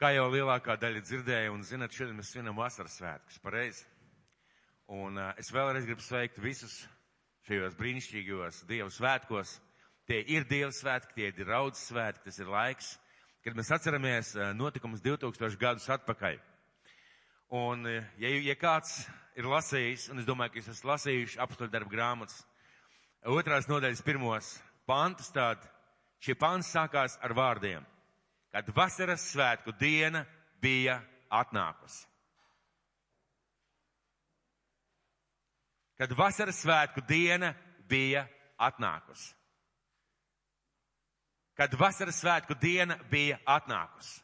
Kā 0.00 0.14
jau 0.14 0.30
lielākā 0.32 0.78
daļa 0.80 1.02
dzirdēja, 1.04 1.50
un 1.52 1.60
zinat, 1.60 1.92
šodien 1.92 2.16
mēs 2.16 2.30
svinam 2.32 2.56
vasaras 2.56 2.94
svētkus, 2.96 3.36
pareizi. 3.44 3.82
Un 4.96 5.20
uh, 5.20 5.34
es 5.36 5.50
vēlreiz 5.52 5.84
gribu 5.84 6.00
sveikt 6.00 6.40
visus 6.40 6.78
šajos 7.44 7.76
brīnišķīgajos 7.76 8.62
Dievu 8.70 8.88
svētkos. 8.96 9.52
Tie 10.08 10.22
ir 10.32 10.46
Dieva 10.48 10.72
svētki, 10.72 11.18
tie 11.18 11.28
ir 11.28 11.52
raudzes 11.52 11.90
svētki, 11.90 12.24
tas 12.30 12.40
ir 12.40 12.48
laiks, 12.48 12.88
kad 13.44 13.60
mēs 13.60 13.74
atceramies 13.76 14.32
notikumus 14.56 15.04
2000 15.04 15.60
gadus 15.60 15.92
atpakaļ. 15.92 16.40
Un, 17.60 17.84
ja, 18.24 18.32
ja 18.40 18.56
kāds 18.56 19.02
ir 19.36 19.52
lasījis, 19.52 20.08
un 20.14 20.24
es 20.24 20.32
domāju, 20.32 20.54
ka 20.54 20.62
jūs 20.62 20.72
esat 20.78 20.92
lasījuši 20.94 21.44
apstoļu 21.44 21.76
darbu 21.76 21.92
grāmatas, 21.92 22.40
otrās 23.28 23.68
nodaļas 23.68 24.06
pirmos 24.08 24.54
pantus, 24.88 25.28
tad 25.36 25.68
šie 26.24 26.40
panti 26.40 26.72
sākās 26.72 27.20
ar 27.20 27.36
vārdiem, 27.36 27.84
kad 28.52 28.70
vasaras 28.76 29.24
svētku 29.32 29.72
diena 29.78 30.24
bija 30.62 31.00
atnākusi. 31.30 32.06
Kad 36.00 36.14
vasaras 36.16 36.62
svētku 36.62 37.02
diena 37.08 37.52
bija 37.88 38.24
atnākusi. 38.58 39.34
Kad 41.56 41.74
vasaras 41.76 42.22
svētku 42.22 42.56
diena 42.56 42.96
bija 43.10 43.36
atnākusi. 43.44 44.22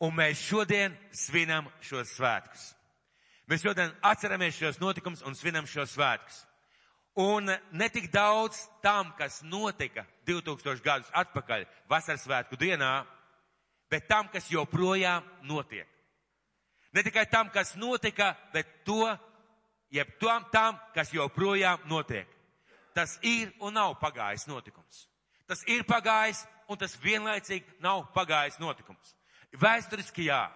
Un 0.00 0.14
mēs 0.16 0.40
šodien 0.40 0.96
svinam 1.12 1.68
šos 1.84 2.16
svētkus. 2.16 2.72
Mēs 3.46 3.62
šodien 3.62 3.92
atceramies 4.02 4.56
šos 4.56 4.80
notikumus 4.80 5.22
un 5.28 5.36
svinam 5.36 5.68
šos 5.68 5.92
svētkus. 5.92 6.40
Un 7.20 7.52
netik 7.70 8.08
daudz 8.10 8.56
tam, 8.82 9.12
kas 9.18 9.42
notika 9.44 10.02
2000 10.26 10.80
gadus 10.82 11.12
atpakaļ 11.14 11.66
vasaras 11.88 12.24
svētku 12.24 12.58
dienā, 12.58 13.04
bet 13.90 14.08
tam, 14.08 14.28
kas 14.32 14.50
joprojām 14.50 15.24
notiek. 15.48 15.88
Ne 16.94 17.02
tikai 17.02 17.26
tam, 17.30 17.50
kas 17.50 17.74
notika, 17.76 18.34
bet 18.52 18.68
to, 18.86 19.08
jeb 19.90 20.10
tam, 20.20 20.46
tam, 20.52 20.78
kas 20.94 21.10
joprojām 21.14 21.82
notiek. 21.90 22.28
Tas 22.94 23.18
ir 23.26 23.50
un 23.60 23.74
nav 23.74 23.96
pagājis 23.98 24.46
notikums. 24.46 25.08
Tas 25.50 25.64
ir 25.66 25.82
pagājis 25.84 26.44
un 26.70 26.78
tas 26.78 26.94
vienlaicīgi 27.02 27.80
nav 27.82 28.06
pagājis 28.14 28.60
notikums. 28.62 29.16
Vēsturiski 29.60 30.28
jā. 30.28 30.46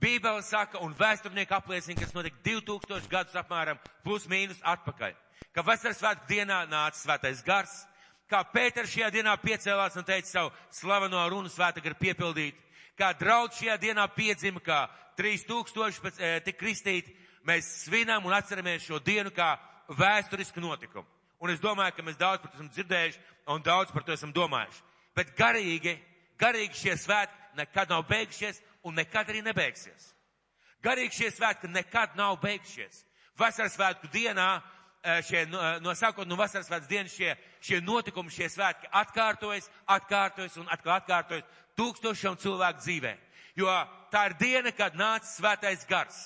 Bībele 0.00 0.42
saka, 0.42 0.80
un 0.80 0.94
vēsturnieki 0.96 1.54
apliecina, 1.54 2.00
kas 2.00 2.14
notika 2.16 2.40
2000 2.46 3.08
gadus 3.12 3.36
apmēram 3.36 3.80
plus 4.04 4.26
mīnus 4.30 4.62
atpakaļ. 4.64 5.14
Ka 5.54 5.64
vasaras 5.66 6.00
svētku 6.00 6.28
dienā 6.30 6.62
nāca 6.70 6.98
svētais 6.98 7.42
gars, 7.44 7.72
kā 8.30 8.40
Pēters 8.52 8.92
šajā 8.92 9.10
dienā 9.14 9.34
piecēlās 9.42 9.96
un 9.98 10.06
teica 10.06 10.28
savu 10.28 10.52
slaveno 10.74 11.22
runu 11.28 11.50
svēta 11.50 11.82
gar 11.82 11.96
piepildīt, 11.98 12.58
kā 12.98 13.12
draudz 13.18 13.58
šajā 13.58 13.76
dienā 13.82 14.06
piedzima, 14.14 14.62
kā 14.62 14.84
3000 15.18 16.02
pēc, 16.04 16.20
e, 16.20 16.30
tik 16.46 16.58
kristīti, 16.60 17.14
mēs 17.46 17.68
svinām 17.86 18.26
un 18.26 18.36
atceramies 18.36 18.86
šo 18.86 19.00
dienu 19.02 19.32
kā 19.34 19.56
vēsturisku 19.98 20.62
notikumu. 20.62 21.08
Un 21.40 21.50
es 21.50 21.60
domāju, 21.60 21.96
ka 21.96 22.04
mēs 22.04 22.18
daudz 22.20 22.42
par 22.42 22.52
to 22.52 22.58
esam 22.58 22.70
dzirdējuši 22.70 23.20
un 23.48 23.62
daudz 23.64 23.92
par 23.92 24.04
to 24.04 24.12
esam 24.12 24.32
domājuši. 24.32 24.82
Bet 25.16 25.32
garīgi, 25.36 25.96
garīgi 26.38 26.76
šie 26.82 26.96
svētki 27.00 27.56
nekad 27.56 27.90
nav 27.90 28.04
beigušies 28.08 28.60
un 28.84 28.94
nekad 28.94 29.32
arī 29.32 29.40
nebeigsies. 29.42 30.12
Garīgi 30.84 31.22
šie 31.22 31.30
svētki 31.32 31.70
nekad 31.72 32.16
nav 32.16 32.36
beigušies. 32.44 33.04
Vasaras 33.40 33.74
svētku 33.76 34.10
dienā, 34.12 34.60
šie, 35.24 35.46
no 35.80 35.94
sākot 35.96 36.28
no 36.28 36.36
vasaras 36.36 36.68
svētku 36.68 36.92
dienas, 36.92 37.16
šie, 37.16 37.32
šie 37.60 37.80
notikumi, 37.84 38.32
šie 38.32 38.48
svētki 38.50 38.88
atkārtojas, 39.02 39.68
atkārtojas 39.86 40.56
un 40.60 40.68
atkal 40.72 40.96
atkārtojas 40.98 41.64
tūkstošiem 41.78 42.38
cilvēku 42.40 42.84
dzīvē. 42.84 43.14
Jo 43.58 43.72
tā 44.12 44.28
ir 44.30 44.36
diena, 44.40 44.72
kad 44.72 44.96
nāca 44.98 45.28
svētais 45.28 45.84
gars 45.88 46.18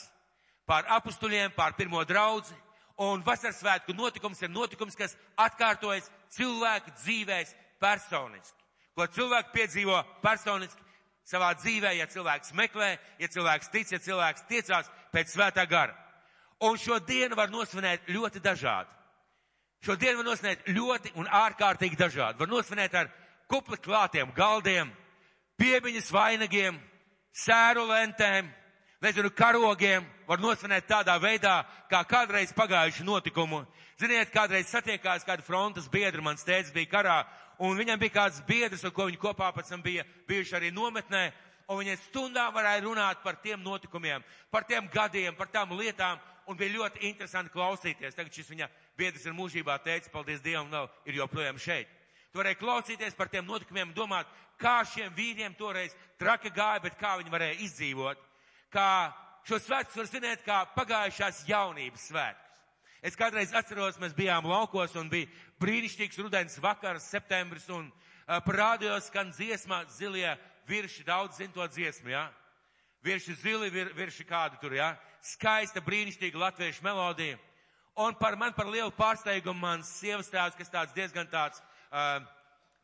pār 0.69 0.87
apustuļiem, 0.97 1.53
pār 1.57 1.75
pirmo 1.77 2.05
draudzi, 2.09 2.55
un 3.01 3.23
vasaras 3.27 3.59
svētku 3.61 3.95
notikums 3.97 4.41
ir 4.43 4.53
notikums, 4.53 4.97
kas 4.97 5.17
atkārtojas 5.37 6.11
cilvēku 6.37 6.95
dzīvēs 7.03 7.55
personiski. 7.83 8.61
Ko 8.95 9.07
cilvēki 9.11 9.55
piedzīvo 9.57 9.99
personiski, 10.23 10.81
savā 11.27 11.55
dzīvē, 11.59 11.95
ja 11.99 12.07
cilvēks 12.11 12.53
meklē, 12.57 12.95
ja 13.19 13.29
cilvēks 13.29 13.71
tic, 13.73 13.93
ja 13.93 13.99
cilvēks 13.99 14.47
tiecās 14.49 14.91
pēc 15.13 15.33
svētā 15.33 15.65
gara. 15.69 15.97
Un 16.63 16.79
šo 16.79 17.01
dienu 17.03 17.37
var 17.37 17.51
nosvinēt 17.51 18.09
ļoti 18.13 18.43
dažādi. 18.45 18.91
Šo 19.85 19.99
dienu 20.01 20.23
var 20.23 20.31
nosvinēt 20.31 20.69
ļoti 20.73 21.11
un 21.21 21.27
ārkārtīgi 21.29 21.99
dažādi. 22.01 22.39
Var 22.41 22.49
nosvinēt 22.49 22.95
ar 22.97 23.11
kupli 23.53 23.77
klātiem 23.85 24.31
galdiem, 24.33 24.89
piebiņas 25.61 26.09
vainagiem, 26.15 26.79
sēru 27.37 27.85
lentēm, 27.91 28.49
nezinu, 29.05 29.29
karogiem. 29.37 30.07
Var 30.25 30.41
nosvinēt 30.41 30.87
tādā 30.89 31.19
veidā, 31.21 31.59
kā 31.91 32.01
kādreiz 32.09 32.55
pagājuši 32.57 33.05
notikumu. 33.05 33.61
Ziniet, 34.01 34.33
kādreiz 34.33 34.71
satiekās 34.73 35.27
kāda 35.29 35.45
frontes 35.45 35.91
biedra, 35.93 36.25
mans 36.25 36.47
tēvs 36.49 36.73
bija 36.73 36.89
karā, 36.95 37.19
un 37.61 37.77
viņam 37.77 38.01
bija 38.01 38.15
kāds 38.23 38.41
biedrs, 38.49 38.87
ar 38.89 38.95
ko 38.97 39.11
viņi 39.11 39.21
kopā 39.21 39.53
pēc 39.53 39.69
tam 39.69 39.85
bija 39.85 40.07
bijuši 40.29 40.57
arī 40.57 40.73
nometnē, 40.73 41.27
un 41.69 41.83
viņi 41.83 41.99
stundām 42.07 42.57
varēja 42.57 42.87
runāt 42.87 43.21
par 43.23 43.37
tiem 43.45 43.61
notikumiem, 43.61 44.25
par 44.51 44.65
tiem 44.65 44.89
gadiem, 44.89 45.37
par 45.37 45.53
tām 45.53 45.77
lietām, 45.77 46.17
un 46.47 46.59
bija 46.59 46.75
ļoti 46.77 47.05
interesanti 47.09 47.53
klausīties. 47.53 48.17
Tagad 48.17 48.35
šis 48.35 48.51
viņa 48.53 48.69
biedrs 48.99 49.27
ir 49.27 49.37
mūžībā 49.37 49.79
teicis, 49.85 50.13
paldies 50.13 50.43
Dievam, 50.45 50.71
vēl 50.73 50.89
ir 51.11 51.21
joprojām 51.23 51.59
šeit. 51.61 51.91
Tu 52.33 52.41
varēji 52.41 52.59
klausīties 52.59 53.15
par 53.15 53.31
tiem 53.31 53.47
notikumiem, 53.47 53.93
domāt, 53.95 54.31
kā 54.59 54.81
šiem 54.89 55.13
vīriem 55.15 55.55
toreiz 55.59 55.95
traki 56.19 56.51
gāja, 56.55 56.83
bet 56.83 56.97
kā 56.99 57.15
viņi 57.21 57.31
varēja 57.31 57.61
izdzīvot, 57.67 58.23
kā 58.75 58.89
šo 59.47 59.61
svētkus 59.63 60.01
var 60.01 60.11
svinēt 60.11 60.47
kā 60.47 60.65
pagājušās 60.75 61.45
jaunības 61.49 62.09
svētkus. 62.11 62.63
Es 63.05 63.19
kādreiz 63.21 63.53
atceros, 63.55 64.01
mēs 64.01 64.17
bijām 64.17 64.49
laukos 64.49 64.97
un 64.97 65.11
bija 65.13 65.29
brīnišķīgs 65.61 66.23
rudens 66.25 66.57
vakars, 66.59 67.07
septembris, 67.13 67.69
un 67.69 67.91
uh, 67.91 68.41
parādījos, 68.47 69.11
skan 69.11 69.31
dziesmā 69.35 69.85
zilie 69.93 70.33
virši, 70.67 71.05
daudz 71.05 71.39
zin 71.39 71.53
to 71.53 71.67
dziesmu, 71.69 72.15
jā. 72.15 72.25
Ja? 72.25 72.44
Virši 73.05 73.35
zili, 73.43 73.71
vir, 73.71 73.93
virši 73.97 74.25
kādu 74.29 74.59
tur, 74.63 74.75
jā. 74.77 74.95
Ja? 74.95 75.19
Skaista, 75.25 75.81
brīnišķīga 75.85 76.41
latviešu 76.41 76.85
melodija. 76.85 77.39
Un 78.01 78.17
par 78.19 78.37
man 78.37 78.53
par 78.57 78.67
lielu 78.67 78.91
pārsteigumu 78.97 79.61
mans 79.61 79.91
sievas 80.01 80.31
tēvs, 80.33 80.57
kas 80.59 80.73
tāds 80.73 80.95
diezgan 80.97 81.29
tāds, 81.31 81.61
uh, 81.93 82.19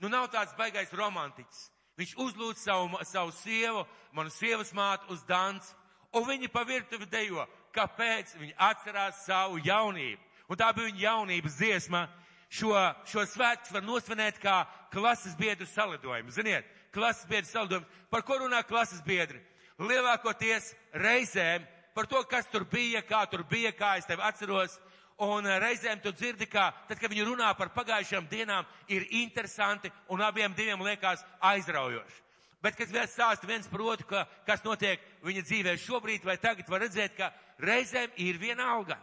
nu 0.00 0.08
nav 0.12 0.28
tāds 0.32 0.54
baigais 0.58 0.92
romantiķis. 0.94 1.64
Viņš 2.00 2.12
uzlūdz 2.16 2.62
savu, 2.62 3.00
savu 3.04 3.32
sievu, 3.40 3.82
manu 4.16 4.30
sievas 4.32 4.70
mātu 4.72 5.10
uz 5.12 5.24
dans, 5.28 5.74
un 6.14 6.28
viņi 6.28 6.48
pa 6.52 6.62
virtuvi 6.68 7.08
dejo 7.10 7.48
kāpēc 7.74 8.34
viņi 8.38 8.56
atcerās 8.58 9.24
savu 9.26 9.60
jaunību. 9.64 10.20
Un 10.50 10.58
tā 10.58 10.70
bija 10.74 10.90
viņa 10.90 11.04
jaunības 11.04 11.58
dziesma. 11.58 12.06
Šo, 12.50 12.74
šo 13.06 13.22
svētku 13.30 13.76
var 13.76 13.84
nosvinēt 13.86 14.40
kā 14.42 14.64
klases 14.90 15.36
biedru 15.38 15.68
salidojumu. 15.70 16.32
Ziniet, 16.34 16.66
klases 16.90 17.28
biedru 17.30 17.46
salidojumu. 17.46 17.86
Par 18.10 18.24
ko 18.26 18.40
runā 18.42 18.64
klases 18.66 19.04
biedri? 19.06 19.38
Lielākoties 19.80 20.74
reizēm 20.92 21.64
par 21.96 22.06
to, 22.06 22.20
kas 22.28 22.48
tur 22.52 22.66
bija, 22.68 23.02
kā 23.02 23.24
tur 23.30 23.44
bija, 23.48 23.72
kā 23.72 23.96
es 23.98 24.08
tevi 24.08 24.24
atceros. 24.24 24.78
Un 25.20 25.44
reizēm 25.44 26.00
tu 26.00 26.12
dzirdi, 26.16 26.46
ka 26.48 26.70
tad, 26.88 26.96
kad 26.96 27.12
viņi 27.12 27.26
runā 27.28 27.50
par 27.56 27.72
pagājušajām 27.74 28.28
dienām, 28.30 28.68
ir 28.88 29.04
interesanti 29.20 29.90
un 30.08 30.22
abiem 30.24 30.54
diviem 30.56 30.80
liekas 30.80 31.24
aizraujoši. 31.44 32.22
Bet, 32.64 32.76
kad 32.76 32.92
viens 32.92 33.12
stāsta 33.12 33.48
viens 33.48 33.68
par 33.68 33.84
otru, 33.84 34.06
ka, 34.08 34.24
kas 34.46 34.64
notiek 34.64 35.00
viņa 35.24 35.44
dzīvē 35.44 35.76
šobrīd 35.80 36.24
vai 36.24 36.36
tagad, 36.40 36.68
var 36.68 36.84
redzēt, 36.84 37.16
ka 37.16 37.30
reizēm 37.60 38.16
ir 38.20 38.40
viena 38.40 38.68
alga. 38.72 38.96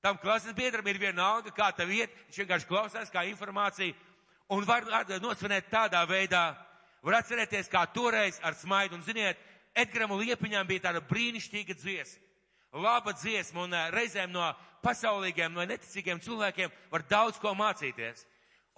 Tam 0.00 0.16
klases 0.20 0.56
biedram 0.56 0.86
ir 0.88 1.00
viena 1.00 1.26
alga, 1.36 1.52
kā 1.52 1.68
tev 1.76 1.92
iet, 1.92 2.12
viņš 2.28 2.40
vienkārši 2.40 2.68
klausās 2.68 3.12
kā 3.12 3.24
informācija 3.28 3.96
un 4.50 4.64
var 4.66 4.86
nosvinēt 5.20 5.68
tādā 5.72 6.00
veidā, 6.08 6.54
var 7.04 7.20
atcerēties, 7.20 7.68
kā 7.68 7.84
toreiz 7.94 8.40
ar 8.42 8.56
smaidu. 8.56 8.96
Un 8.96 9.04
ziniet, 9.04 9.38
Edgaram 9.74 10.16
Liepiņām 10.18 10.66
bija 10.66 10.88
tāda 10.88 11.02
brīnišķīga 11.06 11.76
dziesma. 11.78 12.26
Laba 12.72 13.12
dziesma 13.12 13.64
un 13.64 13.74
reizēm 13.90 14.30
no 14.30 14.44
pasaulīgiem, 14.84 15.52
no 15.52 15.64
neticīgiem 15.66 16.20
cilvēkiem 16.22 16.70
var 16.92 17.04
daudz 17.10 17.38
ko 17.42 17.54
mācīties. 17.58 18.24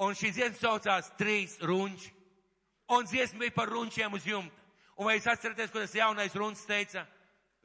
Un 0.00 0.16
šī 0.16 0.32
dziesma 0.32 0.58
saucās 0.58 1.12
Trīs 1.18 1.58
runči. 1.60 2.12
Un 2.92 3.06
dziesma 3.08 3.44
bija 3.44 3.56
par 3.56 3.70
runčiem 3.72 4.12
uz 4.12 4.26
jumta. 4.26 4.56
Un 4.96 5.08
vai 5.08 5.16
jūs 5.16 5.28
atceraties, 5.32 5.70
ko 5.72 5.80
tas 5.80 5.94
jaunais 5.96 6.34
runs 6.36 6.64
teica? 6.68 7.06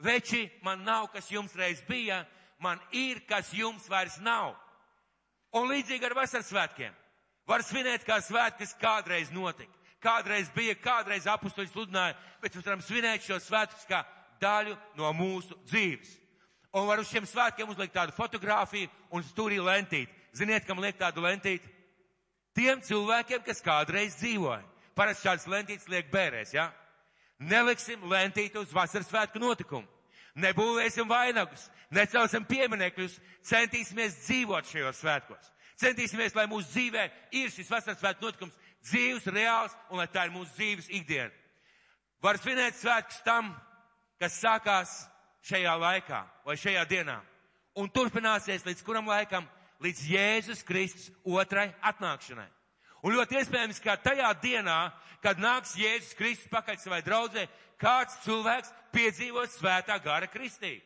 Veči, 0.03 0.45
man 0.63 0.83
nav, 0.85 1.09
kas 1.11 1.31
jums 1.31 1.55
reiz 1.57 1.81
bija, 1.87 2.21
man 2.59 2.79
ir, 2.91 3.23
kas 3.27 3.49
jums 3.53 3.87
vairs 3.89 4.19
nav. 4.23 4.53
Un 5.55 5.67
līdzīgi 5.71 6.05
ar 6.07 6.15
vasaras 6.17 6.51
svētkiem. 6.51 6.93
Var 7.47 7.63
svinēt 7.63 8.05
kā 8.07 8.19
svētki, 8.21 8.65
kas 8.65 8.75
kādreiz 8.81 9.31
notika. 9.31 9.76
Kādreiz 10.03 10.49
bija, 10.53 10.75
kādreiz 10.77 11.25
apustuļi 11.29 11.71
sludināja, 11.71 12.15
bet 12.41 12.55
mēs 12.55 12.65
varam 12.67 12.83
svinēt 12.85 13.25
šo 13.25 13.39
svētkus 13.41 13.87
kā 13.89 14.03
daļu 14.41 14.75
no 14.99 15.09
mūsu 15.17 15.57
dzīves. 15.65 16.11
Un 16.77 16.85
var 16.85 17.01
uz 17.01 17.09
šiem 17.09 17.25
svētkiem 17.25 17.69
uzlikt 17.71 17.95
tādu 17.95 18.13
fotografiju 18.13 18.89
un 19.15 19.25
stūrī 19.25 19.57
lentīt. 19.63 20.11
Ziniet, 20.37 20.67
kam 20.67 20.81
liek 20.83 20.99
tādu 20.99 21.23
lentīt? 21.25 21.63
Tiem 22.57 22.81
cilvēkiem, 22.85 23.41
kas 23.45 23.63
kādreiz 23.65 24.17
dzīvoja. 24.19 24.61
Parasti 24.97 25.27
šādas 25.27 25.47
lentītes 25.49 25.89
liek 25.89 26.09
bērēs, 26.13 26.53
ja? 26.57 26.71
Neliksim 27.37 28.05
lentīti 28.09 28.57
uz 28.57 28.73
vasaras 28.73 29.09
svētku 29.09 29.41
notikumu. 29.41 29.85
Nebūvēsim 30.37 31.09
vainagus, 31.09 31.63
necelsim 31.93 32.45
pieminekļus, 32.45 33.15
centīsimies 33.45 34.19
dzīvot 34.25 34.69
šajos 34.69 34.99
svētkos. 35.01 35.51
Centīsimies, 35.81 36.35
lai 36.37 36.45
mūsu 36.49 36.69
dzīvē 36.73 37.05
ir 37.37 37.53
šis 37.53 37.69
vasaras 37.69 38.01
svētku 38.01 38.25
notikums 38.25 38.57
dzīves, 38.89 39.27
reāls 39.33 39.75
un 39.91 40.01
lai 40.01 40.07
tā 40.11 40.25
ir 40.27 40.33
mūsu 40.35 40.53
dzīves 40.57 40.89
ikdiena. 40.99 41.31
Var 42.23 42.39
svinēt 42.41 42.77
svētkus 42.79 43.21
tam, 43.25 43.51
kas 44.19 44.39
sākās 44.41 44.93
šajā 45.45 45.75
laikā 45.77 46.23
vai 46.47 46.57
šajā 46.57 46.83
dienā 46.89 47.19
un 47.77 47.91
turpināsies 47.93 48.65
līdz 48.65 48.83
kuram 48.85 49.09
laikam? 49.09 49.45
Līdz 49.77 49.99
Jēzus 50.09 50.63
Kristus 50.65 51.11
otrai 51.21 51.67
atnākšanai. 51.85 52.47
Un 53.05 53.13
ļoti 53.13 53.37
iespējams, 53.37 53.77
ka 53.83 53.93
tajā 54.01 54.31
dienā, 54.41 54.77
kad 55.21 55.37
nāks 55.37 55.75
Jēzus 55.77 56.15
Kristus 56.17 56.49
pakaļ 56.49 56.79
savai 56.81 57.03
draudzē, 57.05 57.43
kāds 57.77 58.17
cilvēks 58.23 58.73
piedzīvos 58.95 59.59
svētā 59.59 59.99
gara 60.01 60.25
kristību. 60.31 60.81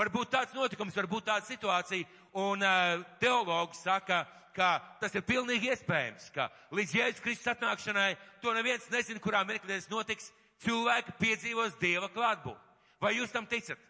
Varbūt 0.00 0.30
tāds 0.32 0.54
notikums, 0.56 0.96
varbūt 0.96 1.26
tāda 1.28 1.44
situācija, 1.44 2.08
un 2.40 2.64
uh, 2.64 3.02
teologi 3.20 3.76
saka, 3.76 4.22
ka 4.56 4.74
tas 5.00 5.14
ir 5.16 5.24
pilnīgi 5.26 5.70
iespējams, 5.72 6.28
ka 6.34 6.48
līdz 6.74 6.96
Jēzus 6.98 7.22
Kristus 7.24 7.52
atnākšanai 7.54 8.10
to 8.42 8.52
neviens 8.56 8.88
nezina, 8.92 9.22
kurā 9.22 9.42
mirklī 9.48 9.78
tas 9.78 9.88
notiks, 9.90 10.30
cilvēki 10.64 11.16
piedzīvos 11.20 11.78
Dieva 11.80 12.10
klātbūtni. 12.12 12.60
Vai 13.02 13.16
jūs 13.16 13.32
tam 13.34 13.48
ticat? 13.50 13.80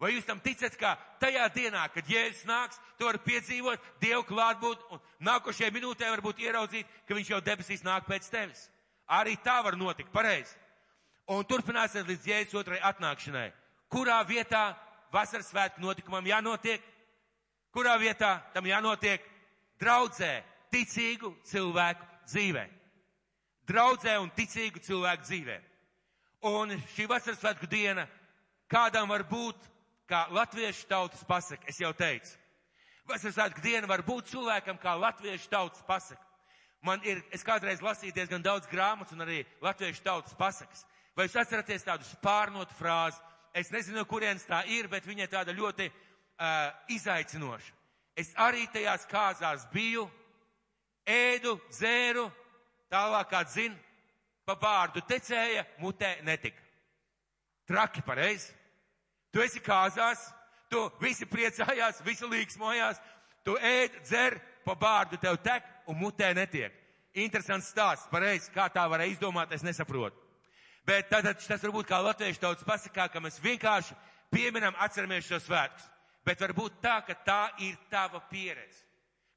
Vai 0.00 0.10
jūs 0.14 0.26
tam 0.26 0.40
ticat, 0.42 0.74
ka 0.76 0.94
tajā 1.22 1.44
dienā, 1.54 1.84
kad 1.94 2.08
Jēzus 2.10 2.46
nāks, 2.48 2.80
to 2.98 3.06
var 3.06 3.18
piedzīvot, 3.24 3.82
Dievu 4.02 4.24
klātbūt 4.28 4.82
un 4.92 5.02
nākošajā 5.24 5.70
minūtē 5.74 6.10
varbūt 6.16 6.42
ieraudzīt, 6.44 6.88
ka 7.06 7.16
viņš 7.16 7.30
jau 7.30 7.40
debesīs 7.44 7.84
nāk 7.86 8.08
pēc 8.08 8.26
tevis. 8.32 8.66
Arī 9.06 9.36
tā 9.44 9.60
var 9.64 9.78
notikt, 9.78 10.10
pareizi. 10.12 10.56
Un 11.30 11.44
turpināsies 11.48 12.08
līdz 12.08 12.26
Jēzus 12.28 12.58
otrai 12.60 12.80
atnākšanai. 12.84 13.50
Kurā 13.92 14.18
vietā 14.28 14.74
vasaras 15.14 15.48
svētku 15.52 15.80
notikumam 15.84 16.26
jānotiek? 16.26 16.82
Kurā 17.72 17.94
vietā 18.00 18.38
tam 18.52 18.66
jānotiek? 18.66 19.22
Draudzē, 19.80 20.42
ticīgu 20.72 21.34
cilvēku 21.50 22.06
dzīvē. 22.30 22.64
Draudzē 23.68 24.18
un 24.20 24.30
ticīgu 24.36 24.82
cilvēku 24.84 25.26
dzīvē. 25.26 25.56
Un 26.50 26.74
šī 26.94 27.06
vasaras 27.08 27.40
svētku 27.40 27.68
diena 27.70 28.04
kādam 28.68 29.08
var 29.08 29.24
būt 29.28 29.70
kā 30.08 30.26
latviešu 30.34 30.86
tautas 30.90 31.24
pasaka, 31.24 31.64
es 31.68 31.80
jau 31.80 31.92
teicu. 31.96 32.34
Vasaras 33.08 33.36
svētku 33.36 33.64
diena 33.64 33.88
var 33.88 34.04
būt 34.04 34.28
cilvēkam 34.32 34.78
kā 34.80 34.94
latviešu 35.00 35.48
tautas 35.52 35.84
pasaka. 35.88 36.22
Man 36.84 37.00
ir, 37.08 37.22
es 37.32 37.44
kādreiz 37.44 37.80
lasīju 37.80 38.12
diezgan 38.12 38.42
daudz 38.44 38.68
grāmatas 38.68 39.14
un 39.16 39.24
arī 39.24 39.40
latviešu 39.64 40.04
tautas 40.04 40.36
pasakas. 40.36 40.84
Vai 41.16 41.24
jūs 41.24 41.38
atceraties 41.40 41.86
tādu 41.86 42.04
spārnotu 42.04 42.76
frāzi? 42.76 43.20
Es 43.56 43.70
nezinu, 43.72 44.02
kurienes 44.04 44.44
tā 44.44 44.64
ir, 44.68 44.88
bet 44.92 45.06
viņa 45.06 45.30
tāda 45.32 45.54
ļoti 45.56 45.86
uh, 45.88 46.74
izaicinoša. 46.92 47.72
Es 48.16 48.30
arī 48.38 48.68
tajās 48.70 49.06
kāzās 49.10 49.64
biju, 49.72 50.04
ēdu, 51.06 51.56
dzēru, 51.70 52.28
tālāk 52.92 53.30
kā 53.32 53.42
dzin, 53.48 53.74
pa 54.46 54.54
bārdu 54.60 55.02
tecēja, 55.08 55.64
mutē 55.82 56.16
netika. 56.22 56.60
Traki 57.66 58.04
pareizi. 58.06 58.52
Tu 59.32 59.42
esi 59.42 59.60
kāzās, 59.64 60.20
tu 60.70 60.84
visi 61.00 61.26
priecājās, 61.26 62.02
visi 62.06 62.28
līksmojās, 62.28 63.00
tu 63.44 63.56
ēd, 63.58 63.96
dzer, 64.04 64.38
pa 64.64 64.76
bārdu 64.78 65.18
tev 65.20 65.40
tek 65.42 65.66
un 65.90 65.98
mutē 65.98 66.30
netiek. 66.36 66.74
Interesants 67.14 67.70
stāsts, 67.70 68.10
pareizi, 68.10 68.50
kā 68.54 68.68
tā 68.70 68.84
varēja 68.90 69.14
izdomāt, 69.14 69.52
es 69.54 69.62
nesaprotu. 69.62 70.18
Bet 70.86 71.08
tātad 71.08 71.40
tas 71.40 71.62
varbūt 71.62 71.88
kā 71.88 72.00
latviešu 72.02 72.42
tautas 72.42 72.66
pasakā, 72.66 73.08
ka 73.08 73.22
mēs 73.22 73.40
vienkārši 73.42 73.96
pieminam, 74.34 74.74
atceramies 74.82 75.26
šo 75.28 75.38
svētkus. 75.40 75.86
Bet 76.24 76.40
varbūt 76.40 76.80
tā, 76.80 76.98
ka 77.04 77.14
tā 77.26 77.40
ir 77.60 77.76
tava 77.92 78.20
pieredze. 78.30 78.80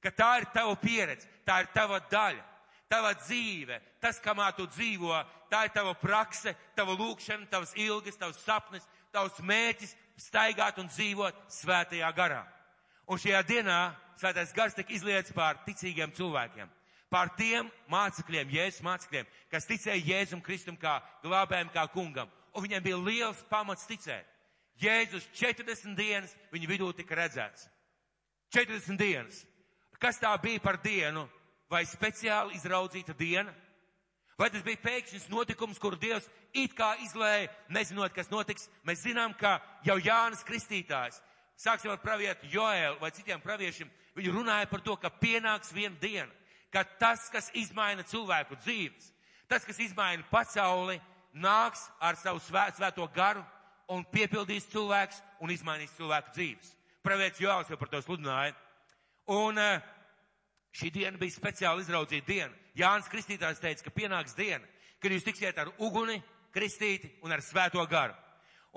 Ka 0.04 0.12
tā 0.13 0.30
ir 0.39 0.45
tava 0.54 0.75
pieredze, 0.80 1.28
tā 1.45 1.62
ir 1.63 1.72
tava 1.74 2.00
daļa, 2.12 2.44
tava 2.88 3.13
dzīve, 3.18 3.80
tas, 4.00 4.22
kamā 4.24 4.51
tu 4.56 4.68
dzīvo, 4.69 5.16
tā 5.51 5.66
ir 5.68 5.74
tava 5.75 5.94
prakse, 6.00 6.54
tava 6.78 6.95
lūkšana, 6.95 7.50
tavas 7.51 7.74
ilgas, 7.75 8.19
tavs 8.19 8.39
sapnis, 8.45 8.88
tavs 9.12 9.42
mērķis 9.44 9.95
staigāt 10.22 10.80
un 10.80 10.88
dzīvot 10.92 11.48
svētajā 11.51 12.12
garā. 12.16 12.45
Un 13.07 13.19
šajā 13.19 13.44
dienā 13.48 13.80
svētais 14.19 14.54
gars 14.56 14.75
tika 14.78 14.94
izlietas 14.95 15.36
pār 15.36 15.60
ticīgiem 15.66 16.13
cilvēkiem, 16.16 16.69
pār 17.12 17.31
tiem 17.40 17.69
mācekļiem, 17.92 18.56
Jēzus 18.56 18.83
mācekļiem, 18.86 19.30
kas 19.51 19.68
ticēja 19.69 20.07
Jēzum 20.12 20.42
Kristum 20.44 20.80
kā 20.80 21.00
glābējiem, 21.24 21.72
kā 21.74 21.88
kungam. 21.92 22.31
Un 22.56 22.66
viņiem 22.66 22.83
bija 22.83 22.98
liels 23.00 23.44
pamats 23.51 23.88
ticēt. 23.88 24.25
Jēzus 24.81 25.25
40 25.33 25.95
dienas 25.97 26.33
viņu 26.53 26.69
vidū 26.69 26.91
tika 26.95 27.18
redzēts. 27.18 27.68
40 28.53 28.97
dienas. 29.00 29.41
Kas 30.00 30.19
tā 30.21 30.31
bija 30.41 30.62
par 30.62 30.77
dienu? 30.83 31.25
Vai 31.68 31.83
speciāli 31.89 32.56
izraudzīta 32.56 33.15
diena? 33.18 33.51
Vai 34.38 34.51
tas 34.53 34.62
bija 34.62 34.77
pēkšņs 34.83 35.31
notikums, 35.33 35.79
kur 35.81 35.97
Dievs 35.97 36.27
it 36.53 36.75
kā 36.77 36.91
izlēja, 37.01 37.50
nezinot, 37.74 38.13
kas 38.13 38.29
notiks? 38.29 38.68
Mēs 38.85 39.01
zinām, 39.01 39.33
ka 39.33 39.57
jau 39.83 39.97
Jānis 39.97 40.45
Kristītājs, 40.45 41.18
sāksim 41.57 41.89
ar 41.89 41.97
pravietu 42.03 42.45
Joēlu 42.53 43.01
vai 43.01 43.09
citiem 43.18 43.41
praviešiem, 43.41 43.89
viņi 44.15 44.35
runāja 44.35 44.69
par 44.69 44.83
to, 44.85 44.94
ka 45.01 45.09
pienāks 45.09 45.73
viena 45.73 45.97
diena, 46.00 46.30
ka 46.69 46.85
tas, 47.01 47.25
kas 47.33 47.50
izmaina 47.57 48.06
cilvēku 48.06 48.59
dzīves, 48.62 49.09
tas, 49.50 49.65
kas 49.65 49.81
izmaina 49.81 50.21
pasauli, 50.30 51.00
nāks 51.33 51.81
ar 52.00 52.21
savu 52.21 52.39
svēt, 52.45 52.77
svēto 52.77 53.09
garu 53.18 53.41
un 53.94 54.06
piepildīs 54.12 54.68
cilvēks 54.72 55.22
un 55.42 55.51
izmainīs 55.54 55.94
cilvēku 55.98 56.34
dzīves. 56.36 56.74
Pravietis 57.04 57.42
Joēls 57.42 57.69
jau 57.72 57.78
par 57.80 57.92
to 57.92 58.01
sludināja. 58.04 58.56
Un 59.31 59.60
uh, 59.60 59.80
Šī 60.78 60.92
diena 60.94 61.18
bija 61.18 61.34
speciāli 61.34 61.81
izraudzīta 61.81 62.28
diena. 62.28 62.54
Jānis 62.78 63.10
Kristītājs 63.10 63.62
teica, 63.62 63.86
ka 63.88 63.94
pienāks 63.95 64.36
diena, 64.38 64.62
kad 65.01 65.13
jūs 65.13 65.25
tiksiet 65.25 65.57
ar 65.57 65.72
uguni, 65.81 66.19
kristīti 66.54 67.10
un 67.25 67.34
ar 67.34 67.42
svēto 67.42 67.81
garu. 67.89 68.13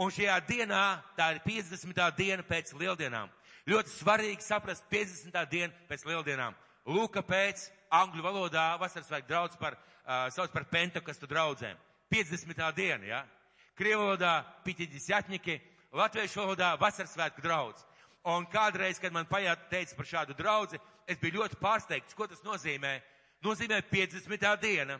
Un 0.01 0.12
šajā 0.15 0.39
dienā, 0.49 0.85
tā 1.19 1.27
ir 1.35 1.43
50. 1.45 2.01
diena 2.17 2.47
pēc 2.47 2.73
lieldienām. 2.81 3.29
Ļoti 3.69 3.93
svarīgi 3.93 4.47
saprast 4.47 4.87
50. 4.89 5.37
dienu 5.51 5.75
pēc 5.91 6.06
lieldienām. 6.09 6.56
Lūka 6.89 7.21
pēc 7.27 7.67
angļu 7.93 8.25
valodā 8.25 8.71
vasaras 8.81 9.11
vajag 9.13 9.29
draudz 9.29 9.61
par, 9.61 9.77
uh, 9.77 10.31
sauc 10.33 10.55
par 10.55 10.65
pentakostu 10.73 11.29
draudzēm. 11.29 11.77
50. 12.11 12.65
diena, 12.79 13.05
jā. 13.05 13.21
Ja? 13.21 13.40
Piķiģis 13.81 15.06
jatņiki, 15.08 15.55
latviešu 15.96 16.43
valodā 16.43 16.75
vasaras 16.77 17.15
svētku 17.15 17.41
draudz. 17.41 17.81
Un 18.29 18.44
kādreiz, 18.53 18.99
kad 19.01 19.13
man 19.13 19.25
pajāt 19.25 19.70
teica 19.70 19.96
par 19.96 20.06
šādu 20.06 20.37
draudzi, 20.37 20.77
es 21.08 21.17
biju 21.17 21.41
ļoti 21.41 21.56
pārsteigts, 21.56 22.15
ko 22.15 22.27
tas 22.29 22.43
nozīmē. 22.44 22.99
Nozīmē 23.41 23.81
50. 23.89 24.44
diena. 24.60 24.99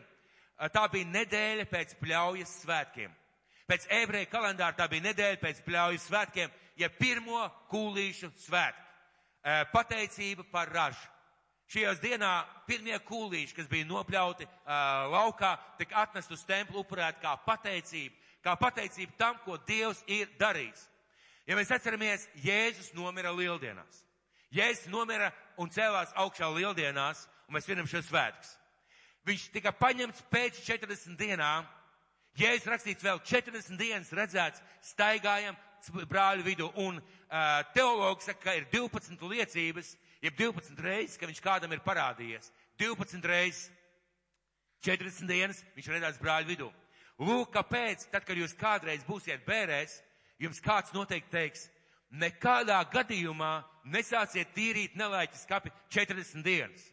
Tā 0.73 0.87
bija 0.89 1.09
nedēļa 1.09 1.67
pēc 1.69 1.93
pļaujas 2.01 2.55
svētkiem. 2.63 3.13
Pēc 3.69 3.85
ebreju 4.01 4.29
kalendāra 4.31 4.73
tā 4.77 4.87
bija 4.89 5.11
nedēļa 5.11 5.37
pēc 5.41 5.61
pļaujas 5.65 6.07
svētkiem, 6.09 6.49
ja 6.81 6.89
pirmo 6.89 7.45
kūlīšu 7.69 8.31
svētki. 8.47 8.87
Pateicība 9.71 10.47
par 10.49 10.73
ražu. 10.73 11.05
Šajās 11.71 12.01
dienā 12.03 12.31
pirmie 12.67 12.97
kūlīši, 13.07 13.55
kas 13.55 13.69
bija 13.71 13.87
nopļauti 13.87 14.43
uh, 14.43 15.05
laukā, 15.13 15.53
tika 15.79 16.01
atnest 16.01 16.33
uz 16.35 16.41
templu 16.43 16.81
upurēt 16.81 17.21
kā 17.21 17.37
pateicība, 17.45 18.17
kā 18.43 18.55
pateicība 18.59 19.17
tam, 19.17 19.37
ko 19.45 19.57
Dievs 19.67 20.01
ir 20.07 20.29
darījis. 20.39 20.87
Ja 21.49 21.57
mēs 21.57 21.71
atceramies, 21.73 22.27
Jēzus 22.43 22.93
nomira 22.97 23.33
lieldienās. 23.35 24.03
Jēzus 24.53 24.89
nomira 24.91 25.31
un 25.59 25.71
cēlās 25.71 26.13
augšā 26.19 26.49
lieldienās, 26.53 27.25
un 27.47 27.55
mēs 27.55 27.67
svinam 27.67 27.87
šos 27.89 28.09
svētkus. 28.09 28.55
Viņš 29.27 29.47
tika 29.53 29.73
paņemts 29.77 30.23
pēc 30.31 30.59
40 30.65 31.17
dienām. 31.19 31.67
Jēzus 32.39 32.69
rakstīts 32.71 33.03
vēl 33.03 33.19
40 33.27 33.77
dienas 33.79 34.11
redzēts, 34.15 34.61
staigājam 34.93 35.57
brāļu 36.09 36.45
vidu, 36.45 36.69
un 36.79 36.99
uh, 36.99 37.61
teologs 37.75 38.29
saka, 38.29 38.43
ka 38.43 38.55
ir 38.55 38.67
12 38.71 39.21
liecības, 39.33 39.95
jeb 40.21 40.37
12 40.39 40.83
reizes, 40.85 41.17
ka 41.17 41.27
viņš 41.29 41.41
kādam 41.43 41.73
ir 41.73 41.83
parādījies. 41.85 42.51
12 42.79 43.27
reizes, 43.27 43.69
40 44.85 45.29
dienas 45.29 45.63
viņš 45.75 45.91
redzēts 45.93 46.21
brāļu 46.21 46.53
vidū. 46.53 46.69
Lūk, 47.19 47.51
kāpēc, 47.53 48.07
tad, 48.11 48.23
kad 48.25 48.37
jūs 48.37 48.55
kādreiz 48.57 49.03
būsiet 49.07 49.43
bērēs, 49.45 49.99
jums 50.41 50.61
kāds 50.63 50.93
noteikti 50.95 51.31
teiks, 51.33 51.67
nekādā 52.11 52.79
gadījumā 52.91 53.51
nesāciet 53.93 54.53
tīrīt 54.55 54.95
nelaiķis 54.99 55.45
kapi 55.49 55.71
40 55.93 56.43
dienas. 56.45 56.87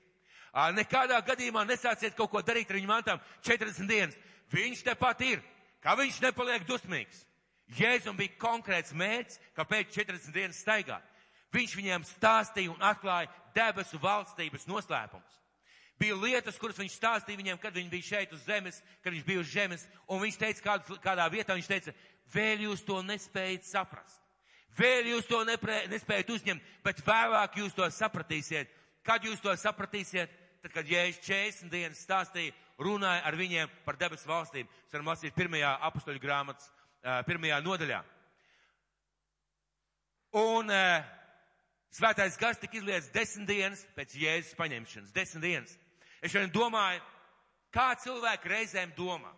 Nekādā 0.74 1.20
gadījumā 1.22 1.64
nesāciet 1.68 2.16
kaut 2.16 2.32
ko 2.32 2.42
darīt 2.42 2.70
ar 2.70 2.78
viņu 2.78 2.90
mantām 2.90 3.20
40 3.46 3.88
dienas. 3.88 4.16
Viņš 4.52 4.84
tepat 4.86 5.20
ir. 5.26 5.42
Kā 5.84 5.94
viņš 5.98 6.22
nepaliek 6.24 6.64
dusmīgs? 6.66 7.24
Jēzum 7.78 8.16
bija 8.16 8.34
konkrēts 8.40 8.94
mērķis, 8.96 9.38
kāpēc 9.54 9.92
40 9.94 10.32
dienas 10.34 10.60
staigāt. 10.64 11.04
Viņš 11.54 11.74
viņiem 11.76 12.06
stāstīja 12.08 12.72
un 12.72 12.82
atklāja 12.84 13.28
debesu 13.54 14.00
valstības 14.00 14.66
noslēpumus. 14.68 15.36
Bija 15.98 16.14
lietas, 16.14 16.58
kuras 16.62 16.78
viņš 16.78 16.94
stāstīja 16.94 17.40
viņiem, 17.40 17.58
kad 17.58 17.74
viņi 17.74 17.90
bija 17.90 18.06
šeit 18.06 18.32
uz 18.32 18.44
zemes, 18.46 18.78
kad 19.02 19.12
viņš 19.12 19.24
bija 19.26 19.42
uz 19.42 19.50
zemes, 19.50 19.84
un 20.06 20.22
viņš 20.22 20.38
teica, 20.38 20.62
kād, 20.62 20.92
kādā 21.02 21.26
vietā 21.32 21.56
viņš 21.58 21.70
teica, 21.70 21.94
vēl 22.34 22.62
jūs 22.68 22.84
to 22.86 23.00
nespējat 23.02 23.66
saprast. 23.66 24.20
Vēl 24.78 25.08
jūs 25.10 25.26
to 25.26 25.40
nepre, 25.48 25.80
nespējat 25.90 26.28
uzņemt, 26.30 26.66
bet 26.84 27.00
vēlāk 27.06 27.56
jūs 27.58 27.74
to 27.74 27.88
sapratīsiet. 27.90 28.70
Kad 29.02 29.24
jūs 29.26 29.42
to 29.42 29.54
sapratīsiet? 29.58 30.30
Tad, 30.62 30.72
kad 30.74 30.90
Jēzus 30.90 31.22
40 31.22 31.70
dienas 31.70 32.02
stāstīja, 32.02 32.54
runāja 32.82 33.22
ar 33.26 33.36
viņiem 33.38 33.70
par 33.84 33.98
debesu 33.98 34.26
valstīm. 34.28 34.66
Mēs 34.66 34.94
varam 34.94 35.10
lasīt 35.12 35.34
pirmajā 35.34 35.70
apustuļu 35.88 36.22
grāmatas, 36.22 36.70
pirmajā 37.26 37.60
nodaļā. 37.62 38.00
Un 40.38 40.70
svētais 41.94 42.38
gars 42.38 42.58
tika 42.62 42.78
izlietas 42.78 43.10
desmit 43.14 43.48
dienas 43.50 43.84
pēc 43.96 44.14
Jēzus 44.18 44.58
paņemšanas. 44.58 45.14
Desmit 45.14 45.46
dienas. 45.46 45.78
Es 46.22 46.32
šodien 46.32 46.52
domāju, 46.54 47.02
kā 47.74 47.92
cilvēki 48.02 48.50
reizēm 48.52 48.94
domā. 48.96 49.30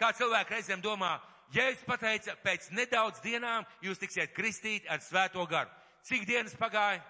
Kā 0.00 0.12
cilvēki 0.16 0.56
reizēm 0.56 0.82
domā, 0.82 1.18
Jēzus 1.54 1.82
pateica, 1.82 2.36
pēc 2.44 2.68
nedaudz 2.78 3.18
dienām 3.24 3.66
jūs 3.82 3.98
tiksiet 3.98 4.34
kristīti 4.36 4.88
ar 4.88 5.02
svēto 5.02 5.42
garu. 5.50 5.70
Cik 6.06 6.26
dienas 6.28 6.54
pagāja? 6.58 7.02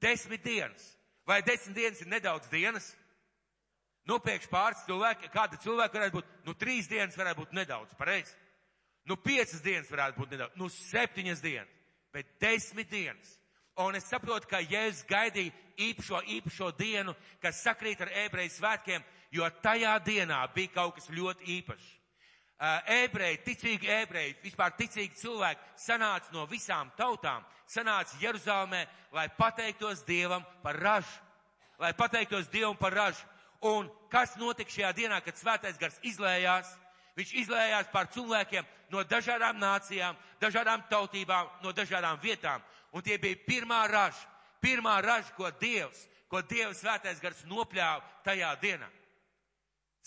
Desmit 0.00 0.44
dienas. 0.44 0.84
Vai 1.26 1.40
desmit 1.42 1.76
dienas 1.76 2.02
ir 2.04 2.10
nedaudz 2.12 2.50
dienas? 2.52 2.90
Nu, 4.08 4.20
pēkšņi 4.24 4.52
pāris 4.52 4.84
cilvēki, 4.86 5.28
kāda 5.32 5.58
cilvēka 5.60 5.98
varētu 5.98 6.16
būt, 6.16 6.28
nu, 6.46 6.54
trīs 6.56 6.86
dienas 6.88 7.16
varētu 7.18 7.42
būt 7.42 7.56
nedaudz, 7.56 7.96
pareizi. 7.98 8.36
Nu, 9.08 9.18
piecas 9.20 9.60
dienas 9.64 9.90
varētu 9.92 10.22
būt 10.22 10.32
nedaudz, 10.32 10.56
nu, 10.60 10.68
septiņas 10.72 11.42
dienas, 11.44 11.74
bet 12.12 12.30
desmit 12.40 12.88
dienas. 12.92 13.34
Un 13.78 13.94
es 13.94 14.08
saprotu, 14.10 14.48
ka 14.50 14.58
Jēzus 14.58 15.04
gaidīja 15.06 15.54
īpašo, 15.78 16.22
īpašo 16.38 16.72
dienu, 16.78 17.14
kas 17.42 17.62
sakrīt 17.62 18.00
ar 18.02 18.10
ebreju 18.24 18.50
svētkiem, 18.56 19.04
jo 19.30 19.46
tajā 19.62 19.94
dienā 20.02 20.40
bija 20.54 20.74
kaut 20.80 20.98
kas 20.98 21.10
ļoti 21.14 21.46
īpašs 21.60 21.94
ebreji, 22.86 23.38
ticīgi 23.46 23.90
ebreji, 24.02 24.34
vispār 24.42 24.74
ticīgi 24.78 25.14
cilvēki 25.20 25.60
sanāca 25.78 26.32
no 26.34 26.46
visām 26.50 26.90
tautām, 26.98 27.44
sanāca 27.70 28.18
Jeruzalemē, 28.20 28.84
lai 29.12 29.28
pateiktos 29.38 30.02
Dievam 30.06 30.44
par 30.62 30.76
ražu, 30.76 31.20
lai 31.78 31.92
pateiktos 31.94 32.48
Dievam 32.50 32.76
par 32.76 32.92
ražu. 32.92 33.22
Un 33.62 33.88
kas 34.10 34.36
notika 34.38 34.70
šajā 34.70 34.92
dienā, 34.94 35.20
kad 35.22 35.38
svētais 35.38 35.78
gars 35.78 35.98
izlējās? 36.02 36.70
Viņš 37.18 37.32
izlējās 37.42 37.88
pār 37.90 38.06
cilvēkiem 38.14 38.66
no 38.90 39.02
dažādām 39.02 39.58
nācijām, 39.58 40.16
dažādām 40.40 40.84
tautībām, 40.90 41.48
no 41.62 41.72
dažādām 41.74 42.20
vietām. 42.22 42.62
Un 42.92 43.04
tie 43.04 43.18
bija 43.20 43.36
pirmā 43.46 43.82
raža, 43.90 44.28
pirmā 44.62 44.98
raža, 45.04 45.32
ko 45.36 45.50
Dievs, 45.60 46.06
ko 46.28 46.42
Dievs 46.42 46.80
svētais 46.82 47.20
gars 47.20 47.44
nopļāva 47.48 48.04
tajā 48.24 48.54
dienā. 48.62 48.88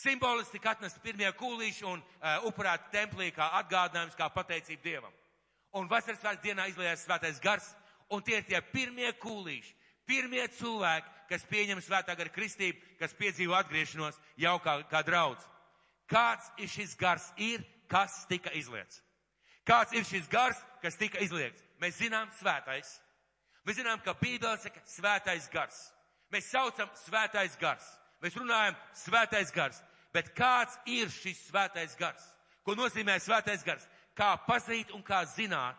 Simboliski 0.02 0.58
tika 0.58 0.72
atnesti 0.74 1.02
pirmie 1.04 1.30
kūlīši 1.38 1.86
un 1.86 2.00
uh, 2.02 2.48
upurēti 2.50 2.90
templī 2.94 3.30
kā 3.36 3.52
atgādinājums, 3.60 4.18
kā 4.18 4.32
pateicība 4.34 4.84
Dievam. 4.84 5.14
Un 5.78 5.88
vasaras 5.92 6.20
svētku 6.24 6.48
dienā 6.48 6.66
izlējās 6.72 7.06
svētais 7.06 7.40
gars, 7.44 7.68
un 8.10 8.24
tie 8.26 8.40
ir 8.40 8.48
tie 8.48 8.62
pirmie 8.74 9.12
kūlīši, 9.22 9.76
pirmie 10.10 10.48
cilvēki, 10.58 11.14
kas 11.30 11.46
pieņem 11.48 11.84
svētā 11.86 12.16
gara 12.18 12.34
kristību, 12.34 12.82
kas 13.00 13.14
piedzīvo 13.20 13.56
atgriešanos 13.56 14.18
jau 14.42 14.58
kā, 14.64 14.82
kā 14.90 15.04
draudz. 15.08 15.46
Kāds 16.12 16.50
ir 16.60 16.68
šis 16.68 16.98
gars? 17.00 17.30
Ir, 17.40 17.64
kas 17.88 18.26
tika 18.28 18.52
izliets. 18.58 19.00
Kāds 19.68 19.94
ir 19.96 20.04
šis 20.08 20.28
gars, 20.32 20.60
kas 20.82 20.98
tika 21.00 21.22
izliets? 21.24 21.62
Mēs 21.82 21.98
zinām 21.98 22.30
svētais. 22.38 22.94
Mēs 23.66 23.78
zinām, 23.78 24.02
ka 24.06 24.14
Bībele 24.18 24.58
saka 24.62 24.82
svētais 24.90 25.48
gars. 25.54 25.80
Mēs 26.32 26.50
saucam 26.54 26.90
svētais 27.04 27.58
gars. 27.62 27.86
Mēs 28.22 28.38
runājam 28.38 28.78
svētais 28.96 29.54
gars. 29.54 29.82
Bet 30.14 30.34
kāds 30.38 30.78
ir 30.86 31.10
šis 31.10 31.48
svētais 31.50 31.96
gars? 32.00 32.24
Ko 32.66 32.76
nozīmē 32.78 33.18
svētais 33.20 33.64
gars? 33.66 33.88
Kā 34.18 34.36
pazīt 34.46 34.92
un 34.94 35.02
kā 35.04 35.24
zināt, 35.26 35.78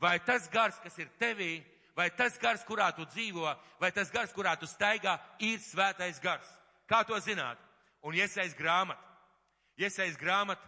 vai 0.00 0.16
tas 0.24 0.48
gars, 0.50 0.78
kas 0.82 0.96
ir 0.98 1.10
tevī, 1.20 1.62
vai 1.96 2.08
tas 2.10 2.38
gars, 2.40 2.64
kurā 2.66 2.90
tu 2.96 3.04
dzīvo, 3.06 3.46
vai 3.80 3.92
tas 3.94 4.10
gars, 4.10 4.32
kurā 4.34 4.56
tu 4.58 4.66
staigā, 4.66 5.18
ir 5.38 5.60
svētais 5.62 6.18
gars. 6.22 6.48
Kā 6.90 7.04
to 7.06 7.18
zināt? 7.22 7.60
Un 8.02 8.16
iesaist 8.16 8.56
grāmatu. 8.58 9.00
Iesaist 9.78 10.18
grāmatu, 10.20 10.62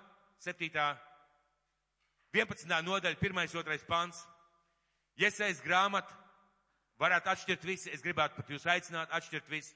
7. 0.44 0.70
11. 2.36 2.82
nodaļa, 2.84 3.18
1. 3.20 3.52
2. 3.52 3.84
pants. 3.88 4.24
Iesaist 5.16 5.64
grāmatu, 5.64 6.12
varētu 7.00 7.32
atšķirt 7.32 7.64
visi, 7.64 7.92
es 7.92 8.02
gribētu 8.04 8.36
pat 8.36 8.50
jūs 8.50 8.66
aicināt 8.68 9.12
atšķirt 9.16 9.48
visi. 9.50 9.74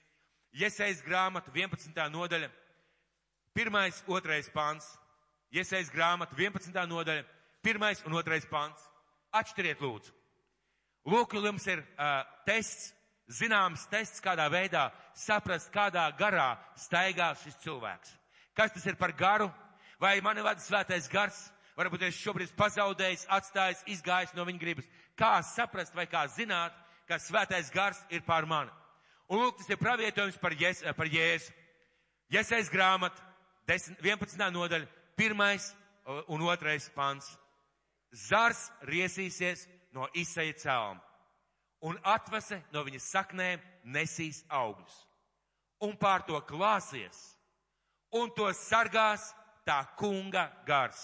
Iesaist 0.60 1.04
grāmatu, 1.06 1.52
11. 1.54 1.94
nodaļa, 2.10 2.50
Pirmais, 3.52 4.04
otrais 4.06 4.48
pants. 4.50 4.86
Iesaist 5.50 5.90
grāmatu 5.90 6.36
11. 6.38 6.86
nodaļa. 6.86 7.24
Pirmais 7.62 7.98
un 8.06 8.14
otrais 8.14 8.46
pants. 8.46 8.82
Atšķiriet 9.34 9.82
lūdzu. 9.82 10.14
Lūk, 11.10 11.34
jums 11.34 11.66
ir 11.66 11.82
uh, 11.82 12.22
tests, 12.46 12.92
zināms 13.40 13.86
tests, 13.90 14.22
kādā 14.22 14.46
veidā 14.52 14.90
saprast, 15.18 15.70
kādā 15.74 16.06
garā 16.18 16.54
staigā 16.78 17.32
šis 17.42 17.58
cilvēks. 17.64 18.14
Kas 18.54 18.74
tas 18.74 18.86
ir 18.86 18.98
par 19.00 19.14
garu? 19.18 19.48
Vai 20.00 20.20
mani 20.22 20.44
vada 20.44 20.62
svētais 20.62 21.08
gars? 21.10 21.38
Varbūt 21.78 22.04
es 22.06 22.18
šobrīd 22.20 22.52
pazaudējis, 22.58 23.26
atstājis, 23.32 23.82
izgājis 23.88 24.34
no 24.36 24.44
viņa 24.46 24.60
gribas. 24.60 24.88
Kā 25.20 25.42
saprast 25.44 25.92
vai 25.92 26.06
kā 26.08 26.24
zināt, 26.32 26.72
ka 27.04 27.18
svētais 27.20 27.68
gars 27.74 27.98
ir 28.08 28.24
pār 28.24 28.46
mani? 28.48 28.72
Un 29.28 29.44
lūk, 29.44 29.58
tas 29.60 29.68
ir 29.68 29.78
pravietojums 29.78 30.38
par, 30.40 30.56
Jēs, 30.56 30.80
par 30.96 31.06
Jēzu. 31.06 31.52
Jēzus 32.32 32.70
grāmata, 32.72 33.20
11. 33.68 34.40
nodaļa, 34.54 34.88
pirmais 35.18 35.68
un 36.32 36.42
otrais 36.48 36.88
pants. 36.94 37.28
Zars 38.10 38.70
riesīsies 38.88 39.66
no 39.94 40.08
izseja 40.18 40.56
cēluma, 40.58 41.02
un 41.86 41.98
atvase 42.02 42.58
no 42.72 42.82
viņas 42.86 43.10
saknēm 43.12 43.62
nesīs 43.84 44.42
augļus. 44.48 44.96
Un 45.86 45.94
pār 46.00 46.24
to 46.26 46.40
klāsies, 46.48 47.20
un 48.14 48.32
to 48.34 48.48
sargās 48.56 49.30
tā 49.66 49.78
kunga 49.98 50.48
gars. 50.66 50.98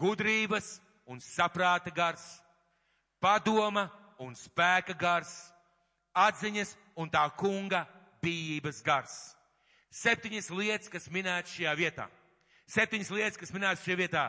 Gudrības 0.00 0.78
un 1.06 1.20
saprāta 1.20 1.92
gars, 1.94 2.24
padoma 3.24 3.88
un 4.20 4.36
spēka 4.36 4.92
gars, 5.00 5.32
atziņas 6.12 6.76
un 7.00 7.08
tā 7.10 7.24
kunga 7.40 7.86
bijības 8.20 8.84
gars 8.84 9.16
septiņas 9.94 10.50
lietas, 10.50 10.90
kas 10.90 11.08
minētas 11.12 11.54
šajā 11.54 11.74
vietā. 11.78 12.08
Septiņas 12.70 13.10
lietas, 13.14 13.40
kas 13.40 13.52
minētas 13.54 13.84
šajā 13.84 13.98
vietā. 14.00 14.24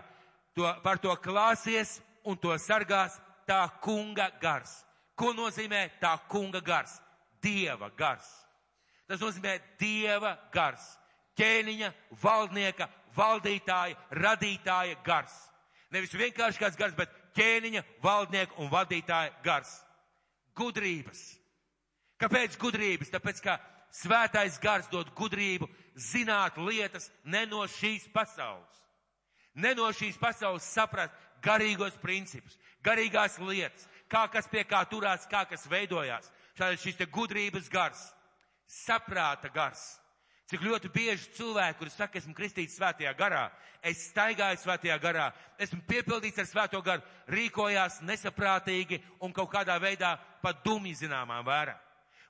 To, 0.55 0.67
par 0.83 0.99
to 1.03 1.13
klāsies 1.23 1.97
un 2.27 2.37
to 2.39 2.53
sargās 2.61 3.17
tā 3.49 3.63
kunga 3.83 4.29
gars. 4.41 4.83
Ko 5.15 5.33
nozīmē 5.35 5.87
tā 6.01 6.13
kunga 6.31 6.61
gars? 6.63 6.99
Dieva 7.43 7.89
gars. 7.97 8.27
Tas 9.09 9.21
nozīmē 9.21 9.57
Dieva 9.79 10.35
gars. 10.53 10.85
Ķēniņa, 11.35 11.91
valdnieka, 12.21 12.87
valdītāja, 13.15 13.97
radītāja 14.15 14.95
gars. 15.03 15.33
Nevis 15.91 16.15
vienkārši 16.15 16.61
kāds 16.61 16.79
gars, 16.79 16.95
bet 16.95 17.11
ķēniņa, 17.35 17.83
valdnieka 18.03 18.59
un 18.61 18.69
vadītāja 18.71 19.33
gars. 19.45 19.71
Gudrības. 20.55 21.21
Kāpēc 22.21 22.55
gudrības? 22.59 23.11
Tāpēc, 23.11 23.41
ka 23.43 23.57
svētais 23.91 24.59
gars 24.63 24.87
dod 24.91 25.11
gudrību 25.17 25.67
zināt 25.99 26.57
lietas 26.59 27.09
ne 27.23 27.45
no 27.49 27.65
šīs 27.67 28.07
pasaules. 28.13 28.81
Ne 29.55 29.73
no 29.75 29.87
šīs 29.95 30.17
pasaules 30.19 30.67
saprast 30.67 31.15
garīgos 31.43 31.95
principus, 32.01 32.57
garīgās 32.83 33.37
lietas, 33.39 33.85
kā 34.11 34.25
kas 34.31 34.47
pie 34.51 34.65
kā 34.67 34.81
turās, 34.89 35.27
kā 35.31 35.45
kas 35.47 35.67
veidojās. 35.71 36.31
Šādi 36.55 36.79
šis 36.79 36.99
te 36.99 37.07
gudrības 37.11 37.67
gars, 37.71 38.01
saprāta 38.67 39.51
gars. 39.51 39.83
Cik 40.45 40.61
ļoti 40.61 40.91
bieži 40.93 41.31
cilvēki, 41.33 41.77
kuri 41.79 41.89
saka, 41.89 42.19
esmu 42.19 42.35
kristīts 42.37 42.75
svētajā 42.77 43.15
garā, 43.17 43.47
es 43.81 44.03
staigāju 44.11 44.59
svētajā 44.61 44.97
garā, 45.01 45.31
esmu 45.57 45.79
piepildīts 45.89 46.43
ar 46.43 46.45
svēto 46.45 46.81
garu, 46.85 47.01
rīkojās 47.33 47.97
nesaprātīgi 48.05 48.99
un 49.25 49.33
kaut 49.33 49.49
kādā 49.55 49.79
veidā 49.81 50.13
pat 50.43 50.61
dumji 50.65 50.93
zināmā 50.99 51.39
vērā. 51.45 51.73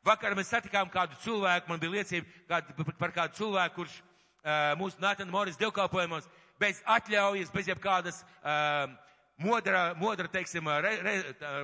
Vakar 0.05 0.36
mēs 0.38 0.53
satikām 0.53 0.88
kādu 0.93 1.17
cilvēku, 1.25 1.67
man 1.67 1.81
bija 1.81 1.98
liecība 1.98 2.45
kādu, 2.48 2.88
par 3.01 3.12
kādu 3.12 3.36
cilvēku, 3.41 3.81
kurš 3.81 3.98
uh, 4.00 4.72
mūsu 4.79 5.01
Nātana 5.03 5.34
Moris 5.34 5.60
dievkalpojumos 5.60 6.29
bez 6.62 6.79
atļaujas, 6.88 7.51
bez 7.51 7.67
jebkādas 7.67 8.22
uh, 8.24 8.93
modra, 9.42 9.94
modra, 10.00 10.27
teiksim, 10.32 10.68
re, 10.84 10.92
re, 11.04 11.15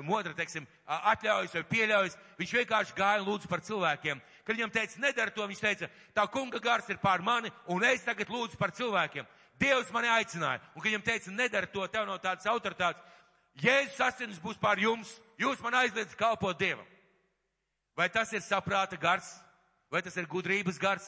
modra, 0.05 0.33
teiksim, 0.37 0.65
atļaujas 0.85 1.53
vai 1.57 1.63
pieļaujas, 1.71 2.17
viņš 2.39 2.55
vienkārši 2.59 2.97
gāja 2.97 3.21
un 3.21 3.27
lūdzu 3.29 3.51
par 3.51 3.63
cilvēkiem. 3.65 4.23
Kad 4.45 4.57
viņam 4.57 4.73
teica, 4.73 5.03
nedara 5.03 5.35
to, 5.35 5.45
viņš 5.47 5.61
teica, 5.61 5.91
tā 6.15 6.25
kunga 6.31 6.59
gars 6.63 6.89
ir 6.89 6.99
pār 7.03 7.23
mani, 7.25 7.51
un 7.71 7.85
es 7.87 8.03
tagad 8.07 8.31
lūdzu 8.31 8.59
par 8.59 8.73
cilvēkiem. 8.75 9.27
Dievs 9.61 9.91
mani 9.93 10.09
aicināja, 10.09 10.63
un 10.73 10.81
kad 10.81 10.89
viņam 10.89 11.05
teica, 11.05 11.35
nedara 11.35 11.69
to, 11.69 11.85
tev 11.87 12.07
nav 12.09 12.21
tādas 12.23 12.49
autoritātes, 12.49 13.07
Jēzus 13.61 13.99
asins 13.99 14.37
būs 14.39 14.55
pār 14.55 14.79
jums, 14.79 15.09
jūs 15.35 15.59
man 15.59 15.75
aizliedzat 15.81 16.15
kalpot 16.15 16.55
Dievam. 16.55 16.85
Vai 17.99 18.07
tas 18.07 18.31
ir 18.31 18.39
saprāta 18.39 18.95
gars? 18.95 19.27
vai 19.91 20.01
tas 20.01 20.15
ir 20.15 20.29
gudrības 20.31 20.79
gars, 20.79 21.05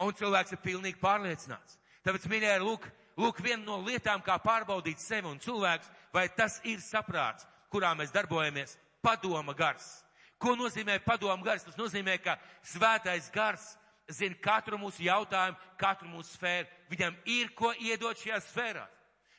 un 0.00 0.12
cilvēks 0.12 0.52
ir 0.52 0.60
pilnīgi 0.60 1.00
pārliecināts. 1.00 1.78
Tāpēc, 2.04 2.26
mīļie, 2.28 2.52
lūk, 2.60 2.84
lūk, 3.18 3.40
viena 3.42 3.62
no 3.64 3.80
lietām, 3.86 4.22
kā 4.22 4.36
pārbaudīt 4.42 5.00
sevi 5.02 5.28
un 5.30 5.40
cilvēks, 5.42 5.90
vai 6.14 6.28
tas 6.28 6.60
ir 6.64 6.82
saprāts, 6.84 7.46
kurā 7.70 7.94
mēs 7.98 8.14
darbojamies, 8.14 8.76
padoma 9.02 9.54
gars. 9.56 10.00
Ko 10.40 10.54
nozīmē 10.56 11.00
padoma 11.04 11.44
gars? 11.44 11.66
Tas 11.66 11.76
nozīmē, 11.76 12.16
ka 12.22 12.38
svētais 12.64 13.28
gars 13.34 13.74
zina 14.10 14.34
katru 14.42 14.78
mūsu 14.80 15.04
jautājumu, 15.04 15.58
katru 15.78 16.08
mūsu 16.08 16.34
sfēru. 16.34 16.68
Viņam 16.90 17.18
ir 17.28 17.52
ko 17.56 17.72
iedot 17.78 18.18
šajā 18.18 18.40
sfērā. 18.48 18.86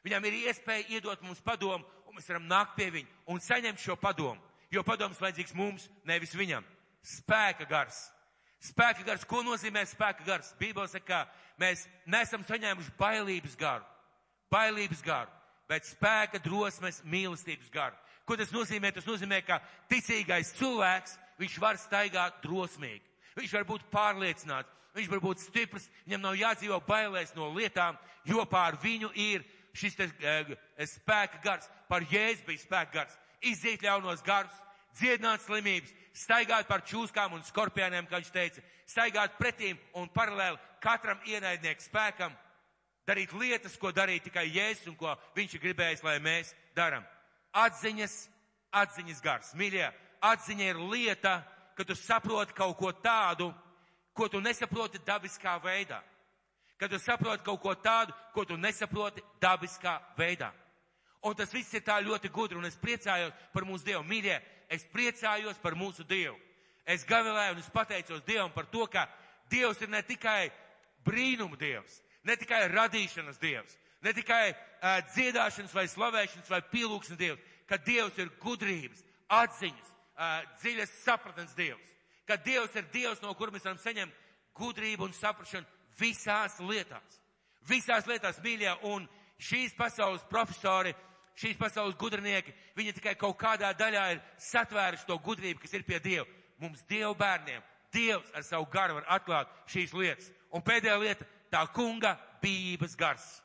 Viņam 0.06 0.25
ir 0.30 0.38
iespēja 0.46 0.88
iedot 0.98 1.22
mums 1.25 1.42
padomu, 1.46 1.86
un 2.08 2.18
mēs 2.18 2.30
varam 2.30 2.48
nākt 2.50 2.78
pie 2.78 2.90
viņa 2.94 3.34
un 3.34 3.42
saņemt 3.44 3.82
šo 3.82 3.98
padomu. 4.00 4.40
Jo 4.72 4.86
padoms 4.88 5.20
vajadzīgs 5.20 5.56
mums, 5.58 5.90
nevis 6.08 6.34
viņam. 6.38 6.63
Spēka 7.04 7.68
gars. 7.70 8.06
Spēka 8.62 9.06
gars. 9.06 9.25
Ko 9.25 9.41
nozīmē 9.46 9.84
spēka 9.89 10.25
gars? 10.25 10.51
Bībele 10.60 10.89
saka, 10.89 11.06
ka 11.08 11.62
mēs 11.62 11.88
nesam 12.06 12.44
saņēmuši 12.46 12.94
bailības 13.00 13.58
garu. 13.58 13.86
Bailības 14.51 15.01
garu, 15.06 15.32
bet 15.70 15.88
spēka 15.88 16.41
drosmes 16.44 17.00
mīlestības 17.08 17.72
garu. 17.74 17.96
Ko 18.27 18.38
tas 18.38 18.51
nozīmē? 18.53 18.91
Tas 18.94 19.08
nozīmē, 19.08 19.39
ka 19.48 19.62
ticīgais 19.89 20.53
cilvēks, 20.60 21.15
viņš 21.41 21.58
var 21.63 21.80
staigāt 21.82 22.41
drosmīgi. 22.44 23.01
Viņš 23.39 23.56
var 23.56 23.65
būt 23.70 23.88
pārliecināts, 23.94 24.70
viņš 24.96 25.10
var 25.10 25.24
būt 25.24 25.41
stiprs, 25.41 25.88
viņam 26.06 26.25
nav 26.25 26.38
jādzīvo 26.38 26.82
bailēs 26.86 27.34
no 27.38 27.48
lietām, 27.56 27.98
jo 28.27 28.44
pār 28.46 28.77
viņu 28.84 29.10
ir 29.15 29.46
šis 29.74 29.96
te, 29.96 30.10
e, 30.20 30.88
spēka 30.91 31.39
gars, 31.44 31.70
par 31.88 32.03
jēzu 32.12 32.44
bija 32.48 32.62
spēka 32.62 32.91
gars, 33.00 33.15
iziet 33.39 33.86
ļaunos 33.86 34.24
garus, 34.25 34.58
dziedināt 35.00 35.41
slimības, 35.46 35.94
staigāt 36.18 36.68
par 36.68 36.84
čūskām 36.88 37.34
un 37.36 37.44
skorpioniem, 37.48 38.08
kā 38.10 38.20
viņš 38.20 38.32
teica, 38.34 38.63
staigāt 38.89 39.38
pretīm 39.39 39.80
un 39.98 40.10
paralēli 40.12 40.60
katram 40.84 41.20
ienaidnieku 41.27 41.86
spēkam, 41.86 42.34
darīt 43.08 43.34
lietas, 43.34 43.77
ko 43.80 43.91
darīja 43.96 44.25
tikai 44.27 44.48
Jēzus 44.50 44.91
un 44.91 44.98
ko 45.00 45.15
viņš 45.36 45.56
ir 45.56 45.63
gribējis, 45.65 46.03
lai 46.03 46.20
mēs 46.24 46.53
daram. 46.75 47.06
Atziņas, 47.51 48.15
atziņas 48.72 49.24
gars. 49.24 49.51
Mīļie, 49.60 49.89
atziņa 50.24 50.70
ir 50.72 50.80
lieta, 50.91 51.41
ka 51.75 51.86
tu 51.88 51.96
saproti 51.96 52.56
kaut 52.56 52.77
ko 52.80 52.91
tādu, 52.94 53.51
ko 54.13 54.27
tu 54.27 54.41
nesaproti 54.44 55.01
dabiskā 55.06 55.58
veidā. 55.63 56.01
Kad 56.77 56.91
tu 56.91 57.00
saproti 57.00 57.46
kaut 57.46 57.62
ko 57.62 57.75
tādu, 57.75 58.13
ko 58.34 58.46
tu 58.46 58.58
nesaproti 58.58 59.24
dabiskā 59.41 60.00
veidā. 60.18 60.51
Un 61.22 61.36
tas 61.38 61.51
viss 61.53 61.74
ir 61.77 61.84
tā 61.86 62.00
ļoti 62.01 62.32
gudri, 62.34 62.58
un 62.58 62.65
es 62.65 62.80
priecājos 62.82 63.34
par 63.53 63.65
mūsu 63.68 63.86
Dievu. 63.86 64.01
Mīļie, 64.10 64.39
es 64.72 64.86
priecājos 64.88 65.60
par 65.62 65.75
mūsu 65.75 66.06
Dievu. 66.08 66.38
Es 66.88 67.04
gavilēju 67.08 67.58
un 67.58 67.62
es 67.62 67.70
pateicos 67.72 68.24
Dievam 68.25 68.54
par 68.56 68.70
to, 68.72 68.88
ka 68.88 69.06
Dievs 69.51 69.82
ir 69.84 69.92
ne 69.92 70.01
tikai 70.08 70.50
brīnumu 71.06 71.60
Dievs, 71.60 72.00
ne 72.24 72.38
tikai 72.40 72.63
radīšanas 72.72 73.40
Dievs, 73.42 73.75
ne 74.01 74.13
tikai 74.16 74.54
uh, 74.54 75.01
dziedāšanas 75.13 75.75
vai 75.75 75.86
slavēšanas 75.92 76.50
vai 76.50 76.62
pielūgsmes 76.72 77.20
Dievs, 77.20 77.44
ka 77.70 77.78
Dievs 77.78 78.18
ir 78.22 78.32
gudrības, 78.42 79.04
atziņas, 79.30 79.92
uh, 79.92 80.42
dziļas 80.63 80.98
sapratnes 81.04 81.56
Dievs. 81.58 81.94
Ka 82.28 82.40
Dievs 82.40 82.75
ir 82.80 82.88
Dievs, 82.94 83.22
no 83.22 83.34
kur 83.36 83.51
mēs 83.51 83.68
varam 83.68 83.80
saņemt 83.82 84.18
gudrību 84.58 85.08
un 85.10 85.16
saprašanu 85.16 85.68
visās 86.00 86.58
lietās. 86.63 87.20
Visās 87.68 88.08
lietās, 88.10 88.40
mīļie, 88.42 88.72
un 88.90 89.06
šīs 89.42 89.75
pasaules 89.78 90.24
profesori, 90.30 90.94
šīs 91.39 91.57
pasaules 91.59 91.97
gudrinieki, 92.00 92.53
viņi 92.77 92.95
tikai 92.97 93.15
kaut 93.19 93.38
kādā 93.39 93.71
daļā 93.77 94.05
ir 94.15 94.21
satvēruši 94.38 95.07
to 95.07 95.17
gudrību, 95.19 95.61
kas 95.61 95.73
ir 95.73 95.85
pie 95.88 96.00
Dieva. 96.00 96.27
Mums 96.61 96.83
Dievu 96.89 97.15
bērniem, 97.17 97.61
Dievs 97.91 98.31
ar 98.35 98.43
savu 98.47 98.67
garu 98.71 99.00
var 99.00 99.07
atklāt 99.17 99.50
šīs 99.67 99.93
lietas. 99.93 100.31
Un 100.51 100.61
pēdējā 100.61 101.00
lieta- 101.00 101.25
tā 101.53 101.65
kunga 101.73 102.17
bības 102.41 102.95
gars. 102.95 103.41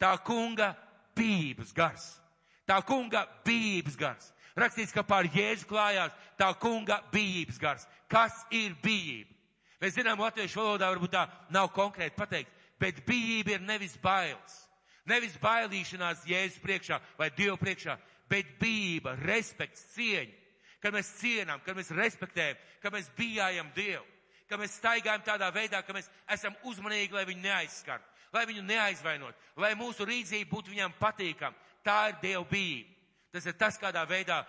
Tā 0.00 0.16
kunga 0.24 0.76
bības 1.16 1.72
gars. 1.72 2.20
Tā 2.66 2.82
kunga 2.84 3.26
bības 3.44 3.96
gars. 3.96 4.32
Rakstīts, 4.56 4.92
ka 4.92 5.02
pār 5.02 5.28
Jēzu 5.28 5.66
klājās 5.68 6.12
tā 6.38 6.48
kunga 6.58 7.02
bijības 7.12 7.58
gars. 7.60 7.86
Kas 8.08 8.44
ir 8.50 8.74
bijība? 8.82 9.32
Mēs 9.80 9.92
zinām, 9.98 10.18
latviešu 10.18 10.62
valodā 10.62 10.88
varbūt 10.88 11.12
tā 11.12 11.26
nav 11.52 11.68
konkrēti 11.74 12.16
pateikt, 12.16 12.50
bet 12.80 13.04
bijība 13.06 13.56
ir 13.56 13.60
nevis 13.60 13.96
bailes. 14.00 14.65
Nevis 15.06 15.36
bailīšanās 15.42 16.24
Jēzus 16.26 16.62
priekšā 16.62 16.98
vai 17.18 17.30
Dievu 17.34 17.56
priekšā, 17.60 17.94
bet 18.30 18.56
bijība, 18.60 19.14
respekts, 19.22 19.84
cieņa. 19.94 20.34
Kad 20.82 20.94
mēs 20.94 21.12
cienām, 21.20 21.62
kad 21.64 21.78
mēs 21.78 21.90
respektējam, 21.94 22.58
kad 22.82 22.94
mēs 22.94 23.08
bijājam 23.16 23.70
Dievu, 23.74 24.04
kad 24.50 24.60
mēs 24.60 24.76
staigājam 24.78 25.24
tādā 25.26 25.48
veidā, 25.54 25.80
ka 25.82 25.94
mēs 25.96 26.10
esam 26.30 26.54
uzmanīgi, 26.68 27.14
lai 27.16 27.24
viņu 27.26 27.42
neaizskart, 27.42 28.04
lai 28.34 28.44
viņu 28.46 28.66
neaizvainot, 28.66 29.46
lai 29.62 29.72
mūsu 29.78 30.06
rīdzība 30.06 30.50
būtu 30.50 30.74
viņam 30.74 30.94
patīkam. 31.00 31.54
Tā 31.86 32.10
ir 32.10 32.20
Dieva 32.22 32.44
bijība. 32.50 32.92
Tas 33.32 33.46
ir 33.46 33.56
tas, 33.58 33.78
kādā 33.78 34.02
veidā 34.08 34.40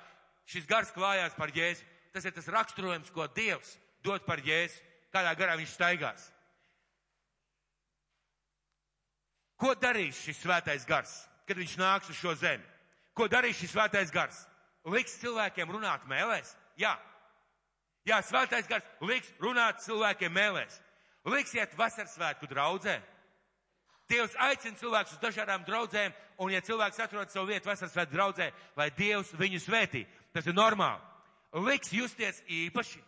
šis 0.48 0.68
gars 0.70 0.94
klājās 0.96 1.36
par 1.38 1.52
Jēzu. 1.54 1.86
Tas 2.14 2.26
ir 2.26 2.34
tas 2.34 2.48
raksturojums, 2.50 3.12
ko 3.14 3.28
Dievs 3.36 3.76
dod 4.06 4.24
par 4.26 4.42
Jēzu, 4.42 4.80
kādā 5.14 5.34
garā 5.38 5.58
viņš 5.60 5.74
staigās. 5.76 6.32
Ko 9.58 9.74
darīs 9.74 10.20
šis 10.22 10.40
svētais 10.44 10.86
gars, 10.86 11.12
kad 11.50 11.58
viņš 11.58 11.78
nāks 11.82 12.12
uz 12.14 12.20
šo 12.20 12.36
zemi? 12.38 12.64
Ko 13.18 13.26
darīs 13.32 13.58
šis 13.58 13.74
svētais 13.74 14.14
gars? 14.14 14.44
Liks 14.86 15.18
cilvēkiem 15.22 15.72
runāt 15.74 16.06
mēlēs? 16.08 16.54
Jā. 16.78 16.94
Jā, 18.08 18.22
svētais 18.24 18.70
gars 18.70 18.86
liks 19.02 19.32
runāt 19.42 19.82
cilvēkiem 19.84 20.32
mēlēs. 20.32 20.78
Liks 21.28 21.56
iet 21.58 21.74
vasarsvētku 21.76 22.48
draudzē. 22.48 23.00
Dievs 24.08 24.38
aicina 24.40 24.80
cilvēkus 24.80 25.18
uz 25.18 25.20
dažādām 25.20 25.66
draudzēm, 25.68 26.14
un 26.40 26.54
ja 26.54 26.62
cilvēks 26.64 27.02
atrod 27.04 27.34
savu 27.34 27.50
vietu 27.50 27.68
vasaras 27.68 27.92
svētku 27.92 28.16
draudzē, 28.16 28.52
lai 28.80 28.88
Dievs 28.96 29.34
viņu 29.36 29.60
svētī, 29.60 30.06
tas 30.32 30.48
ir 30.48 30.56
normāli. 30.56 31.04
Liks 31.68 31.92
justies 31.92 32.40
īpaši. 32.48 33.02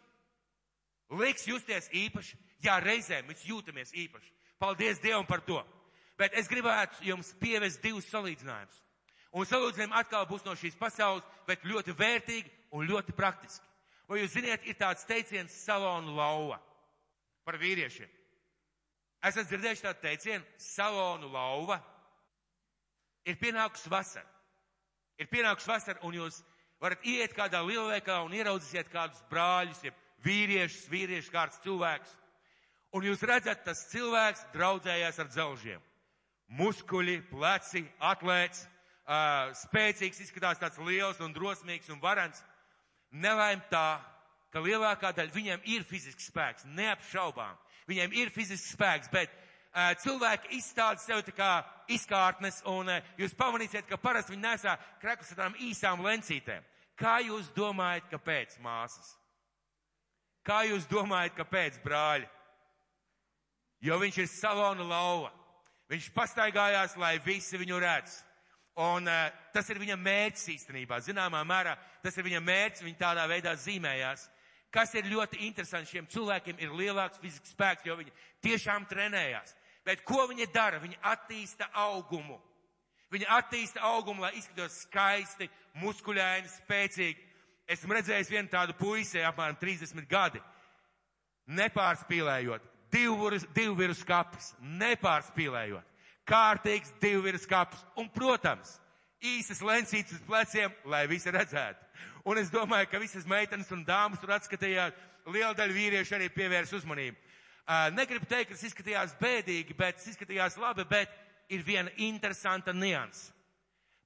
Liks 1.21 1.47
justies 1.47 1.87
īpaši. 1.95 2.35
Jā, 2.65 2.81
reizēm 2.83 3.29
mēs 3.29 3.45
jūtamies 3.47 3.93
īpaši. 3.95 4.33
Paldies 4.59 4.99
Dievam 4.99 5.23
par 5.29 5.45
to. 5.47 5.61
Bet 6.19 6.35
es 6.35 6.49
gribētu 6.51 7.05
jums 7.07 7.31
pievest 7.39 7.81
divus 7.83 8.09
salīdzinājumus. 8.11 8.77
Un 9.39 9.45
salīdzinājumi 9.45 9.95
atkal 9.95 10.25
būs 10.27 10.43
no 10.45 10.55
šīs 10.57 10.77
pasaules, 10.79 11.25
bet 11.47 11.63
ļoti 11.63 11.93
vērtīgi 11.95 12.51
un 12.75 12.87
ļoti 12.89 13.15
praktiski. 13.15 13.65
Vai 14.09 14.23
jūs 14.23 14.33
ziniet, 14.33 14.65
ir 14.65 14.75
tāds 14.75 15.05
teiciens 15.05 15.53
salonu 15.63 16.15
lauva 16.17 16.57
par 17.45 17.59
vīriešiem. 17.61 18.09
Esat 19.29 19.49
dzirdējuši 19.49 19.83
tādu 19.83 20.01
teicienu, 20.03 20.45
salonu 20.63 21.29
lauva. 21.33 21.79
Ir 23.27 23.35
pienākusi 23.39 23.91
vasara. 23.91 24.27
Ir 25.19 25.27
pienākusi 25.27 25.69
vasara, 25.69 25.99
un 26.07 26.15
jūs 26.15 26.39
varat 26.79 27.03
iet 27.03 27.35
kādā 27.35 27.59
lielveikalā 27.67 28.23
un 28.25 28.35
ieraudzīsiet 28.37 28.89
kādus 28.93 29.19
brāļus, 29.29 29.83
jeb 29.83 29.97
vīriešus, 30.23 30.87
vīriešu 30.91 31.33
kārtas 31.33 31.59
cilvēkus. 31.65 32.15
Un 32.95 33.05
jūs 33.05 33.21
redzat, 33.27 33.61
tas 33.67 33.85
cilvēks 33.91 34.47
draudzējās 34.55 35.19
ar 35.21 35.29
dzelžiem. 35.29 35.88
Muskuļi, 36.57 37.19
pleci, 37.29 37.83
atlēts, 38.01 38.63
uh, 39.05 39.51
spēcīgs, 39.53 40.23
izskatās 40.25 40.61
tāds 40.61 40.79
liels 40.81 41.19
un 41.21 41.33
drosmīgs 41.35 41.91
un 41.93 42.01
varants. 42.01 42.41
Nelaim 43.11 43.61
tā, 43.69 43.99
ka 44.53 44.61
lielākā 44.65 45.13
daļa 45.13 45.33
viņiem 45.33 45.65
ir 45.69 45.85
fizisks 45.85 46.29
spēks, 46.31 46.65
neapšaubām 46.65 47.57
viņiem 47.89 48.15
ir 48.21 48.33
fizisks 48.33 48.73
spēks, 48.75 49.09
bet 49.11 49.31
uh, 49.33 49.93
cilvēki 50.03 50.57
izstāda 50.59 51.01
sev 51.01 51.23
tā 51.25 51.33
kā 51.35 51.51
izkārtnes, 51.91 52.61
un 52.69 52.91
uh, 52.91 53.13
jūs 53.19 53.35
pamanīsiet, 53.37 53.87
ka 53.89 53.99
parasti 54.01 54.35
viņi 54.35 54.45
nesā 54.45 54.75
krekus 55.01 55.31
ar 55.33 55.41
tādām 55.41 55.57
īsām 55.69 56.03
lencītēm. 56.05 56.65
Kā 56.99 57.19
jūs 57.23 57.49
domājat, 57.55 58.09
kāpēc 58.11 58.57
māsas? 58.63 59.15
Kā 60.45 60.63
jūs 60.67 60.87
domājat, 60.89 61.37
kāpēc 61.37 61.79
brāļi? 61.83 62.27
Jo 63.85 63.99
viņš 64.01 64.17
ir 64.19 64.27
salona 64.27 64.83
lauva. 64.83 65.31
Viņš 65.89 66.09
pastaigājās, 66.13 66.97
lai 67.01 67.15
visi 67.25 67.57
viņu 67.57 67.79
redz. 67.81 68.19
Un 68.79 69.09
uh, 69.09 69.29
tas 69.53 69.67
ir 69.73 69.79
viņa 69.81 69.97
mērķis 69.99 70.51
īstenībā. 70.53 70.99
Zināmā 71.03 71.41
mērā 71.47 71.73
tas 72.03 72.17
ir 72.17 72.27
viņa 72.27 72.41
mērķis, 72.45 72.83
viņa 72.85 72.99
tādā 72.99 73.25
veidā 73.27 73.55
zīmējās. 73.57 74.27
Kas 74.69 74.93
ir 74.93 75.09
ļoti 75.09 75.41
interesanti, 75.47 75.89
šiem 75.95 76.07
cilvēkiem 76.13 76.59
ir 76.61 76.75
lielāks 76.77 77.17
fizisks 77.19 77.55
spēks, 77.55 77.87
jo 77.89 77.97
viņi 77.97 78.13
tiešām 78.45 78.85
trenējās. 78.91 79.55
Bet 79.85 80.03
ko 80.05 80.27
viņi 80.29 80.45
dara? 80.53 80.77
Viņi 80.79 80.99
attīsta 81.09 81.71
augumu. 81.73 82.37
Viņi 83.09 83.25
attīsta 83.33 83.81
augumu, 83.89 84.21
lai 84.21 84.35
izskatos 84.37 84.83
skaisti, 84.83 85.49
muskuļaini, 85.81 86.51
spēcīgi. 86.53 87.25
Esmu 87.73 87.97
redzējis 87.97 88.29
vienu 88.29 88.49
tādu 88.49 88.75
puisi, 88.77 89.21
apmēram 89.25 89.57
30 89.61 90.05
gadi, 90.09 90.41
nepārspīlējot, 91.49 92.65
divu, 92.91 93.75
viru 93.77 93.95
skapis, 93.97 94.53
nepārspīlējot, 94.59 95.85
kārtīgs 96.29 96.93
divu 97.01 97.23
viru 97.27 97.41
skapis 97.41 97.81
un, 97.97 98.09
protams, 98.13 98.77
īsas 99.21 99.61
lencītes 99.65 100.17
uz 100.17 100.25
pleciem, 100.27 100.73
lai 100.85 101.05
visi 101.07 101.31
redzētu. 101.31 101.85
Un 102.29 102.37
es 102.37 102.51
domāju, 102.53 102.89
ka 102.91 102.99
visas 103.01 103.25
meitenes 103.27 103.71
un 103.71 103.83
dāmas 103.87 104.19
tur 104.21 104.35
atskatījās, 104.35 104.93
liela 105.29 105.55
daļa 105.57 105.75
vīriešu 105.75 106.15
arī 106.17 106.29
pievērs 106.33 106.73
uzmanību. 106.77 107.17
Uh, 107.69 107.89
negribu 107.93 108.25
teikt, 108.25 108.49
ka 108.49 108.57
tas 108.57 108.65
izskatījās 108.65 109.17
bēdīgi, 109.19 109.75
bet 109.77 109.99
tas 109.99 110.07
izskatījās 110.09 110.57
labi, 110.57 110.85
bet 110.89 111.11
ir 111.53 111.61
viena 111.65 111.91
interesanta 112.01 112.73
nianses. 112.73 113.29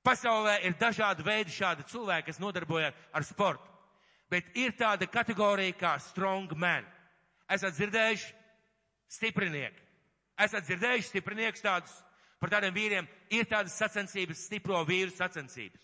Pasaulē 0.04 0.58
ir 0.68 0.76
dažādi 0.76 1.24
veidi 1.24 1.54
šādi 1.56 1.86
cilvēki, 1.88 2.28
kas 2.28 2.42
nodarbojas 2.44 2.96
ar 3.16 3.24
sportu. 3.24 3.70
Bet 4.28 4.50
ir 4.60 4.74
tāda 4.76 5.08
kategorija 5.08 5.76
kā 5.80 5.94
strong 6.04 6.52
man. 6.60 6.84
Esat 7.48 7.78
dzirdējuši 7.78 8.34
stiprinieki. 9.14 9.80
Esat 10.44 10.66
dzirdējuši 10.66 11.10
stiprinieks 11.12 11.64
tādus 11.64 11.94
par 12.42 12.52
tādiem 12.52 12.74
vīriem. 12.76 13.08
Ir 13.32 13.48
tādas 13.50 13.78
sacensības, 13.80 14.48
stipro 14.48 14.82
vīru 14.88 15.14
sacensības. 15.14 15.82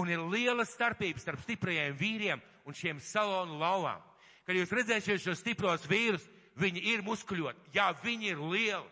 Un 0.00 0.10
ir 0.10 0.22
liela 0.30 0.64
starpība 0.66 1.22
starp 1.22 1.42
stiprajiem 1.44 1.94
vīriem 1.98 2.42
un 2.66 2.74
šiem 2.74 3.02
salonu 3.02 3.58
lauvām. 3.60 4.00
Kad 4.44 4.58
jūs 4.58 4.72
redzēsiet 4.74 5.22
šos 5.22 5.40
stipros 5.40 5.86
vīrus, 5.88 6.24
viņi 6.60 6.82
ir 6.94 7.04
muskuļoti. 7.06 7.74
Jā, 7.74 7.90
viņi 8.02 8.32
ir 8.32 8.42
lieli. 8.42 8.90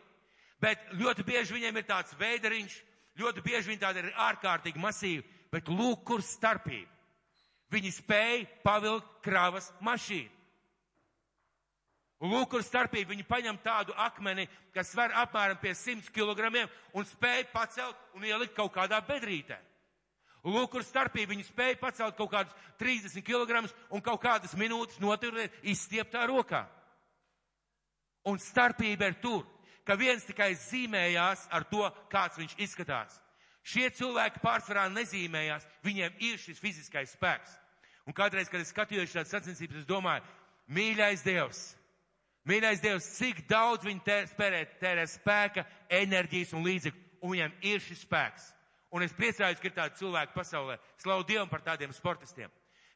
Bet 0.63 0.93
ļoti 0.95 1.25
bieži 1.27 1.57
viņiem 1.57 1.81
ir 1.81 1.87
tāds 1.89 2.15
veidariņš, 2.21 2.77
ļoti 3.19 3.43
bieži 3.45 3.73
viņi 3.73 3.83
tādi 3.83 4.03
ir 4.05 4.13
ārkārtīgi 4.29 4.81
masīvi, 4.81 5.25
bet 5.53 5.69
lūk, 5.69 6.05
kur 6.07 6.23
starpība. 6.23 6.89
Viņi 7.73 7.91
spēja 7.97 8.47
pavilkt 8.63 9.19
kravas 9.25 9.71
mašīnu. 9.81 10.42
Lūk, 12.23 12.53
kur 12.53 12.63
starpība. 12.63 13.11
Viņi 13.11 13.27
paņem 13.27 13.59
tādu 13.65 13.95
akmeni, 13.99 14.47
kas 14.75 14.93
sver 14.93 15.11
apmēram 15.25 15.59
pie 15.59 15.73
100 15.75 16.13
kg 16.15 16.69
un 16.95 17.07
spēja 17.09 17.49
pacelt 17.51 17.99
un 18.15 18.27
ielikt 18.29 18.55
kaut 18.55 18.71
kādā 18.77 19.01
bedrītē. 19.07 19.59
Lūk, 20.47 20.71
kur 20.71 20.87
starpība. 20.87 21.33
Viņi 21.35 21.49
spēja 21.49 21.81
pacelt 21.81 22.17
kaut 22.19 22.31
kādus 22.31 22.55
30 22.79 23.27
kg 23.27 23.65
un 23.91 24.05
kaut 24.05 24.23
kādas 24.23 24.55
minūtes 24.59 25.03
noturēt 25.03 25.59
izstieptā 25.67 26.23
rokā. 26.31 26.63
Un 28.31 28.39
starpība 28.39 29.11
ir 29.11 29.19
tur, 29.19 29.43
ka 29.83 29.99
viens 29.99 30.23
tikai 30.23 30.53
zīmējās 30.55 31.49
ar 31.51 31.67
to, 31.67 31.83
kāds 32.11 32.39
viņš 32.39 32.55
izskatās. 32.63 33.19
Šie 33.67 33.89
cilvēki 33.95 34.43
pārsvarā 34.43 34.89
nezīmējās, 34.91 35.67
viņiem 35.83 36.23
ir 36.23 36.39
šis 36.39 36.63
fiziskais 36.63 37.15
spēks. 37.15 37.59
Un 38.07 38.15
kādreiz, 38.15 38.51
kad 38.51 38.63
es 38.63 38.71
skatījos 38.71 39.11
šādas 39.11 39.31
sacensības, 39.35 39.83
es 39.83 39.87
domāju, 39.87 40.23
mīļais 40.75 41.23
Dievs, 41.27 41.61
mīļais 42.49 42.83
Dievs, 42.83 43.11
cik 43.19 43.45
daudz 43.51 43.87
viņi 43.87 44.03
tē, 44.07 44.19
spērē, 44.33 44.65
tērē 44.81 45.07
spēka, 45.11 45.67
enerģijas 46.03 46.55
un 46.57 46.67
līdzekļu, 46.67 47.05
un 47.23 47.35
viņiem 47.35 47.55
ir 47.71 47.85
šis 47.85 48.03
spēks. 48.07 48.49
Un 48.93 49.05
es 49.07 49.15
priecājos, 49.17 49.61
ka 49.61 49.71
ir 49.71 49.77
tādi 49.77 50.03
cilvēki 50.03 50.35
pasaulē. 50.37 50.77
Slavu 51.01 51.25
Dievam 51.29 51.49
par 51.49 51.63
tādiem 51.65 51.95
sportistiem. 51.97 52.51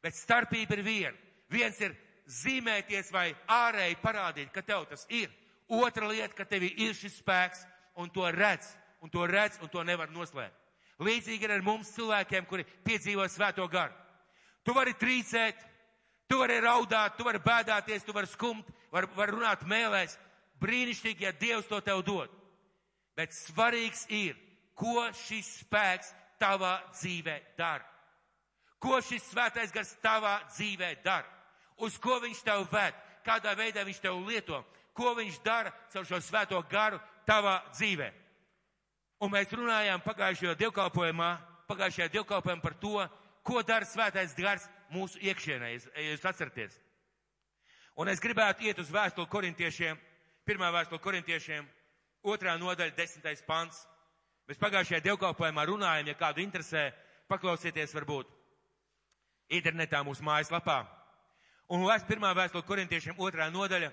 Bet 0.04 0.18
starpība 0.18 0.76
ir 0.76 0.82
viena. 0.84 1.16
Viens 1.48 1.78
ir 1.80 1.94
zīmēties 2.26 3.12
vai 3.14 3.30
ārēji 3.48 3.96
parādīt, 4.02 4.50
ka 4.52 4.62
tev 4.66 4.84
tas 4.90 5.06
ir. 5.08 5.30
Otra 5.72 6.06
lieta, 6.10 6.34
ka 6.36 6.44
tev 6.44 6.66
ir 6.68 6.94
šis 6.94 7.16
spēks 7.22 7.64
un 7.96 8.10
to 8.12 8.26
redz, 8.30 8.68
un 9.00 9.10
to 9.10 9.24
redz, 9.26 9.58
un 9.62 9.70
to 9.72 9.82
nevar 9.86 10.10
noslēpt. 10.12 10.54
Līdzīgi 11.02 11.44
ir 11.44 11.52
ar 11.56 11.64
mums 11.64 11.92
cilvēkiem, 11.92 12.46
kuri 12.48 12.64
piedzīvo 12.84 13.26
svēto 13.28 13.66
garu. 13.68 13.92
Tu 14.64 14.74
vari 14.74 14.94
trīcēt, 14.96 15.58
tu 16.28 16.38
vari 16.40 16.60
raudāt, 16.60 17.16
tu 17.16 17.24
vari 17.24 17.40
bēdāties, 17.42 18.04
tu 18.04 18.14
vari 18.16 18.30
skumt, 18.30 18.68
vari 18.92 19.10
var 19.16 19.32
runāt 19.34 19.64
mēlēs. 19.68 20.16
Brīnišķīgi, 20.60 21.26
ja 21.26 21.32
Dievs 21.36 21.68
to 21.68 21.80
tev 21.84 22.02
dod. 22.06 22.32
Bet 23.16 23.34
svarīgs 23.36 24.06
ir, 24.12 24.36
ko 24.76 25.08
šis 25.26 25.48
spēks 25.62 26.12
tavā 26.40 26.78
dzīvē 26.94 27.36
dara. 27.58 27.84
Ko 28.80 29.00
šis 29.00 29.24
svētais 29.30 29.72
gars 29.72 29.94
tavā 30.04 30.38
dzīvē 30.52 30.94
dara. 31.04 31.28
Uz 31.80 31.96
ko 32.00 32.18
viņš 32.22 32.42
tev 32.44 32.64
ved, 32.72 32.96
kādā 33.24 33.52
veidā 33.56 33.84
viņš 33.84 34.00
tev 34.04 34.20
lieto, 34.24 34.62
ko 34.96 35.12
viņš 35.16 35.40
dara 35.44 35.72
caur 35.92 36.06
šo 36.08 36.20
svēto 36.24 36.60
garu 36.70 37.00
tavā 37.28 37.58
dzīvē. 37.74 38.08
Un 39.20 39.32
mēs 39.32 39.52
runājām 39.52 40.04
pagājušajā 40.04 40.56
dievkalpojumā, 40.60 41.30
pagājušajā 41.68 42.08
dievkalpojumā 42.12 42.64
par 42.64 42.76
to, 42.80 43.06
ko 43.44 43.62
dara 43.64 43.88
svētais 43.88 44.36
gars 44.36 44.68
mūsu 44.92 45.20
iekšienē, 45.24 45.72
ja 45.72 46.10
jūs 46.10 46.28
atceraties. 46.28 46.76
Un 47.96 48.08
es 48.12 48.20
gribētu 48.20 48.66
iet 48.68 48.78
uz 48.78 48.90
vēstuli 48.92 49.28
korintiešiem, 49.32 49.98
pirmā 50.44 50.70
vēstuli 50.74 51.00
korintiešiem, 51.02 51.66
otrā 52.26 52.56
nodaļa, 52.60 52.94
desmitais 52.96 53.42
pants. 53.46 53.84
Mēs 54.46 54.60
pagājušajā 54.62 55.00
dievkalpojumā 55.02 55.64
runājam, 55.66 56.10
ja 56.10 56.18
kādu 56.18 56.44
interesē, 56.44 56.90
paklausieties 57.28 57.94
varbūt 57.96 58.28
internetā 59.56 60.02
mūsu 60.06 60.22
mājaslapā. 60.26 60.84
Un 61.72 61.82
vēst 61.88 62.06
pirmā 62.06 62.30
vēstule 62.36 62.66
korintiešiem, 62.66 63.16
otrā 63.18 63.48
nodaļa, 63.50 63.90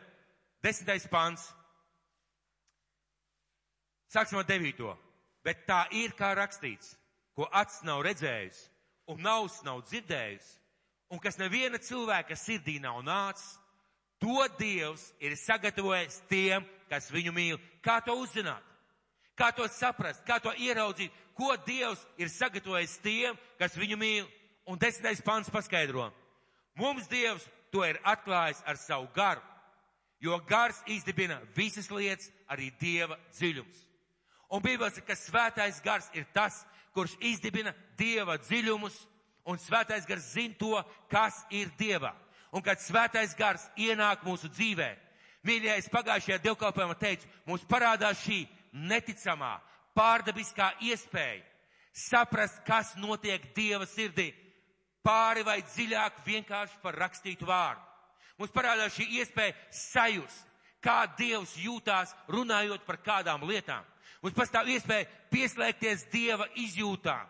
Desmitais 0.63 1.03
pants. 1.11 1.43
Sāksim 4.07 4.39
ar 4.39 4.45
devīto. 4.47 4.93
Bet 5.43 5.65
tā 5.67 5.81
ir 5.99 6.13
kā 6.15 6.29
rakstīts, 6.39 6.93
ko 7.35 7.49
acs 7.51 7.81
nav 7.83 8.05
redzējis 8.07 8.61
un 9.11 9.19
nauss 9.19 9.65
nav 9.67 9.81
dzirdējis, 9.83 10.45
un 11.11 11.19
kas 11.19 11.35
neviena 11.35 11.81
cilvēka 11.83 12.37
sirdī 12.39 12.77
nav 12.79 13.01
nācis, 13.03 13.57
to 14.23 14.47
Dievs 14.55 15.09
ir 15.19 15.35
sagatavojis 15.35 16.21
tiem, 16.31 16.63
kas 16.87 17.11
viņu 17.11 17.35
mīl. 17.35 17.59
Kā 17.83 17.99
to 18.05 18.15
uzzināt? 18.23 18.63
Kā 19.35 19.51
to 19.51 19.67
saprast? 19.67 20.23
Kā 20.23 20.39
to 20.39 20.53
ieraudzīt? 20.55 21.11
Ko 21.35 21.51
Dievs 21.67 21.99
ir 22.21 22.31
sagatavojis 22.31 22.99
tiem, 23.03 23.35
kas 23.59 23.75
viņu 23.75 23.99
mīl? 23.99 24.29
Un 24.63 24.79
desmitais 24.79 25.19
pants 25.19 25.51
paskaidro. 25.51 26.07
Mums 26.79 27.09
Dievs 27.11 27.43
to 27.73 27.83
ir 27.83 27.99
atklājis 28.07 28.63
ar 28.63 28.79
savu 28.79 29.11
garu 29.11 29.43
jo 30.23 30.39
gars 30.47 30.79
izdibina 30.87 31.41
visas 31.55 31.89
lietas, 31.91 32.29
arī 32.47 32.71
dieva 32.79 33.17
dziļums. 33.35 33.79
Un 34.55 34.61
Bībeles 34.63 34.95
saka, 34.95 35.11
ka 35.11 35.19
svētais 35.19 35.81
gars 35.83 36.07
ir 36.15 36.23
tas, 36.31 36.61
kurš 36.95 37.17
izdibina 37.19 37.73
dieva 37.99 38.37
dziļumus, 38.39 38.95
un 39.49 39.59
svētais 39.59 40.07
gars 40.07 40.29
zina 40.31 40.55
to, 40.59 40.77
kas 41.11 41.41
ir 41.51 41.73
dievā. 41.79 42.13
Un 42.53 42.61
kad 42.61 42.81
svētais 42.81 43.33
gars 43.37 43.63
ienāk 43.81 44.21
mūsu 44.27 44.49
dzīvē, 44.53 44.91
mīļie, 45.47 45.73
es 45.79 45.89
pagājušajā 45.89 46.37
dievkalpojumā 46.43 46.97
teicu, 47.01 47.27
mums 47.49 47.65
parādās 47.65 48.21
šī 48.21 48.43
neticamā, 48.73 49.55
pārdabiskā 49.97 50.69
iespēja 50.85 51.41
saprast, 51.93 52.61
kas 52.65 52.93
notiek 52.97 53.43
dieva 53.55 53.85
sirdī, 53.89 54.31
pāri 55.05 55.43
vai 55.45 55.59
dziļāk 55.61 56.23
vienkārši 56.25 56.79
par 56.81 56.97
rakstītu 56.97 57.45
vārdu. 57.49 57.81
Mums 58.39 58.53
parādās 58.53 58.95
šī 58.97 59.05
iespēja 59.19 59.53
sajust, 59.69 60.47
kā 60.83 61.03
Dievs 61.17 61.53
jūtās 61.61 62.13
runājot 62.33 62.85
par 62.87 62.97
kādām 63.05 63.45
lietām. 63.47 63.85
Mums 64.23 64.35
pastāv 64.35 64.71
iespēja 64.73 65.07
pieslēgties 65.31 66.07
Dieva 66.11 66.47
izjūtām. 66.59 67.29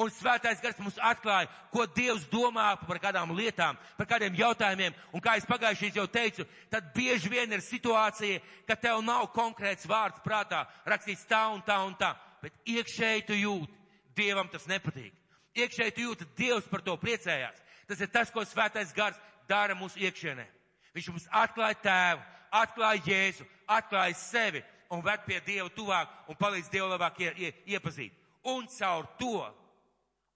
Un 0.00 0.08
svētais 0.08 0.62
gars 0.62 0.78
mums 0.80 0.96
atklāja, 1.04 1.50
ko 1.68 1.84
Dievs 1.92 2.24
domā 2.32 2.70
par 2.86 2.98
kādām 3.02 3.34
lietām, 3.36 3.76
par 3.98 4.08
kādiem 4.08 4.38
jautājumiem. 4.38 4.94
Un 5.12 5.20
kā 5.20 5.34
es 5.36 5.48
pagājušajā 5.48 5.98
jau 5.98 6.06
teicu, 6.08 6.46
tad 6.72 6.88
bieži 6.94 7.28
vien 7.28 7.52
ir 7.52 7.60
situācija, 7.64 8.40
ka 8.68 8.78
tev 8.80 9.02
nav 9.04 9.28
konkrēts 9.34 9.88
vārds 9.90 10.22
prātā, 10.24 10.62
rakstīts 10.88 11.26
tā 11.28 11.42
un 11.52 11.60
tā 11.66 11.76
un 11.84 11.92
tā, 12.00 12.14
bet 12.40 12.56
iekšēji 12.64 13.26
tu 13.28 13.36
jūti, 13.36 13.76
Dievam 14.16 14.48
tas 14.52 14.64
nepatīk. 14.68 15.12
Iekšēji 15.56 15.94
tu 15.96 16.02
jūti, 16.08 16.26
Dievs 16.36 16.66
par 16.68 16.82
to 16.84 16.96
priecējās. 17.00 17.60
Tas 17.88 18.00
ir 18.00 18.10
tas, 18.12 18.32
ko 18.32 18.42
svētais 18.44 18.90
gars 18.96 19.20
dara 19.48 19.76
mūsu 19.78 20.00
iekšienē. 20.02 20.44
Viņš 20.96 21.12
mums 21.12 21.28
atklāja 21.44 21.78
tēvu, 21.84 22.24
atklāja 22.62 23.04
Jēzu, 23.06 23.46
atklāja 23.68 24.16
sevi 24.18 24.62
un 24.90 25.04
ved 25.04 25.22
pie 25.26 25.38
Dieva 25.46 25.68
tuvāk 25.74 26.30
un 26.30 26.38
palīdz 26.38 26.70
Dievu 26.72 26.88
labāk 26.90 27.20
ie, 27.22 27.32
ie, 27.36 27.50
iepazīt. 27.76 28.16
Un 28.50 28.66
caur 28.72 29.06
to, 29.20 29.44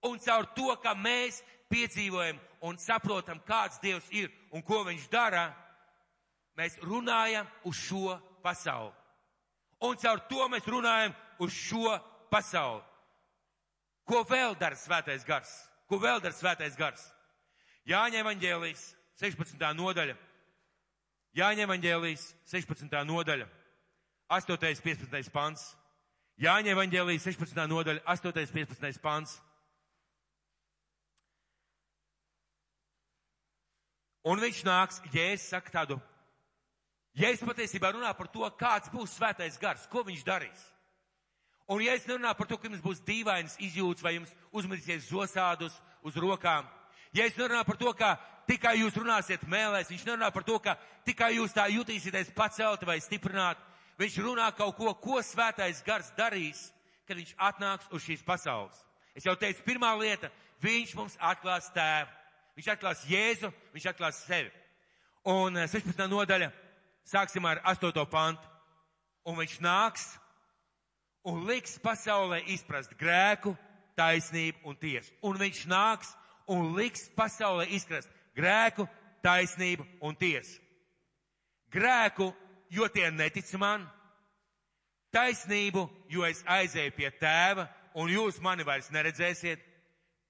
un 0.05 0.19
caur 0.21 0.47
to, 0.55 0.71
ka 0.81 0.93
mēs 0.95 1.41
piedzīvojam 1.71 2.39
un 2.65 2.77
saprotam, 2.81 3.41
kāds 3.45 3.79
Dievs 3.83 4.07
ir 4.13 4.31
un 4.53 4.63
ko 4.65 4.83
viņš 4.87 5.07
dara, 5.11 5.49
mēs 6.57 6.77
runājam 6.81 7.47
uz 7.65 7.79
šo 7.87 8.17
pasauli. 8.43 8.93
Un 9.83 9.97
caur 9.99 10.21
to 10.29 10.47
mēs 10.49 10.67
runājam 10.69 11.15
uz 11.43 11.53
šo 11.53 11.97
pasauli. 12.31 12.83
Ko 14.05 14.21
vēl 14.29 14.55
dara 14.59 14.77
svētais 14.77 15.25
gars? 15.25 15.51
Ko 15.89 15.97
vēl 16.01 16.21
dara 16.21 16.33
svētais 16.33 16.77
gars? 16.77 17.01
Jāņem 17.89 18.21
evaņģēlijas 18.21 18.83
16. 19.21 19.61
nodaļa. 19.77 20.15
Jāņem 21.35 21.65
evaņģēlijas 21.67 22.29
16. 22.49 22.93
nodaļa, 23.09 23.47
8. 24.31 24.57
15. 24.85 25.31
pants. 25.33 25.65
Jāņem 26.41 26.73
evaņģēlijas 26.73 27.27
16. 27.27 27.67
nodaļa, 27.69 28.01
8. 28.07 28.31
15. 28.55 29.01
pants. 29.03 29.35
Un 34.25 34.41
viņš 34.41 34.63
nāks, 34.65 35.01
Jēzus 35.13 35.49
saka 35.53 35.71
tādu, 35.73 35.99
Jēzus 37.15 37.45
patiesībā 37.47 37.91
runā 37.93 38.09
par 38.17 38.27
to, 38.33 38.47
kāds 38.59 38.89
būs 38.91 39.13
svētais 39.15 39.59
gars, 39.61 39.85
ko 39.91 40.03
viņš 40.03 40.23
darīs. 40.25 40.63
Un 41.69 41.81
ja 41.81 41.95
es 41.97 42.05
nerunāju 42.05 42.37
par 42.37 42.49
to, 42.49 42.57
ka 42.57 42.67
jums 42.67 42.81
būs 42.83 43.01
dīvainas 43.05 43.55
izjūtas 43.63 44.05
vai 44.05 44.15
jums 44.17 44.33
uzmetīsies 44.53 45.07
zosādus 45.09 45.77
uz 46.05 46.17
rokām, 46.21 46.67
ja 47.13 47.25
es 47.25 47.37
nerunāju 47.37 47.69
par 47.69 47.79
to, 47.81 47.93
ka 47.97 48.09
tikai 48.49 48.75
jūs 48.81 48.97
runāsiet 48.99 49.45
mēlēs, 49.49 49.89
viņš 49.89 50.03
nerunā 50.09 50.29
par 50.33 50.45
to, 50.45 50.59
ka 50.61 50.75
tikai 51.07 51.31
jūs 51.37 51.55
tā 51.55 51.65
jutīsieties 51.73 52.33
pacelti 52.35 52.85
vai 52.85 52.99
stiprināt, 53.01 53.61
viņš 54.01 54.19
runā 54.25 54.51
kaut 54.57 54.75
ko, 54.77 54.93
ko 55.01 55.21
svētais 55.25 55.81
gars 55.85 56.11
darīs, 56.17 56.67
kad 57.07 57.17
viņš 57.17 57.33
atnāks 57.37 57.89
uz 57.93 58.05
šīs 58.05 58.25
pasaules. 58.25 58.77
Es 59.15 59.25
jau 59.25 59.37
teicu, 59.39 59.63
pirmā 59.65 59.93
lieta, 59.97 60.29
viņš 60.61 60.93
mums 60.97 61.17
atklās 61.21 61.69
tēvu. 61.73 62.24
Viņš 62.55 62.67
atklās 62.71 63.03
Jēzu, 63.09 63.51
viņš 63.75 63.87
atklās 63.91 64.21
sevi. 64.23 64.51
Un 65.27 65.57
16. 65.57 65.99
Eh, 65.99 66.07
nodaļa, 66.07 66.51
sāksim 67.03 67.45
ar 67.45 67.61
8. 67.67 68.05
pantu. 68.07 68.47
Un 69.25 69.35
viņš 69.39 69.57
nāks 69.59 70.05
un 71.25 71.45
liks 71.49 71.79
pasaulē 71.81 72.43
izprast 72.53 72.93
grēku, 72.99 73.55
taisnību 73.97 74.69
un 74.69 74.77
tiesu. 74.77 75.11
Un 75.25 75.39
viņš 75.41 75.65
nāks 75.67 76.13
un 76.47 76.75
liks 76.77 77.09
pasaulē 77.17 77.65
izprast 77.73 78.11
grēku, 78.37 78.87
taisnību 79.25 79.85
un 80.05 80.15
tiesu. 80.15 80.61
Grēku, 81.73 82.29
jo 82.69 82.87
tie 82.93 83.09
netic 83.11 83.49
man, 83.59 83.83
taisnību, 85.11 85.89
jo 86.11 86.23
es 86.27 86.43
aizēju 86.45 86.93
pie 86.95 87.09
tēva 87.19 87.67
un 87.95 88.11
jūs 88.11 88.39
mani 88.43 88.63
vairs 88.67 88.91
neredzēsiet, 88.93 89.63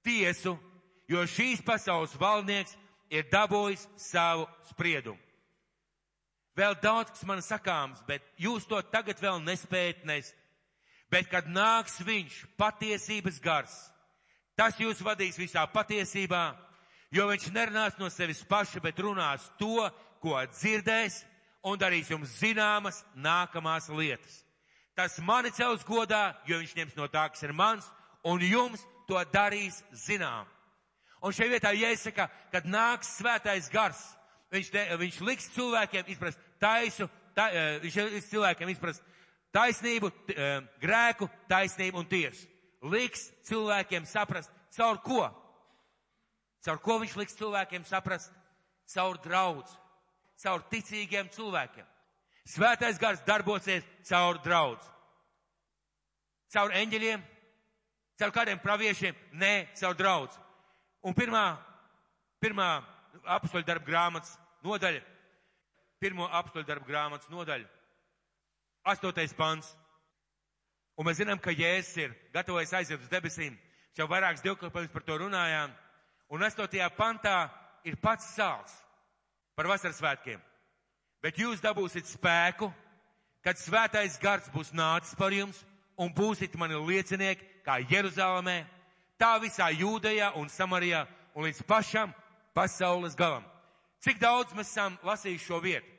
tiesu, 0.05 0.55
jo 1.07 1.25
šīs 1.29 1.61
pasaules 1.65 2.15
valdnieks 2.19 2.75
ir 3.13 3.27
dabūjis 3.31 3.87
savu 4.01 4.47
spriedumu. 4.69 5.19
Vēl 6.55 6.77
daudz, 6.79 7.11
kas 7.11 7.25
man 7.27 7.41
sakāms, 7.43 7.99
bet 8.07 8.23
jūs 8.39 8.63
to 8.69 8.79
tagad 8.87 9.19
vēl 9.19 9.41
nespējat 9.43 10.05
nest. 10.07 10.35
Bet, 11.11 11.27
kad 11.29 11.49
nāks 11.51 11.99
viņš, 12.01 12.37
patiesības 12.57 13.41
gars, 13.43 13.73
tas 14.57 14.79
jūs 14.79 15.03
vadīs 15.05 15.37
visā 15.37 15.65
patiesībā, 15.69 16.55
jo 17.13 17.27
viņš 17.29 17.51
nerunās 17.53 17.99
no 17.99 18.09
sevis 18.09 18.41
paša, 18.47 18.81
bet 18.81 18.99
runās 19.03 19.43
to, 19.59 19.83
ko 20.23 20.39
dzirdēs, 20.55 21.21
un 21.67 21.77
darīs 21.81 22.09
jums 22.09 22.39
zināmas 22.39 23.03
nākamās 23.19 23.91
lietas. 23.91 24.41
Tas 24.95 25.19
mani 25.19 25.51
cels 25.51 25.83
godā, 25.83 26.37
jo 26.47 26.57
viņš 26.61 26.75
ņems 26.79 26.97
no 26.97 27.07
tā, 27.11 27.27
kas 27.29 27.43
ir 27.43 27.53
mans, 27.53 27.85
un 28.23 28.41
jums 28.41 28.81
to 29.09 29.19
darīs 29.33 29.81
zinām. 30.05 30.47
Un 31.25 31.33
šajā 31.33 31.55
vietā 31.55 31.71
jāsaka, 31.73 32.27
kad 32.53 32.67
nāks 32.69 33.15
svētais 33.17 33.65
gars, 33.73 33.97
viņš, 34.53 34.67
te, 34.69 34.83
viņš 35.01 35.15
liks 35.25 35.47
cilvēkiem 35.55 36.11
izprast 36.13 36.41
taisu, 36.61 37.07
ta, 37.33 37.47
eh, 37.49 37.79
viņš 37.81 37.97
liks 38.11 38.29
cilvēkiem 38.29 38.69
izprast 38.75 39.01
taisnību, 39.55 40.11
eh, 40.29 40.61
grēku, 40.83 41.29
taisnību 41.49 42.03
un 42.03 42.05
tiesu. 42.05 42.45
Liks 42.83 43.31
cilvēkiem 43.49 44.05
saprast, 44.05 44.51
caur 44.77 45.01
ko? 45.01 45.23
Caur 46.61 46.77
ko 46.77 46.99
viņš 46.99 47.15
liks 47.17 47.33
cilvēkiem 47.33 47.85
saprast? 47.89 48.31
Caur 48.93 49.17
draudz, 49.17 49.71
caur 50.37 50.61
ticīgiem 50.69 51.29
cilvēkiem. 51.33 51.85
Svētais 52.45 52.99
gars 53.01 53.21
darbosies 53.25 53.83
caur 54.05 54.37
draudz. 54.37 54.85
Caur 56.53 56.69
eņģeļiem, 56.69 57.23
caur 58.19 58.31
kādiem 58.31 58.61
praviešiem, 58.61 59.15
nē, 59.33 59.73
caur 59.73 59.95
draudz. 59.95 60.44
Un 61.05 61.13
pirmā, 61.13 61.43
pirmā 62.41 62.69
apstoļu 63.37 63.65
darba 63.67 63.85
grāmatas 63.85 64.31
nodaļa, 64.65 65.01
pirmo 66.01 66.27
apstoļu 66.39 66.65
darba 66.67 66.89
grāmatas 66.89 67.29
nodaļa, 67.29 67.67
astotais 68.89 69.33
pants. 69.37 69.69
Un 70.95 71.05
mēs 71.07 71.19
zinām, 71.19 71.39
ka 71.41 71.53
Jēzus 71.53 71.97
ir 71.99 72.15
gatavojies 72.33 72.73
aiziet 72.73 73.01
uz 73.01 73.11
debesīm. 73.11 73.57
Jau 73.95 74.07
vairākas 74.11 74.43
divkopības 74.43 74.91
par 74.91 75.03
to 75.07 75.17
runājām. 75.21 75.73
Un 76.31 76.43
8. 76.43 76.89
pantā 76.97 77.49
ir 77.85 77.97
pats 78.01 78.31
sāls 78.35 78.73
par 79.55 79.69
vasaras 79.69 79.99
svētkiem. 79.99 80.41
Bet 81.23 81.37
jūs 81.39 81.61
dabūsiet 81.63 82.07
spēku, 82.09 82.71
kad 83.43 83.59
svētais 83.59 84.17
gars 84.21 84.47
būs 84.53 84.73
nācis 84.75 85.15
par 85.19 85.33
jums 85.33 85.61
un 85.97 86.11
būsiet 86.15 86.55
mani 86.59 86.79
liecinieki 86.79 87.63
kā 87.65 87.77
Jeruzalemē, 87.89 88.63
tā 89.19 89.35
visā 89.43 89.69
Jūdejā 89.73 90.33
un 90.39 90.49
Samarijā 90.49 91.05
un 91.35 91.47
līdz 91.47 91.63
pašam 91.67 92.13
pasaules 92.55 93.15
galam. 93.15 93.43
Cik 94.03 94.19
daudz 94.21 94.53
mēs 94.55 94.71
esam 94.71 94.97
lasījuši 95.03 95.45
šo 95.47 95.59
vietu? 95.63 95.91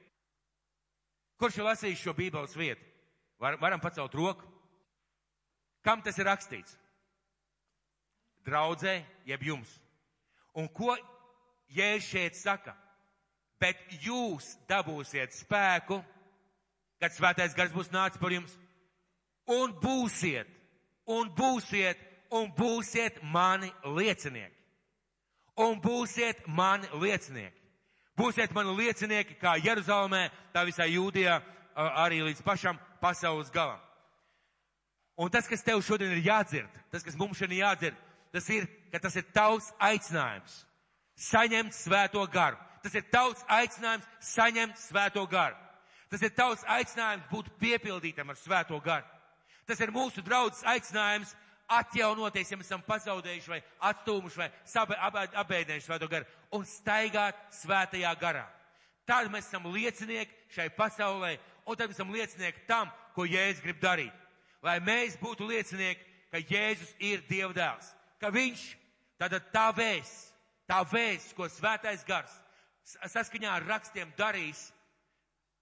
Kurš 1.41 1.59
ir 1.59 1.67
lasījis 1.67 2.03
šo 2.03 2.15
bībeles 2.17 2.57
vietu? 2.57 2.85
Var, 3.43 3.59
varam 3.61 3.81
pacelt 3.81 4.15
roku. 4.17 4.47
Kam 5.85 6.01
tas 6.03 6.17
ir 6.19 6.29
rakstīts? 6.29 6.77
Draudzē, 8.47 9.01
jeb 9.27 9.43
jums. 9.43 9.71
Un 10.57 10.69
ko 10.73 10.95
Jēzus 11.77 12.09
šeit 12.09 12.39
saka? 12.39 12.77
Bet 13.61 13.81
jūs 14.05 14.55
dabūsiet 14.69 15.35
spēku, 15.35 15.99
kad 17.01 17.13
svētais 17.13 17.55
gars 17.57 17.73
būs 17.75 17.93
nācis 17.93 18.21
par 18.21 18.33
jums, 18.33 18.53
un 19.49 19.73
būsiet, 19.81 20.49
un 21.13 21.31
būsiet, 21.37 22.01
un 22.31 22.51
būsiet 22.57 23.21
mani 23.23 23.71
liecinieki. 23.85 24.55
Un 25.57 25.81
būsiet 25.81 26.45
mani 26.47 26.89
liecinieki. 27.01 27.57
Būsiet 28.17 28.53
mani 28.57 28.73
liecinieki 28.77 29.37
kā 29.41 29.57
Jeruzalemē, 29.61 30.29
tā 30.53 30.65
visā 30.69 30.87
Jūdijā, 30.89 31.41
arī 31.77 32.23
līdz 32.25 32.43
pašam 32.45 32.79
pasaules 33.01 33.51
galam. 33.53 33.81
Un 35.17 35.31
tas, 35.33 35.49
kas 35.49 35.65
tev 35.65 35.81
šodien 35.85 36.13
ir 36.13 36.25
jādzird, 36.25 36.73
tas, 36.93 37.05
kas 37.05 37.17
mums 37.17 37.39
šodien 37.41 37.63
jādzird, 37.63 37.97
tas 38.33 38.49
ir, 38.53 38.67
ka 38.93 39.01
tas 39.01 39.17
ir 39.17 39.25
tavs 39.33 39.71
aicinājums 39.81 40.59
saņemt 41.17 41.73
svēto 41.73 42.25
garu. 42.33 42.59
Tas 42.85 42.95
ir 42.95 43.07
tavs 43.11 43.41
aicinājums 43.51 44.05
saņemt 44.23 44.77
svēto 44.79 45.25
garu. 45.29 45.57
Tas 46.13 46.23
ir 46.23 46.35
tavs 46.37 46.63
aicinājums 46.71 47.25
būt 47.33 47.49
piepildītam 47.61 48.31
ar 48.31 48.39
svēto 48.39 48.79
garu. 48.85 49.09
Tas 49.67 49.81
ir 49.83 49.91
mūsu 49.91 50.23
draudzes 50.23 50.63
aicinājums 50.69 51.33
atjaunoties, 51.69 52.51
ja 52.51 52.59
mēs 52.59 52.71
esam 52.71 52.85
pazaudējuši 52.87 53.53
vai 53.53 53.61
atstūmuši 53.91 54.41
vai 54.41 54.51
abēdējuši 55.43 55.87
svēto 55.87 56.09
garu 56.11 56.29
un 56.55 56.67
staigāt 56.69 57.39
svētajā 57.59 58.13
garā. 58.21 58.47
Tad 59.07 59.31
mēs 59.31 59.49
esam 59.51 59.69
liecinieki 59.75 60.55
šai 60.55 60.69
pasaulē 60.77 61.37
un 61.67 61.77
tad 61.77 61.91
mēs 61.91 61.99
esam 61.99 62.15
liecinieki 62.15 62.67
tam, 62.71 62.91
ko 63.15 63.27
Jēzus 63.27 63.63
grib 63.65 63.83
darīt. 63.83 64.15
Lai 64.63 64.79
mēs 64.83 65.19
būtu 65.21 65.47
liecinieki, 65.47 66.03
ka 66.33 66.43
Jēzus 66.43 66.95
ir 66.99 67.23
Dieva 67.29 67.53
dēls, 67.55 67.93
ka 68.21 68.33
Viņš, 68.35 68.65
tātad 69.21 69.47
tā 69.55 69.69
vēsts, 69.77 70.33
tā 70.67 70.83
vēsts, 70.91 71.35
ko 71.37 71.47
svētais 71.51 72.03
gars 72.07 72.35
saskaņā 72.87 73.51
ar 73.51 73.67
rakstiem 73.67 74.13
darīs, 74.19 74.69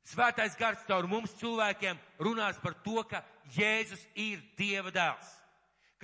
svētais 0.08 0.56
gars 0.60 0.82
caur 0.88 1.08
mums 1.08 1.32
cilvēkiem 1.40 1.98
runās 2.20 2.58
par 2.62 2.76
to, 2.84 3.00
ka 3.08 3.22
Jēzus 3.56 4.02
ir 4.14 4.42
Dieva 4.58 4.92
dēls, 4.92 5.30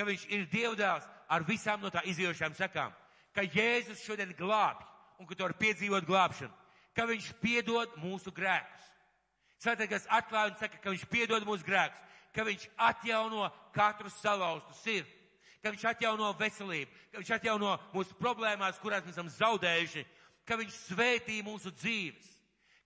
ka 0.01 0.09
Viņš 0.09 0.23
ir 0.33 0.47
Dieva 0.49 0.73
dēls 0.79 1.09
ar 1.29 1.45
visām 1.45 1.83
no 1.85 1.91
tā 1.93 2.01
izjošām 2.09 2.55
sekām, 2.57 2.95
ka 3.37 3.45
Jēzus 3.45 4.01
šodien 4.01 4.33
glābj 4.39 4.87
un 5.21 5.29
ka 5.29 5.37
tu 5.37 5.45
vari 5.45 5.59
piedzīvot 5.61 6.07
glābšanu, 6.09 6.55
ka 6.97 7.05
Viņš 7.11 7.35
piedod 7.43 7.99
mūsu 8.01 8.33
grēkus. 8.33 8.87
Svētais 9.61 10.09
atklāja 10.09 10.55
un 10.55 10.57
saka, 10.57 10.81
ka 10.81 10.95
Viņš 10.95 11.05
piedod 11.13 11.45
mūsu 11.45 11.69
grēkus, 11.69 12.01
ka 12.33 12.47
viņš 12.47 12.69
atjauno 12.79 13.51
katru 13.75 14.11
salauztu 14.21 14.75
sirdi, 14.81 15.11
ka 15.61 15.73
viņš 15.75 15.85
atjauno 15.93 16.31
veselību, 16.39 16.91
ka 17.13 17.21
viņš 17.21 17.33
atjauno 17.37 17.77
mūsu 17.93 18.17
problēmās, 18.21 18.79
kurās 18.81 19.05
mēs 19.05 19.19
esam 19.19 19.29
zaudējuši, 19.35 20.05
ka 20.47 20.57
viņš 20.61 20.79
svētī 20.87 21.41
mūsu 21.45 21.75
dzīves, 21.75 22.31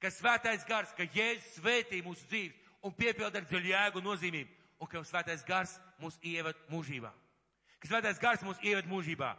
ka 0.00 0.11
svētais 0.11 0.66
gars, 0.66 0.92
ka 0.96 1.07
Jēzus 1.07 1.61
svētī 1.61 2.03
mūsu 2.03 2.27
dzīves 2.33 2.72
un 2.85 2.96
piepilda 2.96 3.40
ar 3.40 3.48
dziļu 3.48 3.70
jēgu 3.70 4.03
nozīmību, 4.05 4.63
un 4.81 4.91
ka 4.91 5.03
svētais 5.07 5.45
gars 5.47 5.77
mūs 6.03 6.19
ieved 6.23 6.59
mūžībā. 6.73 7.11
Ka 7.81 7.91
svētais 7.91 8.21
gars 8.21 8.45
mūs 8.45 8.61
ieved 8.65 8.89
mūžībā. 8.91 9.35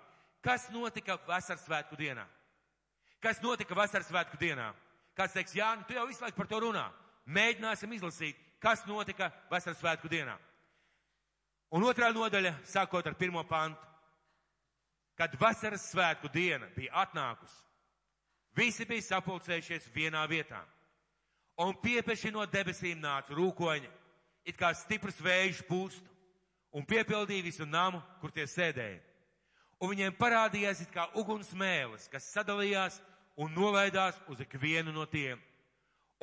Kas 0.45 0.67
notika 0.69 1.17
vasaras 1.27 1.63
svētku 1.65 1.97
dienā? 1.97 2.25
Kas 3.21 3.41
notika 3.41 3.75
vasaras 3.75 4.07
svētku 4.11 4.37
dienā? 4.37 4.69
Kāds 5.17 5.33
teiks, 5.33 5.55
Jā, 5.55 5.71
nu 5.75 5.85
tu 5.87 5.95
jau 5.95 6.05
visu 6.07 6.21
laiku 6.21 6.37
par 6.37 6.49
to 6.51 6.59
runā. 6.61 6.85
Mēģināsim 7.25 7.95
izlasīt, 7.95 8.37
kas 8.61 8.83
notika 8.85 9.31
vasaras 9.49 9.79
svētku 9.79 10.11
dienā. 10.11 10.35
Un 11.73 11.83
otrā 11.87 12.11
nodaļa, 12.13 12.53
sākot 12.67 13.07
ar 13.07 13.15
pirmo 13.17 13.43
pantu. 13.49 13.81
Kad 15.15 15.37
vasaras 15.39 15.87
svētku 15.89 16.29
diena 16.29 16.67
bija 16.75 16.91
atnākusi, 17.05 17.61
visi 18.55 18.85
bija 18.85 19.07
sapulcējušies 19.07 19.87
vienā 19.95 20.25
vietā. 20.27 20.59
Un 21.63 21.71
piepeši 21.79 22.33
no 22.35 22.43
debesīm 22.51 22.99
nāca 22.99 23.33
rūkoņi, 23.33 23.87
it 24.45 24.57
kā 24.59 24.71
stiprs 24.77 25.17
vējš 25.21 25.63
pūstu, 25.67 26.05
un 26.75 26.85
piepildīja 26.85 27.45
visu 27.45 27.65
namu, 27.65 28.01
kur 28.21 28.33
tie 28.35 28.45
sēdēja. 28.49 29.01
Un 29.81 29.91
viņiem 29.91 30.15
parādījās 30.15 30.85
it 30.85 30.91
kā 30.93 31.07
uguns 31.19 31.51
mēlis, 31.57 32.07
kas 32.11 32.29
sadalījās 32.31 33.01
un 33.35 33.51
nolaidās 33.51 34.17
uz 34.31 34.39
ikvienu 34.43 34.93
no 34.95 35.05
tiem. 35.09 35.41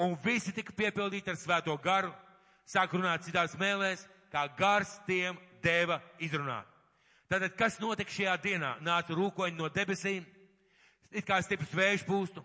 Un 0.00 0.16
visi 0.24 0.54
tika 0.56 0.72
piepildīti 0.72 1.30
ar 1.30 1.37
svēto 1.37 1.74
garu, 1.82 2.12
sāk 2.64 2.94
runāt 2.96 3.26
citās 3.26 3.56
mēlēs, 3.61 4.06
kā 4.32 4.46
gars 4.56 4.94
tiem 5.06 5.37
deva 5.62 6.00
izrunāt. 6.22 6.68
Tātad, 7.28 7.52
kas 7.56 7.78
notika 7.80 8.12
šajā 8.12 8.37
dienā? 8.44 8.74
Nāca 8.85 9.14
rūkoņi 9.16 9.56
no 9.56 9.68
debesīm, 9.72 10.24
it 11.12 11.28
kā 11.28 11.38
stiprs 11.44 11.72
vējš 11.76 12.04
pūstu, 12.08 12.42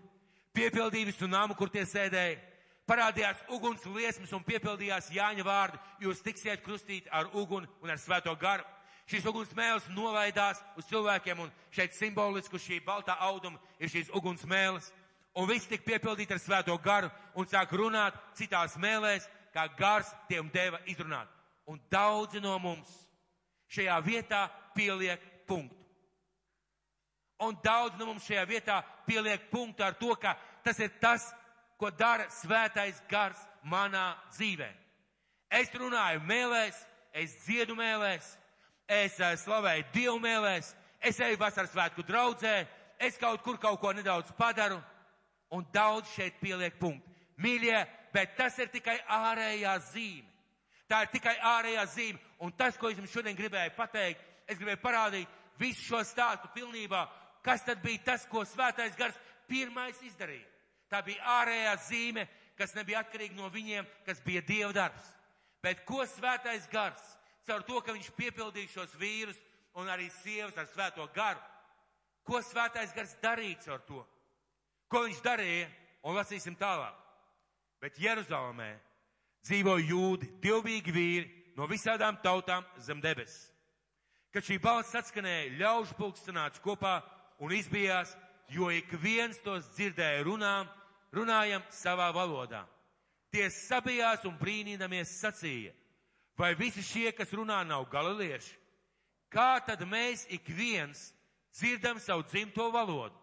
piepildīja 0.56 1.10
visu 1.10 1.28
namu, 1.28 1.56
kur 1.56 1.72
tie 1.72 1.84
sēdēja, 1.88 2.40
parādījās 2.88 3.44
uguns 3.54 3.84
liesmas 3.92 4.32
un 4.34 4.46
piepildījās 4.48 5.12
Jāņa 5.14 5.44
vārdu, 5.46 5.80
jūs 6.02 6.24
tiksiet 6.24 6.64
krustīti 6.66 7.12
ar 7.12 7.30
uguni 7.34 7.68
un 7.84 7.92
ar 7.92 8.00
svēto 8.02 8.34
garu. 8.40 8.66
Šīs 9.08 9.28
uguns 9.30 9.54
mēls 9.56 9.86
nolaidās 9.96 10.60
uz 10.76 10.88
cilvēkiem 10.90 11.40
un 11.40 11.52
šeit 11.72 11.96
simboliski 11.96 12.60
šī 12.60 12.82
baltā 12.84 13.16
auduma 13.24 13.60
ir 13.80 13.92
šīs 13.92 14.12
uguns 14.16 14.44
mēles. 14.44 14.90
Un 15.38 15.48
viss 15.48 15.70
tika 15.70 15.86
piepildīti 15.86 16.34
ar 16.34 16.42
svēto 16.44 16.76
garu 16.84 17.12
un 17.38 17.48
sāk 17.48 17.72
runāt 17.78 18.18
citās 18.36 18.76
mēlēs, 18.76 19.28
kā 19.54 19.68
gars 19.78 20.10
tiem 20.28 20.50
deva 20.54 20.80
izrunāt. 20.90 21.30
Un 21.68 21.80
daudzi 21.92 22.42
no 22.44 22.58
mums 22.60 22.90
šajā 23.72 24.00
vietā 24.04 24.48
pieliek 24.76 25.24
punktu. 25.48 25.76
Un 27.40 27.56
daudz 27.64 28.00
no 28.00 28.10
mums 28.10 28.26
šajā 28.26 28.46
vietā 28.50 28.82
pieliek 29.06 29.50
punktu 29.52 29.86
ar 29.86 29.96
to, 30.00 30.16
ka 30.20 30.36
tas 30.66 30.80
ir 30.82 30.92
tas, 31.00 31.30
ko 31.78 31.92
dara 31.94 32.28
svētais 32.34 33.00
gars 33.10 33.40
manā 33.64 34.16
dzīvē. 34.34 34.68
Es 35.50 35.72
runāju 35.76 36.24
mēlēs, 36.28 36.78
es 37.14 37.36
dziedu 37.46 37.76
mēlēs, 37.78 38.34
es 38.88 39.16
uh, 39.22 39.36
slavēju 39.40 39.86
Dievu 39.94 40.20
mēlēs, 40.24 40.74
es 41.00 41.20
eju 41.20 41.40
vasaras 41.40 41.72
svētku 41.72 42.04
draudzē, 42.08 42.56
es 43.00 43.18
kaut 43.22 43.44
kur 43.46 43.60
kaut 43.62 43.80
ko 43.80 43.94
nedaudz 43.94 44.34
padaru, 44.38 44.80
un 45.54 45.64
daudz 45.74 46.10
šeit 46.16 46.42
pieliek 46.42 46.76
punktu. 46.80 47.14
Mīļie, 47.40 47.78
bet 48.14 48.36
tas 48.36 48.58
ir 48.60 48.72
tikai 48.74 48.98
ārējā 49.14 49.78
zīme. 49.92 50.26
Tā 50.88 51.04
ir 51.04 51.12
tikai 51.14 51.36
ārējā 51.44 51.86
zīme, 51.94 52.20
un 52.44 52.52
tas, 52.58 52.78
ko 52.80 52.90
es 52.90 52.98
jums 52.98 53.14
šodien 53.14 53.38
gribēju 53.38 53.76
pateikt, 53.78 54.24
es 54.48 54.58
gribēju 54.58 54.82
parādīt 54.82 55.40
visu 55.60 55.84
šo 55.84 56.04
stāstu 56.08 56.50
pilnībā, 56.56 57.06
kas 57.44 57.64
tad 57.68 57.82
bija 57.84 58.06
tas, 58.12 58.26
ko 58.32 58.44
svētais 58.48 58.96
gars 58.98 59.18
pirmais 59.48 60.00
izdarīja. 60.04 60.57
Tā 60.92 61.02
bija 61.04 61.24
ārējā 61.42 61.74
zīme, 61.88 62.26
kas 62.58 62.74
nebija 62.76 63.04
atkarīga 63.04 63.36
no 63.38 63.50
viņiem, 63.54 63.88
kas 64.06 64.22
bija 64.26 64.42
Dieva 64.48 64.72
darbs. 64.76 65.06
Bet 65.64 65.84
ko 65.86 66.06
svētais 66.08 66.68
gars, 66.72 67.02
caur 67.48 67.66
to, 67.68 67.82
ka 67.82 67.96
viņš 67.96 68.12
piepildīja 68.18 68.74
šos 68.74 68.94
vīrus 69.00 69.40
un 69.78 69.90
arī 69.92 70.08
sievas 70.22 70.58
ar 70.58 70.70
svēto 70.72 71.08
garu, 71.16 71.42
ko 72.28 72.42
svētais 72.44 72.94
gars 72.96 73.16
darīja 73.24 73.60
caur 73.66 73.84
to? 73.88 74.06
Ko 74.88 75.04
viņš 75.06 75.22
darīja? 75.24 75.68
Un 76.08 76.16
lasīsim 76.16 76.56
tālāk. 76.56 76.96
Bet 77.82 77.98
Jeruzalemē 78.00 78.70
dzīvo 79.44 79.76
jūdi, 79.82 80.30
divīgi 80.42 80.94
vīri 80.94 81.28
no 81.58 81.68
visādām 81.68 82.20
tautām 82.24 82.66
zem 82.84 83.02
debesis. 83.04 83.50
Kad 84.32 84.46
šī 84.46 84.60
balss 84.62 84.96
atskanēja, 84.96 85.56
ļaužu 85.58 85.98
pulks 85.98 86.26
sanāca 86.28 86.62
kopā 86.64 87.00
un 87.44 87.54
izbijās, 87.56 88.12
jo 88.54 88.70
ik 88.72 88.92
viens 89.02 89.40
tos 89.44 89.66
dzirdēja 89.76 90.24
runām, 90.28 90.68
runājam 91.14 91.64
savā 91.74 92.10
valodā. 92.16 92.66
Tie 93.32 93.50
sabijās 93.52 94.24
un 94.26 94.38
brīnīdamies 94.40 95.18
sacīja, 95.22 95.74
vai 96.38 96.54
visi 96.56 96.84
šie, 96.86 97.12
kas 97.16 97.34
runā, 97.36 97.64
nav 97.68 97.88
galilieši? 97.92 98.56
Kā 99.30 99.60
tad 99.66 99.84
mēs 99.84 100.24
ik 100.32 100.48
viens 100.48 101.10
dzirdam 101.52 102.00
savu 102.00 102.24
dzimto 102.30 102.70
valodu? 102.72 103.16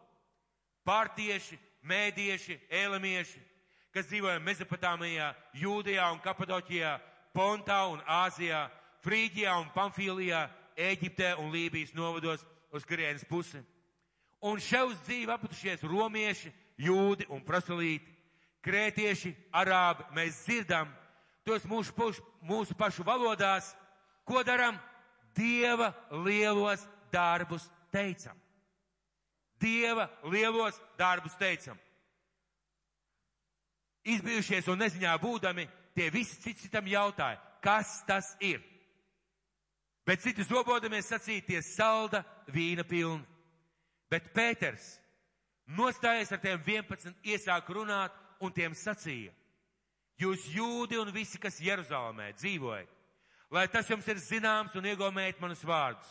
Pārtieši, 0.84 1.56
mēdieši, 1.88 2.58
ēlamieši, 2.68 3.40
kas 3.94 4.10
dzīvoja 4.10 4.42
Mezopotāmijā, 4.44 5.30
Jūdijā 5.56 6.10
un 6.12 6.20
Kapadoķijā, 6.20 6.98
Pontā 7.34 7.80
un 7.90 8.02
Āzijā, 8.04 8.66
Frīģijā 9.04 9.54
un 9.62 9.70
Pamfīlijā, 9.74 10.42
Ēģiptē 10.76 11.36
un 11.40 11.52
Lībijas 11.54 11.94
novados 11.96 12.44
uz 12.74 12.84
Grienas 12.84 13.24
pusi. 13.28 13.62
Un 14.44 14.60
šeit 14.60 14.90
uz 14.90 14.98
dzīvi 15.06 15.32
apatušies 15.32 15.84
romieši, 15.88 16.52
jūdi 16.80 17.26
un 17.30 17.42
proselīti, 17.44 18.10
krētieši, 18.64 19.34
arābi, 19.52 20.06
mēs 20.16 20.44
dzirdam 20.46 20.90
tos 21.44 21.66
mūsu, 21.68 21.92
puš, 21.94 22.20
mūsu 22.42 22.76
pašu 22.78 23.04
valodās, 23.04 23.74
ko 24.24 24.42
daram? 24.46 24.78
Dieva 25.34 25.90
lielos 26.24 26.84
darbus 27.12 27.66
teicam. 27.92 28.36
Dieva 29.60 30.06
lielos 30.30 30.78
darbus 30.98 31.34
teicam. 31.38 31.78
Izbijušies 34.04 34.68
un 34.68 34.78
neziņā 34.78 35.14
būdami, 35.18 35.64
tie 35.96 36.10
visi 36.12 36.38
cits 36.42 36.66
citam 36.66 36.86
jautāja, 36.86 37.40
kas 37.64 38.02
tas 38.06 38.34
ir. 38.44 38.60
Bet 40.04 40.20
citi 40.20 40.44
zobodamies 40.44 41.08
sacīties 41.08 41.72
salda 41.74 42.22
vīna 42.52 42.84
pilni. 42.84 43.24
Bet 44.12 44.28
Pēters 44.36 44.98
nostājies 45.66 46.32
ar 46.32 46.40
tiem 46.42 46.60
11, 46.66 47.14
iesāk 47.24 47.70
runāt 47.72 48.14
un 48.44 48.52
tiem 48.52 48.74
sacīja, 48.76 49.32
jūs 50.20 50.46
jūdi 50.54 50.98
un 51.00 51.12
visi, 51.14 51.40
kas 51.40 51.60
Jeruzalemē 51.62 52.32
dzīvojat, 52.36 52.90
lai 53.54 53.66
tas 53.72 53.88
jums 53.90 54.08
ir 54.08 54.20
zināms 54.20 54.74
un 54.76 54.88
iegomējat 54.90 55.40
manus 55.42 55.64
vārdus. 55.64 56.10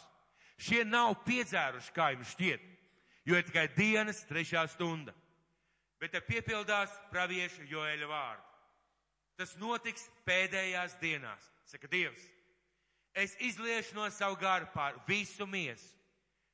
Šie 0.58 0.84
nav 0.86 1.16
piedzēruši, 1.28 1.92
kā 1.96 2.12
jums 2.14 2.32
šķiet, 2.36 2.64
jo 3.26 3.38
ir 3.38 3.46
tikai 3.48 3.68
dienas 3.76 4.22
trešā 4.30 4.66
stunda. 4.72 5.14
Bet 6.00 6.14
te 6.14 6.22
piepildās 6.24 6.92
pravieša 7.12 7.66
Joēļa 7.70 8.08
vārdu. 8.10 8.50
Tas 9.40 9.56
notiks 9.58 10.04
pēdējās 10.28 10.98
dienās, 11.02 11.46
saka 11.66 11.90
Dievs. 11.90 12.22
Es 13.14 13.36
izliešu 13.42 13.96
no 13.98 14.10
savu 14.12 14.38
garu 14.42 14.68
pār 14.74 14.98
visu 15.08 15.48
miesu. 15.50 15.90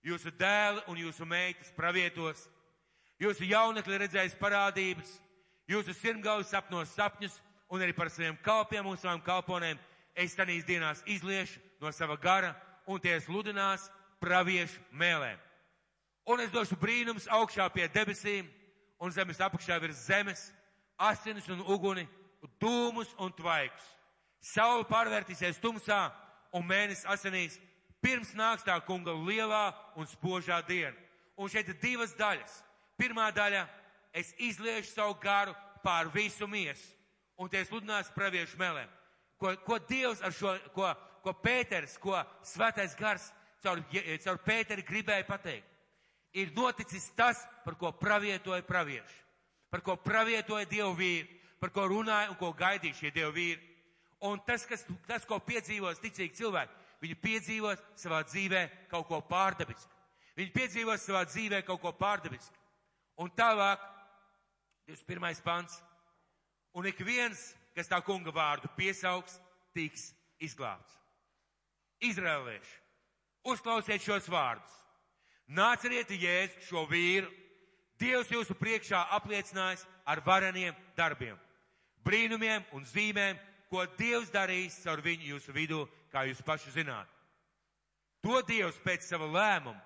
Jūsu 0.04 0.32
dēli 0.40 0.84
un 0.88 1.00
jūsu 1.00 1.26
meitas 1.28 1.72
pravietos, 1.76 2.46
Jūsu 3.20 3.50
jaunekļi 3.50 3.98
redzējis 4.00 4.38
parādības, 4.40 5.10
jūsu 5.68 5.94
sirmgalvi 5.98 6.46
sapnos 6.48 6.94
sapņus 6.96 7.36
un 7.70 7.84
arī 7.84 7.94
par 7.96 8.10
saviem 8.10 8.38
kalpiem 8.44 8.88
un 8.88 8.98
savām 8.98 9.20
kalponēm 9.26 9.80
es 10.16 10.38
tanīs 10.38 10.64
dienās 10.68 11.04
izliešu 11.06 11.60
no 11.82 11.92
sava 11.92 12.16
gara 12.16 12.54
un 12.88 13.00
tie 13.04 13.18
sludinās 13.22 13.90
praviešu 14.24 14.80
mēlēm. 14.92 15.38
Un 16.30 16.40
es 16.44 16.52
došu 16.54 16.78
brīnums 16.80 17.28
augšā 17.28 17.68
pie 17.74 17.90
debesīm 17.92 18.48
un 19.00 19.12
zemes 19.12 19.40
apakšā 19.42 19.80
virs 19.82 20.06
zemes, 20.08 20.46
asinis 20.98 21.48
un 21.50 21.64
uguni, 21.68 22.06
dūmus 22.62 23.12
un 23.20 23.32
tvaikus. 23.36 23.86
Saula 24.40 24.88
pārvērtīsies 24.88 25.60
tumsā 25.60 26.08
un 26.56 26.64
mēnesis 26.68 27.08
asinīs, 27.12 27.60
pirms 28.00 28.32
nāks 28.36 28.64
tā 28.68 28.78
kunga 28.88 29.12
lielā 29.12 29.74
un 30.00 30.08
spožā 30.08 30.62
diena. 30.68 30.96
Un 31.36 31.52
šeit 31.52 31.68
ir 31.72 31.80
divas 31.82 32.16
daļas. 32.20 32.64
Pirmā 33.00 33.30
daļa- 33.32 33.68
es 34.20 34.34
izliešu 34.38 34.92
savu 34.92 35.16
garu 35.22 35.56
pār 35.84 36.12
visu 36.12 36.48
miesu, 36.48 36.84
un 37.38 37.50
tie 37.50 37.64
sludinās 37.64 38.12
praviešu 38.12 38.58
melēm. 38.60 38.90
Ko, 39.40 39.56
ko 39.64 39.80
Dievs 39.80 40.22
ar 40.22 40.32
šo, 40.36 40.58
ko, 40.76 40.92
ko 41.24 41.34
Pēters, 41.34 41.98
ko 42.00 42.18
svētais 42.44 42.96
gars 43.00 43.32
caur, 43.64 43.80
caur 44.24 44.40
Pēteri 44.44 44.84
gribēja 44.84 45.28
pateikt. 45.28 45.68
Ir 46.34 46.52
noticis 46.54 47.08
tas, 47.18 47.40
par 47.66 47.78
ko 47.80 47.92
pravietoja 47.96 48.62
pravieši, 48.68 49.16
par 49.72 49.82
ko 49.82 49.96
pravietoja 49.96 50.68
Dievu 50.70 50.92
vīri, 51.00 51.40
par 51.60 51.72
ko 51.74 51.88
runāja 51.90 52.30
un 52.30 52.38
ko 52.38 52.52
gaidīja 52.54 53.00
šie 53.00 53.14
Dievu 53.16 53.34
vīri. 53.34 53.64
Un 54.28 54.42
tas, 54.46 54.66
kas, 54.68 54.84
tas, 55.08 55.24
ko 55.26 55.40
piedzīvos 55.40 56.02
ticīgi 56.04 56.36
cilvēki, 56.42 56.76
viņi 57.00 57.18
piedzīvos 57.24 57.82
savā 57.98 58.20
dzīvē 58.28 58.66
kaut 58.92 59.08
ko 59.08 59.22
pārdabisku. 59.24 59.96
Viņi 60.36 60.52
piedzīvos 60.56 61.06
savā 61.08 61.24
dzīvē 61.28 61.64
kaut 61.68 61.82
ko 61.82 61.94
pārdabisku. 61.96 62.59
Un 63.20 63.32
tālāk, 63.36 63.82
21. 64.88 65.42
pants. 65.44 65.82
Un 66.72 66.86
ik 66.88 67.02
viens, 67.04 67.40
kas 67.76 67.90
tā 67.92 68.00
kunga 68.06 68.32
vārdu 68.32 68.70
piesaugs, 68.78 69.36
tiks 69.76 70.12
izglābts. 70.40 70.96
Izrēlieši, 72.00 72.78
uzklausiet 73.52 74.06
šos 74.06 74.30
vārdus. 74.32 74.76
Nāciet 75.52 76.14
jēzu 76.14 76.64
šo 76.70 76.86
vīru. 76.88 77.28
Dievs 78.00 78.30
jūsu 78.32 78.56
priekšā 78.56 79.02
apliecinājis 79.18 79.84
ar 80.08 80.22
vareniem 80.24 80.76
darbiem, 80.96 81.36
brīnumiem 82.08 82.64
un 82.72 82.86
zīmēm, 82.88 83.36
ko 83.68 83.84
Dievs 84.00 84.32
darīs 84.32 84.78
caur 84.86 85.02
viņu 85.04 85.34
jūsu 85.34 85.52
vidū, 85.54 85.82
kā 86.14 86.24
jūs 86.30 86.40
paši 86.46 86.72
zināt. 86.78 87.10
To 88.24 88.40
Dievs 88.48 88.80
pēc 88.86 89.04
sava 89.04 89.28
lēmuma 89.28 89.82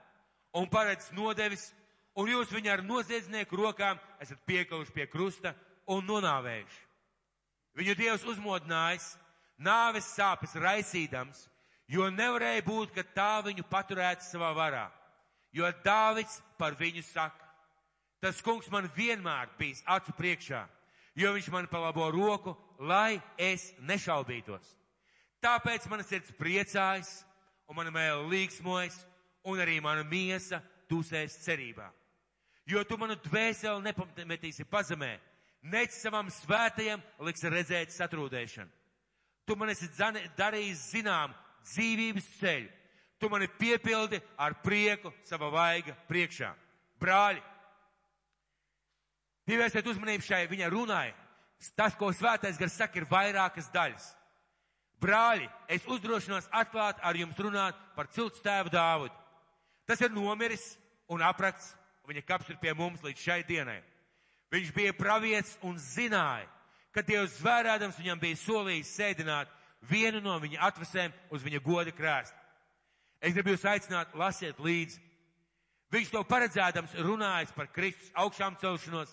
un 0.54 0.70
paredz 0.70 1.10
nodevis 1.18 1.72
un 2.16 2.30
jūs 2.30 2.52
viņu 2.54 2.72
ar 2.74 2.84
noziedznieku 2.86 3.58
rokām 3.58 4.00
esat 4.22 4.42
piekaluši 4.48 4.94
pie 4.96 5.08
krusta 5.10 5.54
un 5.90 6.06
nonāvējuši. 6.08 6.82
Viņu 7.74 7.96
Dievs 7.98 8.26
uzmodinājis, 8.30 9.16
nāves 9.58 10.12
sāpes 10.14 10.54
raisīdams, 10.62 11.48
jo 11.90 12.10
nevarēja 12.14 12.66
būt, 12.66 12.94
ka 12.94 13.04
tā 13.16 13.32
viņu 13.46 13.66
paturētu 13.70 14.26
savā 14.28 14.52
varā, 14.58 14.86
jo 15.54 15.70
Dāvids 15.86 16.40
par 16.58 16.78
viņu 16.78 17.02
saka, 17.08 17.50
tas 18.22 18.42
kungs 18.46 18.70
man 18.72 18.90
vienmēr 18.96 19.50
bijis 19.58 19.82
acu 19.90 20.14
priekšā, 20.18 20.62
jo 21.18 21.34
viņš 21.34 21.50
man 21.54 21.68
palabo 21.72 22.12
roku, 22.14 22.56
lai 22.80 23.22
es 23.38 23.72
nešaubītos. 23.82 24.78
Tāpēc 25.44 25.90
mana 25.92 26.06
sirds 26.08 26.32
priecājas, 26.38 27.24
un 27.68 27.76
mana 27.76 27.92
mēla 27.92 28.30
līksmojas, 28.32 28.96
un 29.44 29.60
arī 29.60 29.82
mana 29.84 30.06
miesa 30.08 30.62
tusēs 30.88 31.42
cerībā. 31.44 31.90
Jo 32.70 32.84
tu 32.88 32.98
manu 32.98 33.18
dvēseli 33.20 33.84
nepametīsi 33.84 34.64
pazemē, 34.72 35.18
nec 35.68 35.96
savam 35.98 36.30
svētajam 36.32 37.02
liks 37.28 37.44
redzēt 37.44 37.92
satrūdēšanu. 37.92 38.72
Tu 39.44 39.56
man 39.60 39.74
esi 39.74 39.90
darījis 40.38 40.86
zinām 40.94 41.34
dzīvības 41.68 42.30
ceļu. 42.40 42.70
Tu 43.20 43.30
mani 43.32 43.48
piepildi 43.60 44.20
ar 44.40 44.56
prieku 44.64 45.12
sava 45.28 45.50
vaiga 45.52 45.96
priekšā. 46.10 46.50
Brāļi, 47.00 47.40
pievērsiet 49.48 49.88
uzmanību 49.88 50.26
šai 50.28 50.46
viņa 50.52 50.72
runai. 50.72 51.10
Tas, 51.76 51.96
ko 51.96 52.10
svētais 52.12 52.60
gars 52.60 52.76
saka, 52.76 53.00
ir 53.00 53.08
vairākas 53.08 53.70
daļas. 53.72 54.10
Brāļi, 55.04 55.48
es 55.72 55.88
uzdrošinos 55.88 56.50
atklāt 56.52 57.00
ar 57.04 57.16
jums 57.20 57.40
runāt 57.40 57.80
par 57.96 58.08
cilts 58.12 58.44
tēvu 58.44 58.72
Dāvudu. 58.72 59.16
Tas 59.88 60.00
ir 60.04 60.12
nomiris 60.16 60.64
un 61.12 61.24
aprakts, 61.24 61.74
un 62.04 62.14
viņa 62.14 62.26
kaps 62.28 62.50
ir 62.52 62.60
pie 62.62 62.74
mums 62.76 63.04
līdz 63.04 63.24
šai 63.24 63.42
dienai. 63.48 63.80
Viņš 64.54 64.74
bija 64.76 64.94
pravietis 64.94 65.56
un 65.66 65.80
zināja, 65.80 66.46
ka 66.94 67.02
Dievs 67.02 67.40
zvērādams 67.40 67.98
viņam 67.98 68.20
bija 68.22 68.38
solījis 68.38 68.92
sēdināt 69.00 69.50
vienu 69.90 70.22
no 70.22 70.36
viņa 70.40 70.62
atvasēm 70.68 71.14
uz 71.34 71.44
viņa 71.44 71.62
goda 71.64 71.92
krēsta. 71.96 72.38
Es 73.24 73.34
gribu 73.34 73.54
jūs 73.54 73.66
aicināt, 73.66 74.14
lasiet 74.20 74.60
līdzi. 74.60 75.00
Viņš 75.94 76.12
to 76.12 76.24
paredzēdams 76.28 76.96
runājis 77.06 77.54
par 77.56 77.70
Kristus 77.72 78.12
augšām 78.18 78.58
celšanos, 78.62 79.12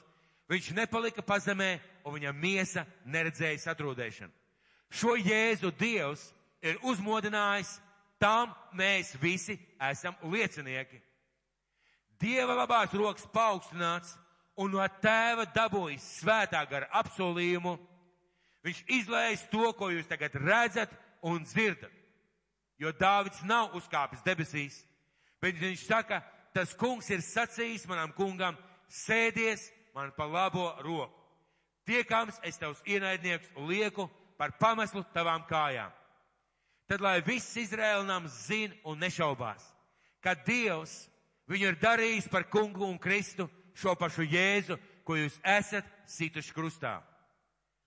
viņš 0.50 0.70
nepalika 0.76 1.22
pazemē 1.22 1.78
un 2.04 2.16
viņa 2.16 2.32
miesa 2.34 2.86
neredzēja 3.04 3.60
satrūdēšanu. 3.66 4.32
Šo 4.90 5.14
Jēzu 5.20 5.70
Dievs 5.78 6.24
ir 6.64 6.80
uzmodinājis, 6.82 7.76
tam 8.18 8.50
mēs 8.74 9.12
visi 9.20 9.58
esam 9.90 10.16
liecinieki. 10.32 10.98
Dieva 12.20 12.54
labās 12.58 12.92
rokas 12.92 13.24
paaugstināts 13.32 14.12
un 14.60 14.74
no 14.74 14.84
tēva 15.00 15.46
dabūjis 15.54 16.04
svētā 16.20 16.60
gara 16.68 16.88
apsolījumu. 17.00 17.78
Viņš 18.66 18.82
izlējas 18.92 19.46
to, 19.52 19.70
ko 19.72 19.88
jūs 19.88 20.08
tagad 20.10 20.36
redzat 20.36 20.92
un 21.24 21.40
dzirdat. 21.48 21.92
Jo 22.80 22.92
Dāvids 22.96 23.40
nav 23.44 23.74
uzkāpis 23.76 24.24
debesīs, 24.24 24.82
bet 25.40 25.56
viņš 25.60 25.84
saka, 25.84 26.20
tas 26.56 26.72
kungs 26.76 27.08
ir 27.12 27.20
sacījis 27.24 27.86
manam 27.88 28.12
kungam, 28.16 28.56
sēdies 28.88 29.66
man 29.96 30.12
pa 30.16 30.24
labo 30.28 30.70
roku. 30.84 31.16
Tiekams 31.88 32.38
es 32.44 32.56
tavs 32.60 32.80
ienaidnieks 32.86 33.48
lieku 33.68 34.06
par 34.38 34.52
pameslu 34.60 35.02
tavām 35.14 35.44
kājām. 35.48 35.92
Tad 36.88 37.02
lai 37.04 37.20
viss 37.24 37.56
Izraēla 37.56 38.04
nams 38.06 38.46
zina 38.46 38.76
un 38.84 39.00
nešaubās, 39.00 39.62
ka 40.24 40.34
Dievs 40.46 41.09
viņu 41.50 41.72
ir 41.72 41.78
darījis 41.80 42.28
par 42.30 42.46
kungu 42.50 42.86
un 42.86 42.98
Kristu 43.02 43.48
šo 43.74 43.96
pašu 43.98 44.26
Jēzu, 44.28 44.78
ko 45.04 45.16
jūs 45.18 45.38
esat 45.42 45.86
situši 46.06 46.54
krustā. 46.54 47.00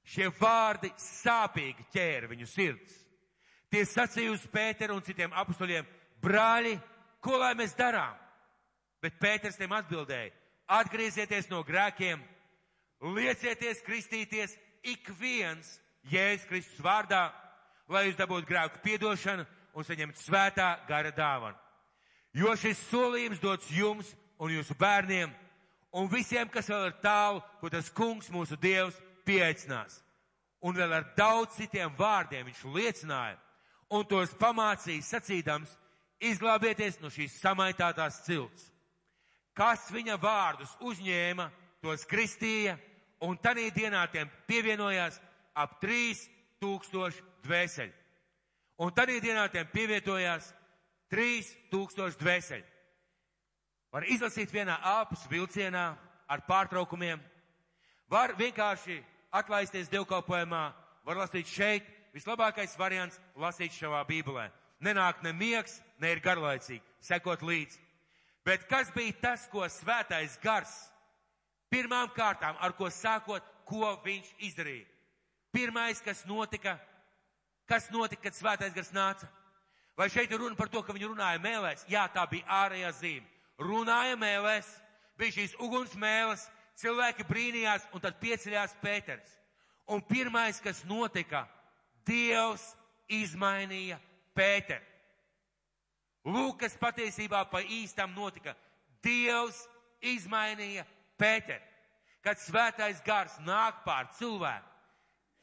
Šie 0.04 0.28
vārdi 0.36 0.92
sāpīgi 1.00 1.86
ķēra 1.94 2.28
viņu 2.32 2.48
sirds. 2.50 2.98
Tie 3.72 3.86
sacīja 3.88 4.34
uz 4.36 4.44
Pēteru 4.52 4.98
un 4.98 5.06
citiem 5.06 5.32
apstuļiem, 5.34 5.88
brāļi, 6.22 6.76
ko 7.24 7.40
lai 7.40 7.54
mēs 7.58 7.74
darām? 7.78 8.20
Bet 9.02 9.16
Pēters 9.20 9.58
tiem 9.60 9.72
atbildēja, 9.76 10.34
atgriezieties 10.78 11.50
no 11.52 11.64
grēkiem, 11.66 12.22
liecieties 13.16 13.82
kristīties 13.88 14.54
ik 14.84 15.10
viens 15.20 15.80
Jēzus 16.12 16.48
Kristus 16.52 16.84
vārdā, 16.84 17.30
lai 17.88 18.06
jūs 18.08 18.20
dabūtu 18.20 18.48
grēku 18.48 18.84
piedošanu 18.84 19.48
un 19.74 19.88
saņemtu 19.88 20.22
svētā 20.22 20.70
gara 20.88 21.12
dāvanu. 21.16 21.63
Jo 22.34 22.56
šis 22.58 22.80
solījums 22.90 23.42
dots 23.42 23.70
jums 23.70 24.10
un 24.42 24.54
jūsu 24.54 24.76
bērniem 24.80 25.32
un 25.94 26.10
visiem, 26.10 26.50
kas 26.50 26.70
vēl 26.72 26.88
ir 26.90 26.96
tālu, 27.04 27.44
ko 27.62 27.70
tas 27.70 27.92
kungs 27.94 28.32
mūsu 28.34 28.58
Dievs 28.58 28.98
pieaicinās. 29.28 30.00
Un 30.64 30.76
vēl 30.76 30.96
ar 30.98 31.10
daudz 31.18 31.60
citiem 31.60 31.94
vārdiem 31.98 32.48
viņš 32.48 32.64
liecināja 32.74 33.38
un 33.94 34.06
tos 34.10 34.34
pamācīja 34.40 35.06
sacīdams, 35.06 35.70
izglābieties 36.24 36.98
no 37.04 37.12
šīs 37.14 37.36
samaitātās 37.42 38.24
cilts. 38.26 38.72
Kas 39.54 39.86
viņa 39.94 40.18
vārdus 40.18 40.72
uzņēma, 40.82 41.50
tos 41.84 42.08
kristīja, 42.10 42.78
un 43.22 43.38
tanī 43.38 43.68
dienā 43.76 44.08
tiem 44.12 44.32
pievienojās 44.48 45.20
ap 45.54 45.78
3000 45.84 47.22
dvēseļu. 47.46 47.94
Un 48.82 48.92
tad 48.96 49.12
dienā 49.22 49.46
tiem 49.54 49.68
pievietojās 49.70 50.50
3000 51.14 52.18
dvēseļu. 52.18 52.66
Var 53.94 54.06
izlasīt 54.10 54.50
vienā 54.50 54.80
āpus 54.96 55.28
vilcienā 55.30 55.92
ar 56.26 56.42
pārtraukumiem. 56.48 57.20
Var 58.10 58.34
vienkārši 58.40 58.98
atlaisties 59.34 59.92
dievkalpojumā, 59.94 60.64
var 61.06 61.20
lasīt 61.22 61.50
šeit. 61.50 61.86
Vislabākais 62.14 62.74
variants- 62.78 63.20
lasīt 63.44 63.74
šajā 63.74 64.04
bībelē. 64.10 64.50
Nenāk 64.82 65.22
ne 65.24 65.32
miegs, 65.34 65.82
ne 66.00 66.12
ir 66.12 66.20
garlaicīgi, 66.20 66.82
sekot 67.02 67.42
līdzi. 67.42 67.80
Bet 68.44 68.68
kas 68.68 68.92
bija 68.92 69.14
tas, 69.22 69.48
ko 69.48 69.60
svētais 69.60 70.38
gars 70.42 70.92
pirmām 71.72 72.10
kārtām, 72.14 72.58
ar 72.60 72.74
ko 72.74 72.86
sākot, 72.86 73.42
ko 73.66 73.96
viņš 74.04 74.34
izdarīja? 74.40 74.86
Pirmais, 75.52 76.02
kas 76.02 76.26
notika, 76.26 76.80
kas 77.68 77.90
notika, 77.90 78.22
kad 78.24 78.34
svētais 78.34 78.74
gars 78.74 78.92
nāca? 78.92 79.30
Vai 79.98 80.10
šeit 80.10 80.32
ir 80.32 80.42
runa 80.42 80.58
par 80.58 80.72
to, 80.74 80.82
ka 80.82 80.94
viņi 80.96 81.12
runāja 81.12 81.42
mēlēs? 81.42 81.86
Jā, 81.92 82.08
tā 82.10 82.26
bija 82.30 82.48
ārējā 82.64 82.90
zīme. 82.98 83.28
Runāja 83.62 84.18
mēlēs, 84.18 84.70
bija 85.20 85.36
šīs 85.36 85.54
uguns 85.62 85.94
mēles, 86.00 86.48
cilvēki 86.82 87.28
brīnījās, 87.30 87.86
un 87.94 88.02
tad 88.02 88.18
pieceļās 88.22 88.74
Pēters. 88.82 89.36
Un 89.94 90.02
pirmais, 90.02 90.60
kas 90.64 90.82
notika, 90.90 91.46
Dievs 92.08 92.64
izmainīja 93.12 94.00
Pēteru. 94.36 94.84
Lūk, 96.26 96.64
kas 96.64 96.76
patiesībā 96.80 97.44
pa 97.52 97.62
īstam 97.62 98.16
notika. 98.16 98.56
Dievs 99.04 99.62
izmainīja 100.02 100.88
Pēteru. 101.20 101.64
Kad 102.24 102.40
svētais 102.40 103.02
gars 103.04 103.36
nāk 103.44 103.84
pār 103.84 104.08
cilvēku, 104.18 104.74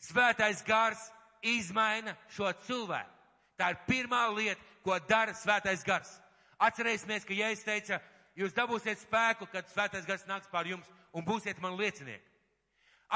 Svētais 0.01 0.63
gars 0.65 1.01
izmaina 1.45 2.15
šo 2.33 2.49
cilvēku. 2.65 3.20
Tā 3.61 3.75
ir 3.75 3.81
pirmā 3.85 4.23
lieta, 4.33 4.63
ko 4.85 4.97
dara 5.09 5.35
svētais 5.37 5.85
gars. 5.85 6.15
Atcerēsimies, 6.61 7.27
ka 7.29 7.37
Jēzus 7.37 7.67
teica, 7.67 8.01
jūs 8.37 8.57
dabūsiet 8.57 9.03
spēku, 9.03 9.49
kad 9.53 9.69
svētais 9.69 10.09
gars 10.09 10.25
nāks 10.29 10.49
pār 10.53 10.71
jums 10.71 10.89
un 11.13 11.27
būsiet 11.27 11.61
man 11.61 11.77
liecinieki. 11.77 12.25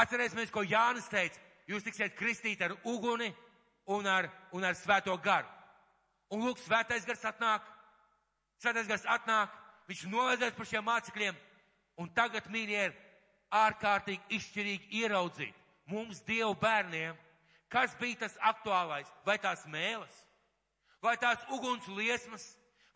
Atcerēsimies, 0.05 0.53
ko 0.53 0.65
Jānis 0.67 1.09
teica, 1.09 1.41
jūs 1.71 1.87
tiksiet 1.87 2.17
kristīti 2.19 2.67
ar 2.67 2.77
uguni 2.85 3.31
un 3.89 4.07
ar, 4.11 4.29
un 4.53 4.65
ar 4.65 4.77
svēto 4.77 5.17
garu. 5.25 5.49
Un 6.35 6.45
lūk, 6.45 6.61
svētais 6.61 7.07
gars 7.09 7.25
atnāk, 7.31 7.65
svētais 8.61 8.89
gars 8.91 9.05
atnāk, 9.17 9.53
viņš 9.89 10.07
nolaidzēs 10.13 10.57
par 10.57 10.69
šiem 10.69 10.89
mācekļiem, 10.89 11.37
un 12.01 12.09
tagad, 12.17 12.49
mīļie, 12.53 12.89
ir 12.89 12.97
ārkārtīgi 13.55 14.39
izšķirīgi 14.39 15.05
ieraudzīt 15.05 15.65
mums, 15.87 16.23
Dievu 16.25 16.55
bērniem, 16.61 17.17
kas 17.69 17.95
bija 18.01 18.25
tas 18.25 18.37
aktuālais? 18.41 19.11
Vai 19.27 19.37
tās 19.39 19.65
mēles, 19.71 20.24
vai 21.05 21.17
tās 21.21 21.43
uguns 21.53 21.87
liesmas, 21.93 22.45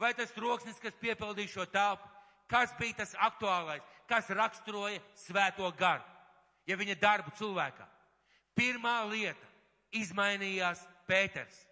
vai 0.01 0.15
tas 0.17 0.33
troksnis, 0.33 0.81
kas 0.81 0.97
piepildīja 1.01 1.53
šo 1.53 1.67
telpu? 1.69 2.09
Kas 2.49 2.73
bija 2.79 3.03
tas 3.03 3.13
aktuālais, 3.21 3.85
kas 4.09 4.31
raksturoja 4.33 5.03
svēto 5.21 5.69
garu, 5.77 6.05
ja 6.65 6.79
viņa 6.81 6.97
darbu 6.97 7.35
cilvēkā? 7.37 7.85
Pirmā 8.57 9.03
lieta- 9.11 9.47
izmainījās 10.01 10.81
Pēters. 11.07 11.67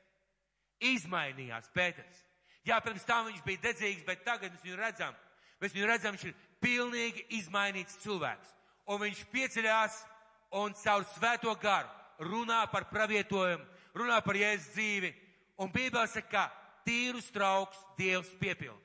Izmainījās 0.81 1.71
Pēters. 1.73 2.25
Jā, 2.67 2.81
pirms 2.81 3.05
tam 3.05 3.27
viņš 3.27 3.43
bija 3.45 3.63
dedzīgs, 3.63 4.05
bet 4.05 4.25
tagad 4.25 4.53
mēs 4.53 4.63
viņu 4.63 4.77
redzam. 4.77 5.15
Mēs 5.61 5.73
viņu 5.73 5.87
redzam, 5.87 6.17
viņš 6.17 6.25
ir 6.25 6.35
pilnīgi 6.61 7.27
izmainīts 7.39 7.97
cilvēks. 8.03 8.49
Un 8.87 9.01
viņš 9.01 9.25
pieceļās 9.33 10.05
un 10.53 10.75
caur 10.75 11.05
svēto 11.05 11.55
garu 11.61 11.89
runā 12.19 12.71
par 12.71 12.85
pravietojumu, 12.91 13.65
runā 13.95 14.21
par 14.25 14.35
jēzus 14.35 14.73
dzīvi. 14.75 15.15
Un 15.57 15.71
Bībelē 15.73 16.07
saka, 16.11 16.29
ka 16.31 16.45
tīrus 16.87 17.31
trauks 17.33 17.79
Dievs 17.99 18.31
piepild. 18.41 18.81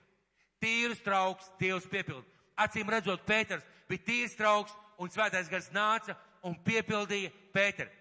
Tīrus 0.62 1.02
trauks 1.04 1.50
Dievs 1.60 1.88
piepild. 1.90 2.26
Acīm 2.60 2.90
redzot, 2.92 3.24
Pēters 3.26 3.66
bija 3.90 4.06
tīrs 4.06 4.36
trauks 4.38 4.74
un 5.02 5.10
svētais 5.10 5.50
gars 5.50 5.72
nāca 5.74 6.16
un 6.46 6.56
piepildīja 6.66 7.32
Pēteru. 7.54 7.92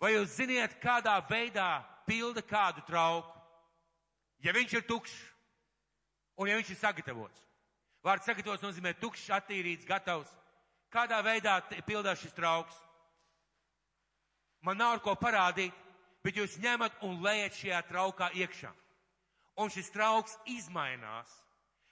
Vai 0.00 0.14
jūs 0.14 0.36
ziniet, 0.36 0.76
kādā 0.82 1.16
veidā 1.30 1.84
pilda 2.06 2.42
kādu 2.44 2.84
trauku? 2.86 3.30
Ja 4.44 4.52
viņš 4.52 4.76
ir 4.76 4.86
tukšs 4.86 5.14
un 6.36 6.50
ja 6.50 6.58
viņš 6.58 6.74
ir 6.74 6.80
sagatavots. 6.80 7.44
Vārds 8.04 8.26
sagatavots 8.28 8.62
nozīmē 8.62 8.92
tukšs, 9.00 9.30
attīrīts, 9.32 9.88
gatavs. 9.88 10.28
Kādā 10.92 11.22
veidā 11.24 11.56
pildās 11.86 12.20
šis 12.20 12.36
trauks? 12.36 12.76
man 14.64 14.78
nav 14.80 14.96
ar 14.96 15.02
ko 15.04 15.12
parādīt, 15.20 15.72
bet 16.24 16.40
jūs 16.40 16.56
ņemat 16.62 17.02
un 17.04 17.20
lejat 17.22 17.58
šajā 17.60 17.80
traukā 17.90 18.30
iekšā. 18.40 18.72
Un 19.60 19.70
šis 19.70 19.92
trauks 19.94 20.34
izmainās. 20.50 21.30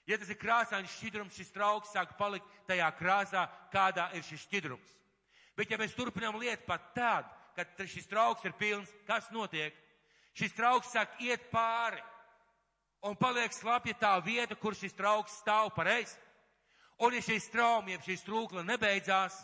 Ja 0.09 0.17
tas 0.19 0.33
ir 0.33 0.39
krāsains 0.41 0.91
šķidrums, 0.97 1.37
šis 1.37 1.53
trauks 1.55 1.93
sāk 1.95 2.17
palikt 2.19 2.49
tajā 2.67 2.89
krāsā, 2.99 3.45
kādā 3.71 4.09
ir 4.17 4.25
šis 4.27 4.49
šķidrums. 4.49 4.97
Bet 5.55 5.71
ja 5.71 5.79
mēs 5.79 5.95
turpinām 5.95 6.41
lietu 6.41 6.65
pat 6.67 6.89
tad, 6.97 7.29
kad 7.55 7.85
šis 7.87 8.09
trauks 8.11 8.43
ir 8.49 8.57
pilns, 8.59 8.91
kas 9.07 9.29
notiek? 9.31 9.77
Šis 10.35 10.57
trauks 10.57 10.91
sāk 10.91 11.21
iet 11.21 11.45
pāri 11.53 12.01
un 13.07 13.15
paliek 13.21 13.53
slapja 13.53 13.95
tā 14.01 14.13
vieta, 14.25 14.57
kur 14.57 14.75
šis 14.75 14.97
trauks 14.97 15.37
stāv 15.43 15.71
pareizi. 15.77 16.17
Un 17.03 17.15
ja 17.15 17.23
šī 17.23 17.39
strauma, 17.43 17.93
ja 17.93 18.01
šī 18.03 18.17
strūkla 18.21 18.65
nebeidzās, 18.65 19.37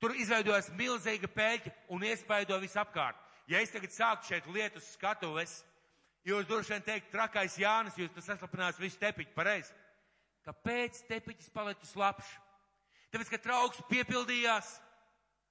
tur 0.00 0.14
izveidojas 0.20 0.70
milzīga 0.76 1.30
pēļķa 1.32 1.72
un 1.96 2.04
iespaido 2.04 2.58
visapkārt. 2.62 3.23
Ja 3.50 3.60
es 3.60 3.72
tagad 3.72 3.92
sāku 3.92 4.28
šeit 4.28 4.46
lietu 4.48 4.80
skatuves, 4.80 5.58
jūs 6.24 6.46
droši 6.48 6.72
vien 6.72 6.84
teikt, 6.86 7.10
trakais 7.12 7.58
Jānis, 7.60 7.98
jūs 8.00 8.14
tas 8.14 8.30
saslapinās 8.30 8.80
visu 8.80 8.96
tepiķu 9.02 9.34
pareizi. 9.36 9.74
Kāpēc 10.44 11.02
tepiķis 11.08 11.52
palicis 11.52 11.92
labs? 11.96 12.30
Tāpēc, 13.12 13.30
ka 13.30 13.40
trauks 13.44 13.84
piepildījās 13.90 14.70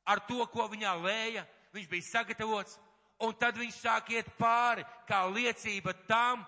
ar 0.10 0.22
to, 0.28 0.42
ko 0.52 0.68
viņā 0.74 0.96
lēja, 1.04 1.46
viņš 1.74 1.88
bija 1.90 2.10
sagatavots, 2.10 2.76
un 3.24 3.38
tad 3.40 3.58
viņš 3.62 3.80
sāk 3.80 4.12
iet 4.14 4.30
pāri, 4.38 4.84
kā 5.08 5.24
liecība 5.30 5.94
tam, 6.10 6.44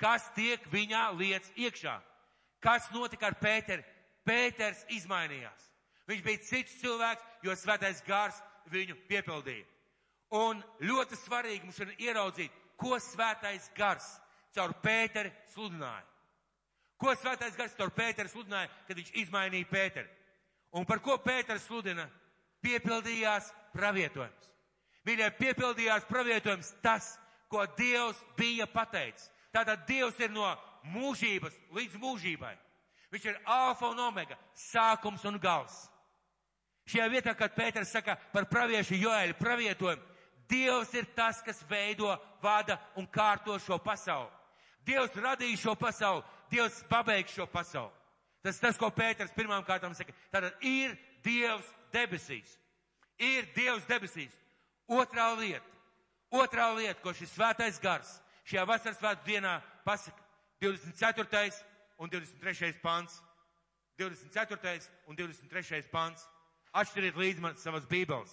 kas 0.00 0.24
tiek 0.38 0.62
viņā 0.72 1.10
liec 1.18 1.50
iekšā. 1.58 1.98
Kas 2.62 2.88
notika 2.94 3.28
ar 3.30 3.36
Pēteri? 3.42 3.84
Pēters 4.26 4.82
izmainījās. 4.96 5.70
Viņš 6.06 6.22
bija 6.24 6.42
cits 6.46 6.78
cilvēks, 6.80 7.22
jo 7.46 7.54
svētais 7.58 8.02
gars 8.06 8.38
viņu 8.72 8.96
piepildīja. 9.10 9.66
Un 10.34 10.62
ļoti 10.82 11.18
svarīgi 11.20 11.68
mums 11.68 11.78
ir 11.84 11.92
ieraudzīt, 12.08 12.52
ko 12.76 12.98
svētais 12.98 13.70
gars 13.76 14.06
caur 14.56 14.74
Pēteri 14.82 15.30
sludināja. 15.54 16.04
Ko 16.98 17.12
svētais 17.14 17.56
gars 17.56 17.76
caur 17.76 17.92
Pēteri 17.94 18.32
sludināja, 18.32 18.70
kad 18.88 18.96
viņš 18.98 19.12
izmainīja 19.22 19.70
Pēteri. 19.70 20.08
Un 20.76 20.86
par 20.88 21.00
ko 21.04 21.18
Pēters 21.22 21.66
sludina? 21.68 22.08
Piepildījās 22.64 23.52
pravietojums. 23.76 24.50
Mīļie, 25.06 25.28
piepildījās 25.38 26.06
pravietojums 26.08 26.72
tas, 26.82 27.12
ko 27.52 27.62
Dievs 27.78 28.18
bija 28.38 28.66
pateicis. 28.66 29.28
Tātad 29.54 29.84
Dievs 29.86 30.18
ir 30.18 30.32
no 30.34 30.48
mūžības 30.90 31.54
līdz 31.76 32.00
mūžībai. 32.02 32.56
Viņš 33.12 33.28
ir 33.30 33.38
alfa 33.46 33.92
un 33.92 34.00
omega, 34.08 34.34
sākums 34.58 35.22
un 35.28 35.38
gals. 35.38 35.76
Šajā 36.90 37.06
vietā, 37.12 37.34
kad 37.38 37.54
Pēters 37.54 37.92
saka 37.94 38.16
par 38.32 38.48
praviešu 38.50 38.98
Joēļu 38.98 39.38
pravietojumu, 39.38 40.15
Dievs 40.48 40.92
ir 40.94 41.06
tas, 41.16 41.42
kas 41.42 41.62
veido, 41.68 42.10
vada 42.42 42.78
un 42.96 43.06
kārto 43.06 43.58
šo 43.58 43.78
pasauli. 43.82 44.30
Dievs 44.86 45.14
radīja 45.18 45.58
šo 45.58 45.74
pasauli, 45.78 46.22
Dievs 46.50 46.82
pabeigs 46.90 47.34
šo 47.34 47.46
pasauli. 47.50 47.92
Tas 48.46 48.60
tas, 48.62 48.76
ko 48.78 48.92
Pēters 48.94 49.34
pirmām 49.34 49.64
kārtām 49.66 49.94
saka. 49.98 50.14
Tātad 50.30 50.54
ir 50.62 50.94
Dievs 51.26 51.66
debesīs. 51.90 52.52
Ir 53.18 53.48
Dievs 53.56 53.88
debesīs. 53.90 54.30
Otrā 54.86 55.32
lieta. 55.34 55.66
Otrā 56.30 56.68
lieta, 56.76 57.00
ko 57.02 57.14
šis 57.14 57.32
svētais 57.34 57.80
gars 57.82 58.20
šajā 58.46 58.66
vasaras 58.68 59.00
svētku 59.00 59.26
dienā 59.26 59.58
pasaka. 59.84 60.22
24. 60.62 61.50
un 61.98 62.10
23. 62.10 62.78
pants. 62.82 63.20
24. 63.98 64.88
un 65.06 65.18
23. 65.18 65.90
pants. 65.90 66.28
Atšķiriet 66.76 67.16
līdzi 67.18 67.42
man 67.42 67.58
savas 67.58 67.86
bībeles. 67.88 68.32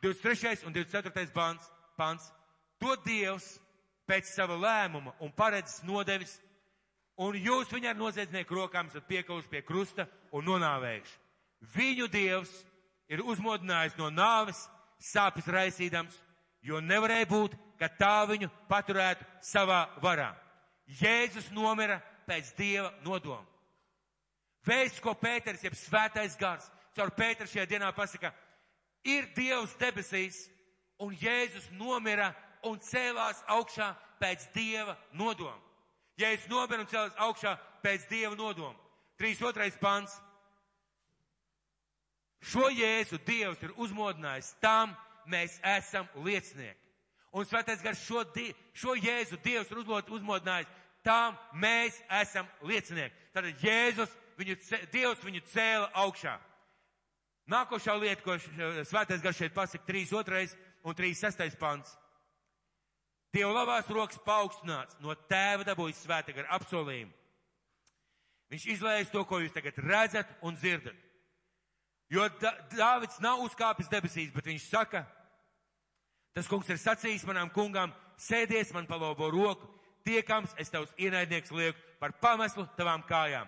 23. 0.00 0.66
un 0.66 0.72
24. 0.72 1.30
pants, 1.32 1.72
pants. 1.96 2.30
To 2.80 2.94
Dievs 3.04 3.58
pēc 4.08 4.30
sava 4.32 4.56
lēmuma 4.56 5.12
un 5.20 5.32
paredzes 5.36 5.82
nodevis, 5.84 6.32
un 7.20 7.36
jūs 7.36 7.68
viņu 7.72 7.90
ar 7.90 7.98
noziedznieku 7.98 8.56
rokām 8.56 8.88
esat 8.88 9.04
piekaluši 9.06 9.50
pie 9.52 9.60
krusta 9.62 10.08
un 10.32 10.46
nonāvējuši. 10.48 11.18
Viņu 11.76 12.08
Dievs 12.08 12.52
ir 13.12 13.20
uzmodinājis 13.20 13.98
no 14.00 14.08
nāves, 14.08 14.64
sāpes 15.00 15.48
raisīdams, 15.48 16.16
jo 16.64 16.80
nevarēja 16.80 17.28
būt, 17.28 17.56
ka 17.80 17.88
tā 18.00 18.16
viņu 18.28 18.48
paturētu 18.68 19.26
savā 19.44 19.86
varā. 20.00 20.32
Jēzus 21.00 21.52
nomira 21.52 22.00
pēc 22.26 22.54
Dieva 22.56 22.90
nodoma. 23.04 23.44
Vēsts, 24.66 25.00
ko 25.00 25.14
Pēters, 25.16 25.62
jeb 25.64 25.76
svētais 25.76 26.36
gars, 26.40 26.66
caur 26.96 27.12
Pēteru 27.16 27.48
šajā 27.48 27.64
dienā 27.70 27.92
pasaka, 27.96 28.32
ir 29.04 29.28
Dievs 29.36 29.74
debesīs, 29.80 30.44
un 31.00 31.14
Jēzus 31.16 31.70
nomira 31.72 32.34
un 32.66 32.78
cēlās 32.84 33.40
augšā 33.48 33.92
pēc 34.20 34.50
Dieva 34.54 34.96
nodoma. 35.16 35.58
Jēzus 36.20 36.50
nomira 36.52 36.84
un 36.84 36.90
cēlās 36.90 37.16
augšā 37.16 37.56
pēc 37.84 38.08
Dieva 38.10 38.36
nodoma. 38.36 38.76
3.2. 39.20 39.78
pants. 39.80 40.16
Šo 42.40 42.70
Jēzu 42.72 43.20
Dievs 43.26 43.62
ir 43.64 43.72
uzmodinājis, 43.76 44.54
tam 44.60 44.94
mēs 45.28 45.58
esam 45.76 46.08
liecinieki. 46.24 46.78
Un 47.36 47.46
svētais 47.46 47.82
gars 47.84 48.00
šo, 48.02 48.24
die, 48.34 48.50
šo 48.74 48.96
Jēzu 48.96 49.38
Dievs 49.44 49.70
ir 49.70 49.82
uzmodinājis, 50.16 50.70
tam 51.04 51.36
mēs 51.54 52.00
esam 52.22 52.48
liecinieki. 52.66 53.14
Tātad 53.34 53.60
Jēzus, 53.64 54.14
viņu, 54.40 54.56
Dievs 54.92 55.24
viņu 55.24 55.44
cēla 55.52 55.90
augšā. 56.02 56.38
Nākošā 57.50 57.96
lieta, 57.98 58.22
ko 58.22 58.36
svētais 58.86 59.22
gars 59.22 59.38
šeit 59.38 59.54
pasaka, 59.54 59.84
3.2. 59.88 60.54
un 60.86 60.94
3.6. 60.94 61.58
pants. 61.58 61.96
Dieva 63.34 63.52
labās 63.54 63.90
rokas 63.90 64.18
paaugstināts, 64.26 64.98
no 65.02 65.14
tēva 65.30 65.66
dabūjis 65.66 66.02
svēta 66.04 66.34
gara 66.34 66.50
apsolījumu. 66.58 67.12
Viņš 68.50 68.66
izlējas 68.74 69.12
to, 69.12 69.22
ko 69.26 69.38
jūs 69.38 69.54
tagad 69.54 69.76
redzat 69.78 70.30
un 70.42 70.56
dzirdat. 70.58 70.96
Jo 72.10 72.26
Dāvids 72.72 73.20
nav 73.22 73.42
uzkāpis 73.44 73.90
debesīs, 73.90 74.32
bet 74.34 74.48
viņš 74.50 74.64
saka, 74.66 75.04
tas 76.34 76.50
kungs 76.50 76.70
ir 76.70 76.80
sacījis 76.82 77.26
manām 77.28 77.52
kungām, 77.54 77.94
sēdies 78.18 78.74
man 78.74 78.88
pa 78.90 78.98
labo 78.98 79.30
roku, 79.30 79.70
tiekams 80.06 80.56
es 80.58 80.72
tavs 80.74 80.90
ienaidnieks 80.98 81.54
lieku 81.54 81.78
par 82.02 82.16
pameslu 82.18 82.66
tavām 82.74 83.06
kājām. 83.06 83.46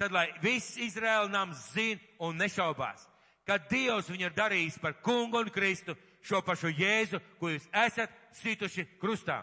Tad, 0.00 0.10
lai 0.10 0.26
viss 0.42 0.78
Izraēla 0.80 1.30
nams 1.30 1.68
zina 1.74 2.00
un 2.26 2.38
nešaubās, 2.40 3.06
ka 3.46 3.58
Dievs 3.70 4.10
viņu 4.10 4.28
ir 4.28 4.36
darījis 4.36 4.78
par 4.82 4.98
kungu 5.04 5.40
un 5.40 5.50
Kristu, 5.50 5.96
šo 6.22 6.42
pašu 6.44 6.72
Jēzu, 6.76 7.20
ko 7.40 7.50
jūs 7.52 7.66
esat 7.86 8.12
situši 8.42 8.86
krustā. 9.00 9.42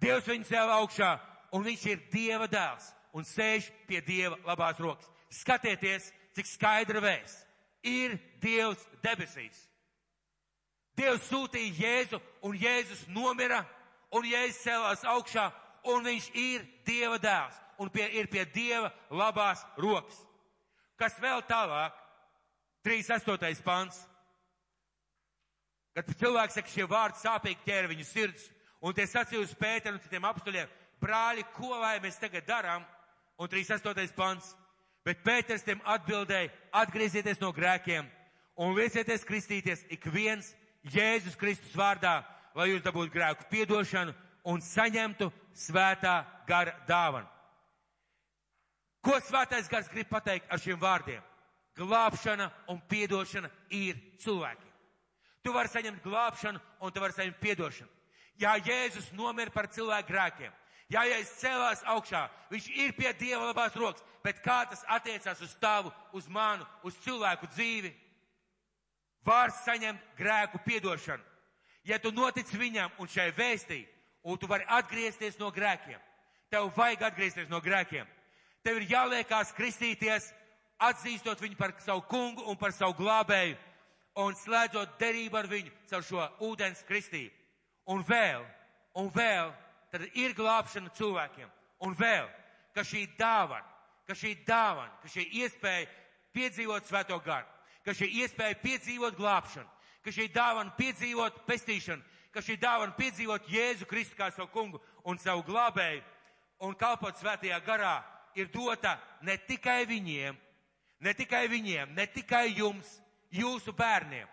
Dievs 0.00 0.28
viņu 0.28 0.46
cēlā 0.50 0.78
augšā, 0.82 1.16
un 1.52 1.64
viņš 1.66 1.86
ir 1.90 2.06
Dieva 2.12 2.46
dēls 2.50 2.92
un 3.16 3.24
sēž 3.26 3.70
pie 3.88 4.00
Dieva 4.04 4.36
labās 4.46 4.78
rokas. 4.80 5.08
Skatieties, 5.40 6.10
cik 6.36 6.48
skaidra 6.48 7.02
vēs. 7.02 7.34
Ir 7.82 8.18
Dievs 8.42 8.80
debesīs. 9.04 9.58
Dievs 10.98 11.28
sūtīja 11.30 11.74
Jēzu, 11.78 12.20
un 12.42 12.56
Jēzus 12.58 13.04
nomira, 13.14 13.62
un 14.14 14.26
Jēzus 14.26 14.64
cēlās 14.64 15.04
augšā, 15.06 15.46
un 15.92 16.06
viņš 16.06 16.30
ir 16.34 16.64
Dieva 16.86 17.20
dēls, 17.22 17.58
un 17.78 17.90
pie, 17.94 18.08
ir 18.18 18.26
pie 18.30 18.44
Dieva 18.54 18.90
labās 19.10 19.62
rokas. 19.78 20.18
Kas 20.98 21.14
vēl 21.22 21.44
tālāk? 21.46 21.94
38. 22.88 23.60
pants. 23.64 24.00
Kad 25.92 26.08
cilvēks 26.16 26.56
saka, 26.56 26.70
šie 26.72 26.86
vārdi 26.88 27.20
sāpīgi 27.20 27.66
ķēra 27.66 27.90
viņu 27.90 28.06
sirds, 28.08 28.46
un 28.80 28.94
tie 28.96 29.04
sacīja 29.04 29.42
uz 29.44 29.52
Pēteru 29.58 29.98
un 29.98 30.04
citiem 30.04 30.24
apstuļiem, 30.24 30.70
brāļi, 31.02 31.44
ko 31.56 31.74
lai 31.82 31.98
mēs 32.00 32.16
tagad 32.22 32.46
darām? 32.48 32.86
Un 33.36 33.50
38. 33.50 34.14
pants. 34.16 34.54
Bet 35.04 35.20
Pēters 35.26 35.66
tiem 35.66 35.82
atbildēja, 35.84 36.48
atgriezieties 36.80 37.42
no 37.42 37.52
grēkiem 37.52 38.08
un 38.58 38.74
liecieties 38.74 39.26
kristīties 39.28 39.84
ik 39.92 40.08
viens 40.10 40.50
Jēzus 40.88 41.36
Kristus 41.38 41.76
vārdā, 41.76 42.22
lai 42.56 42.70
jūs 42.72 42.82
dabūtu 42.86 43.12
grēku 43.12 43.46
piedošanu 43.52 44.16
un 44.48 44.64
saņemtu 44.64 45.28
svētā 45.54 46.22
gara 46.48 46.74
dāvanu. 46.88 47.28
Ko 49.04 49.20
svētais 49.22 49.68
gars 49.70 49.92
grib 49.92 50.08
pateikt 50.10 50.48
ar 50.50 50.60
šiem 50.62 50.80
vārdiem? 50.80 51.27
Glābšana 51.78 52.50
un 52.68 52.80
piedošana 52.90 53.50
ir 53.70 53.98
cilvēkiem. 54.22 54.72
Tu 55.42 55.54
vari 55.54 55.70
saņemt 55.72 56.02
glābšanu 56.02 56.60
un 56.82 56.92
tu 56.92 57.00
vari 57.00 57.16
saņemt 57.16 57.38
piedošanu. 57.40 57.90
Jā, 58.38 58.54
Jēzus 58.62 59.12
nomira 59.18 59.50
par 59.54 59.70
cilvēku 59.72 60.12
grēkiem. 60.12 60.52
Jā, 60.88 61.04
Jēzus 61.08 61.38
cēlās 61.42 61.84
augšā, 61.94 62.26
viņš 62.50 62.68
ir 62.80 62.94
pie 62.96 63.12
Dieva 63.18 63.50
labās 63.50 63.76
rokas, 63.76 64.04
bet 64.24 64.42
kā 64.44 64.62
tas 64.70 64.84
attiecās 64.88 65.40
uz 65.44 65.54
tavu, 65.60 65.92
uz 66.12 66.28
manu, 66.28 66.66
uz 66.86 66.96
cilvēku 67.04 67.48
dzīvi? 67.54 67.92
Var 69.26 69.52
saņemt 69.64 70.04
grēku 70.16 70.60
piedošanu. 70.64 71.24
Ja 71.84 71.98
tu 71.98 72.12
notic 72.12 72.48
viņam 72.52 72.92
un 72.98 73.08
šai 73.08 73.30
vēstī, 73.36 73.82
un 74.22 74.38
tu 74.38 74.48
vari 74.48 74.66
atgriezties 74.68 75.38
no 75.40 75.50
grēkiem, 75.54 75.98
tev 76.50 76.70
vajag 76.76 77.06
atgriezties 77.08 77.48
no 77.48 77.60
grēkiem. 77.64 78.06
Tev 78.64 78.80
ir 78.80 78.88
jāliekās 78.90 79.54
kristīties 79.56 80.32
atzīstot 80.78 81.40
viņu 81.42 81.58
par 81.58 81.74
savu 81.82 82.02
kungu 82.10 82.44
un 82.50 82.56
par 82.56 82.72
savu 82.72 82.94
glābēju 82.98 83.56
un 84.22 84.34
slēdzot 84.34 84.98
derību 85.00 85.38
ar 85.38 85.48
viņu 85.50 85.74
caur 85.90 86.04
šo 86.06 86.28
ūdens 86.48 86.82
kristību. 86.88 87.34
un 87.88 88.02
vēl, 88.04 88.44
un 88.94 89.08
vēl, 89.08 89.52
tad 89.90 90.02
ir 90.14 90.34
glābšana 90.36 90.90
cilvēkiem. 90.92 91.48
Un 91.80 91.94
vēl, 91.96 92.26
ka 92.74 92.84
šī 92.84 93.06
dāvana, 93.18 93.64
ka 94.06 94.12
šī 94.12 94.34
dāvana, 94.44 94.92
ka 95.02 95.08
šī 95.08 95.24
iespēja 95.40 95.86
piedzīvot 96.34 96.84
svēto 96.84 97.18
garu, 97.24 97.46
ka 97.84 97.94
šī 97.96 98.10
iespēja 98.22 98.58
piedzīvot 98.62 99.16
glābšanu, 99.16 99.68
ka 100.04 100.12
šī 100.12 100.28
dāvana 100.34 100.74
piedzīvot 100.76 101.40
pestīšanu, 101.46 102.02
ka 102.32 102.42
šī 102.44 102.58
dāvana 102.60 102.92
piedzīvot 102.98 103.48
Jēzu 103.48 103.88
Kristu 103.88 104.18
kā 104.18 104.28
savu 104.34 104.50
kungu 104.52 104.82
un 105.04 105.18
savu 105.18 105.46
glābēju 105.48 106.02
un 106.66 106.74
kalpot 106.74 107.16
svētajā 107.16 107.58
garā 107.64 108.02
ir 108.36 108.50
dota 108.52 108.98
ne 109.22 109.36
tikai 109.48 109.86
viņiem, 109.88 110.36
ne 111.04 111.14
tikai 111.14 111.46
viņiem, 111.50 111.94
ne 111.94 112.06
tikai 112.06 112.48
jums, 112.56 112.98
jūsu 113.34 113.74
bērniem 113.76 114.28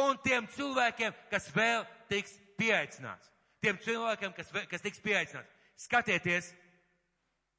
un 0.00 0.16
tiem 0.24 0.46
cilvēkiem, 0.54 1.14
kas 1.30 1.50
vēl 1.52 1.84
tiks 2.08 2.34
pieaicināts. 2.56 3.28
Tiem 3.62 3.78
cilvēkiem, 3.84 4.32
kas, 4.34 4.50
kas 4.70 4.84
tiks 4.84 5.02
pieaicināts. 5.04 5.50
Skatieties, 5.78 6.50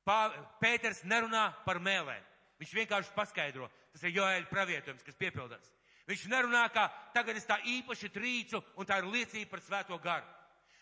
Pā, 0.04 0.34
Pēters 0.60 1.04
nerunā 1.08 1.46
par 1.64 1.80
mēlēm. 1.80 2.24
Viņš 2.60 2.74
vienkārši 2.76 3.14
paskaidro. 3.16 3.70
Tas 3.94 4.04
ir 4.04 4.18
Joēļa 4.18 4.50
pravietojums, 4.50 5.04
kas 5.06 5.16
piepildās. 5.16 5.70
Viņš 6.10 6.26
nerunā, 6.28 6.66
ka 6.76 6.90
tagad 7.16 7.38
es 7.40 7.48
tā 7.48 7.56
īpaši 7.64 8.10
trīcu 8.12 8.60
un 8.76 8.88
tā 8.90 8.98
ir 9.00 9.08
liecība 9.08 9.54
par 9.54 9.64
svēto 9.64 10.00
garu. 10.04 10.28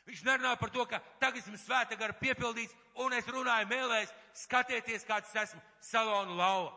Viņš 0.07 0.23
nerunā 0.25 0.55
par 0.57 0.71
to, 0.73 0.85
ka 0.89 0.97
tagad 1.21 1.43
esmu 1.43 1.59
svēta 1.61 1.97
gara 1.99 2.15
piepildīts 2.17 2.73
un 3.03 3.13
es 3.13 3.27
runāju 3.29 3.69
mēlēs, 3.69 4.13
skatieties, 4.47 5.05
kāds 5.05 5.35
esmu 5.37 5.61
salonu 5.85 6.39
lauva. 6.39 6.73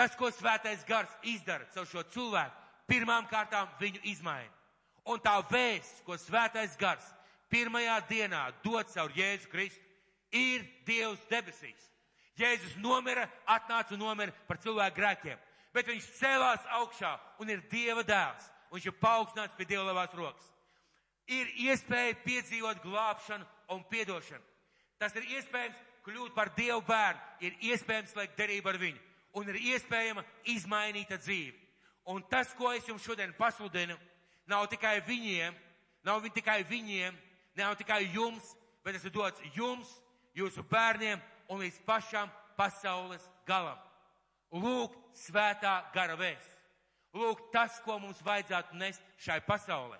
Tas, 0.00 0.14
ko 0.16 0.30
svētais 0.32 0.80
gars 0.88 1.12
izdara 1.28 1.66
caur 1.74 1.84
šo 1.84 2.00
cilvēku, 2.08 2.54
pirmām 2.88 3.26
kārtām 3.28 3.66
viņu 3.76 4.00
izmaina. 4.08 4.48
Un 5.04 5.20
tā 5.20 5.34
vēsts, 5.50 5.98
ko 6.06 6.16
svētais 6.16 6.72
gars 6.80 7.04
pirmajā 7.52 7.98
dienā 8.08 8.46
dod 8.64 8.88
caur 8.94 9.12
Jēzu 9.12 9.50
Kristu, 9.52 9.82
ir 10.32 10.64
Dievs 10.88 11.26
debesīs. 11.28 11.82
Jēzus 12.40 12.78
nomira, 12.80 13.26
atnāca 13.44 13.92
un 13.92 14.00
nomira 14.00 14.32
par 14.48 14.56
cilvēku 14.62 14.96
grēkiem, 15.02 15.36
bet 15.76 15.92
viņš 15.92 16.08
cēlās 16.16 16.64
augšā 16.78 17.12
un 17.44 17.52
ir 17.52 17.60
Dieva 17.68 18.00
dēls. 18.00 18.48
Viņš 18.72 18.88
ir 18.88 18.96
paaugstināts 19.02 19.58
pie 19.58 19.68
Dieva 19.68 19.84
labās 19.90 20.16
rokas. 20.16 20.48
Ir 21.28 21.52
iespēja 21.66 22.16
piedzīvot 22.24 22.80
glābšanu 22.86 23.44
un 23.76 23.84
piedošanu. 23.92 24.48
Tas 24.96 25.12
ir 25.20 25.28
iespējams 25.36 25.86
kļūt 26.08 26.32
par 26.32 26.54
Dievu 26.56 26.80
bērnu, 26.88 27.20
ir 27.44 27.60
iespējams 27.74 28.16
slēgt 28.16 28.40
derību 28.40 28.72
ar 28.72 28.82
viņu 28.86 29.09
un 29.36 29.48
ir 29.52 29.58
iespējama 29.74 30.24
izmainīta 30.50 31.18
dzīve. 31.20 31.56
Un 32.10 32.22
tas, 32.30 32.52
ko 32.58 32.72
es 32.74 32.86
jums 32.88 33.04
šodien 33.04 33.32
pasludinu, 33.38 33.96
nav 34.50 34.66
tikai 34.72 34.98
viņiem, 35.06 35.54
nav 36.06 36.24
tikai 36.34 36.62
viņiem, 36.66 37.16
nav 37.58 37.76
tikai 37.78 38.02
jums, 38.14 38.54
bet 38.84 38.96
tas 38.96 39.04
ir 39.06 39.14
dots 39.14 39.42
jums, 39.54 39.90
jūsu 40.34 40.64
bērniem 40.70 41.20
un 41.50 41.62
līdz 41.62 41.82
pašam 41.86 42.30
pasaules 42.58 43.22
galam. 43.46 43.78
Lūk, 44.50 44.96
svētā 45.14 45.76
gara 45.94 46.16
vēsts. 46.18 46.56
Lūk, 47.14 47.48
tas, 47.54 47.78
ko 47.84 47.98
mums 47.98 48.22
vajadzētu 48.22 48.78
nest 48.78 49.02
šai 49.22 49.40
pasaulē. 49.46 49.98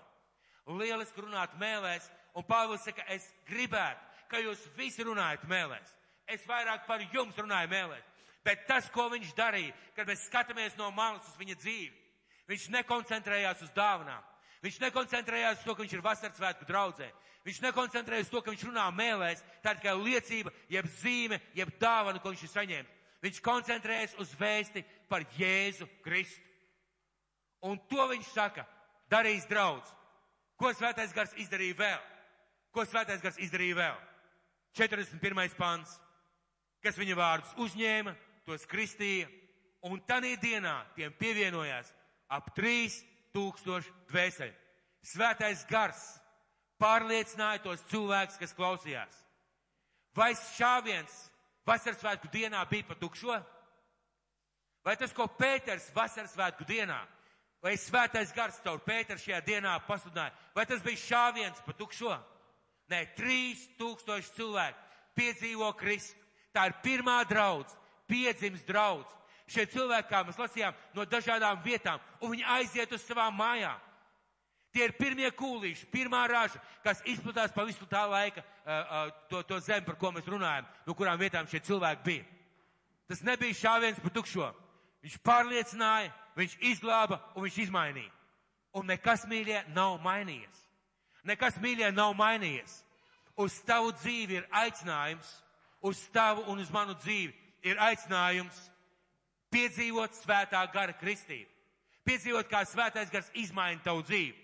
Lieliski 0.71 1.23
runāt 1.23 1.55
mēlēs, 1.59 2.07
un 2.35 2.45
Pāvils 2.47 2.83
saka, 2.85 3.03
es 3.11 3.25
gribētu, 3.47 3.99
ka 4.31 4.39
jūs 4.39 4.61
visi 4.77 5.03
runājat 5.03 5.43
mēlēs. 5.49 5.95
Es 6.31 6.45
vairāk 6.47 6.85
par 6.87 7.03
jums 7.11 7.37
runāju 7.39 7.71
mēlēs. 7.71 8.10
Bet 8.45 8.65
tas, 8.67 8.89
ko 8.89 9.07
viņš 9.11 9.33
darīja, 9.37 9.73
kad 9.95 10.09
mēs 10.09 10.25
skatāmies 10.25 10.77
no 10.79 10.89
malas 10.95 11.27
uz 11.29 11.37
viņa 11.37 11.55
dzīvi, 11.61 11.91
viņš 12.49 12.69
nekoncentrējās 12.73 13.61
uz 13.67 13.73
dāvanām. 13.75 14.23
Viņš 14.61 14.79
nekoncentrējās 14.83 15.59
uz 15.59 15.65
to, 15.65 15.75
ka 15.75 15.83
viņš 15.83 15.93
ir 15.97 16.03
vasaras 16.05 16.37
svētku 16.37 16.65
draudzē. 16.69 17.09
Viņš 17.45 17.61
nekoncentrējās 17.65 18.27
uz 18.27 18.33
to, 18.33 18.41
ka 18.45 18.53
viņš 18.53 18.65
runā 18.69 18.87
mēlēs, 18.93 19.41
tā 19.63 19.73
tikai 19.77 19.95
liecība, 19.97 20.53
jeb 20.69 20.89
zīme, 21.01 21.39
jeb 21.57 21.71
dāvana, 21.81 22.21
ko 22.21 22.33
viņš 22.33 22.43
ir 22.45 22.51
saņēmis. 22.53 22.99
Viņš 23.21 23.41
koncentrējas 23.45 24.13
uz 24.21 24.33
vēsti 24.37 24.83
par 25.09 25.25
Jēzu 25.37 25.87
Kristu. 26.05 26.41
Un 27.65 27.77
to 27.89 28.07
viņš 28.09 28.29
saka, 28.33 28.65
darīs 29.09 29.45
draudz. 29.49 29.89
Ko 30.57 30.71
svētais 30.73 31.13
gars 31.13 31.33
izdarīja 31.41 31.77
vēl? 31.77 32.01
Ko 32.73 32.85
svētais 32.85 33.21
gars 33.21 33.37
izdarīja 33.41 33.77
vēl? 33.77 33.99
41. 34.77 35.57
pants, 35.57 35.97
kas 36.81 36.97
viņa 36.97 37.17
vārdus 37.17 37.53
uzņēma, 37.61 38.13
tos 38.47 38.65
kristīja, 38.69 39.29
un 39.87 40.01
tanī 40.05 40.35
dienā 40.41 40.75
tiem 40.95 41.13
pievienojās 41.17 41.89
ap 42.31 42.51
3000 42.55 43.89
dvēseli. 44.11 44.53
Svētais 45.01 45.63
gars 45.69 46.01
pārliecināja 46.81 47.63
tos 47.65 47.81
cilvēkus, 47.89 48.37
kas 48.41 48.53
klausījās. 48.57 49.17
Vai 50.17 50.33
šāviens 50.35 51.13
vasaras 51.67 52.01
svētku 52.01 52.29
dienā 52.33 52.61
bija 52.69 52.89
pa 52.89 52.97
tukšo? 52.99 53.37
Vai 54.85 54.95
tas, 54.97 55.13
ko 55.13 55.27
Pēters 55.37 55.91
vasaras 55.93 56.33
svētku 56.33 56.65
dienā, 56.65 56.97
vai 57.61 57.75
svētais 57.77 58.33
gars 58.33 58.57
caur 58.65 58.81
Pēteru 58.85 59.21
šajā 59.21 59.41
dienā 59.45 59.75
pasludināja, 59.85 60.33
vai 60.55 60.65
tas 60.65 60.81
bija 60.85 61.03
šāviens 61.05 61.61
pa 61.65 61.75
tukšo? 61.77 62.15
Nē, 62.91 63.05
3000 63.15 64.33
cilvēku 64.35 64.89
piedzīvo 65.15 65.69
Kristu. 65.79 66.17
Tā 66.51 66.65
ir 66.67 66.73
pirmā 66.83 67.21
draudz, 67.29 67.71
piedzims 68.11 68.65
draudz. 68.67 69.07
Šie 69.51 69.65
cilvēki, 69.67 70.07
kā 70.11 70.21
mēs 70.27 70.39
lasījām, 70.39 70.75
no 70.95 71.05
dažādām 71.07 71.59
vietām, 71.63 71.99
un 72.21 72.31
viņi 72.35 72.45
aiziet 72.57 72.93
uz 72.95 73.03
savām 73.03 73.35
mājām. 73.35 73.79
Tie 74.71 74.85
ir 74.87 74.93
pirmie 74.95 75.27
kūlīši, 75.35 75.89
pirmā 75.91 76.21
raža, 76.31 76.59
kas 76.83 77.01
izplatās 77.03 77.51
pa 77.51 77.65
visu 77.67 77.83
tā 77.91 78.05
laika 78.07 78.39
uh, 78.39 78.69
uh, 78.71 79.09
to, 79.27 79.41
to 79.43 79.59
zemi, 79.59 79.83
par 79.83 79.97
ko 79.99 80.13
mēs 80.15 80.29
runājam, 80.31 80.69
no 80.87 80.95
kurām 80.95 81.19
vietām 81.19 81.49
šie 81.51 81.59
cilvēki 81.67 82.05
bija. 82.05 82.23
Tas 83.11 83.25
nebija 83.27 83.57
šāviens 83.59 83.99
pa 83.99 84.13
tukšo. 84.15 84.47
Viņš 85.03 85.17
pārliecināja, 85.25 86.13
viņš 86.39 86.55
izglāba 86.71 87.19
un 87.35 87.43
viņš 87.43 87.59
izmainīja. 87.65 88.13
Un 88.79 88.87
nekas, 88.87 89.25
mīļie, 89.27 89.65
nav 89.75 89.97
mainījies. 90.05 90.63
Nekas, 91.27 91.57
mīļie, 91.59 91.89
nav 91.91 92.15
mainījies. 92.15 92.77
Uz 93.35 93.57
tavu 93.67 93.91
dzīvi 93.97 94.39
ir 94.39 94.47
aicinājums, 94.55 95.27
uz 95.83 95.99
tavu 96.15 96.45
un 96.47 96.63
uz 96.63 96.71
manu 96.71 96.95
dzīvi 97.01 97.35
ir 97.63 97.79
aicinājums 97.81 98.57
piedzīvot 99.51 100.15
svētā 100.21 100.61
gara 100.73 100.93
kristību. 100.97 101.49
Piedzīvot, 102.07 102.47
kā 102.49 102.63
svētais 102.65 103.11
gars 103.13 103.29
izmaina 103.37 103.81
tavu 103.83 104.01
dzīvi. 104.07 104.37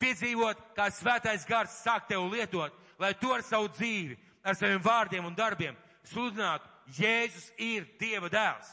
Piedzīvot, 0.00 0.60
kā 0.76 0.88
svētais 0.92 1.44
gars 1.48 1.74
sāk 1.82 2.06
tev 2.08 2.24
lietot, 2.32 2.72
lai 3.00 3.12
to 3.20 3.32
ar 3.34 3.44
savu 3.44 3.68
dzīvi, 3.74 4.16
ar 4.44 4.56
saviem 4.56 4.80
vārdiem 4.84 5.24
un 5.28 5.36
darbiem 5.36 5.76
sludinātu. 6.08 6.68
Jēzus 6.96 7.50
ir 7.58 7.86
Dieva 8.00 8.30
dēls. 8.30 8.68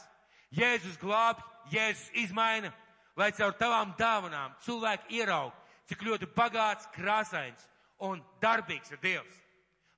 Jēzus 0.54 0.96
glābj, 1.00 1.42
Jēzus 1.72 2.10
izmaina, 2.24 2.70
lai 3.18 3.32
caur 3.34 3.56
tavām 3.58 3.94
dāvanām 3.98 4.54
cilvēki 4.64 5.18
ieraug, 5.18 5.52
cik 5.90 6.04
ļoti 6.06 6.28
bagāts, 6.36 6.88
krāsains 6.94 7.66
un 7.98 8.22
darbīgs 8.40 8.94
ir 8.94 9.02
Dievs. 9.02 9.43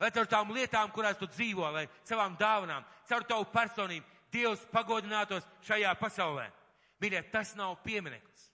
Lai 0.01 0.11
caur 0.13 0.29
tām 0.29 0.53
lietām, 0.53 0.91
kurās 0.93 1.17
tu 1.17 1.29
dzīvo, 1.31 1.71
lai 1.73 1.87
savām 2.05 2.37
dāvanām, 2.37 2.85
caur 3.09 3.25
tavu 3.25 3.47
personību, 3.53 4.05
Dievs 4.33 4.65
pagodinātos 4.73 5.47
šajā 5.65 5.93
pasaulē. 6.01 6.49
Mīļie, 7.01 7.23
tas 7.33 7.55
nav 7.57 7.77
piemineklis. 7.85 8.51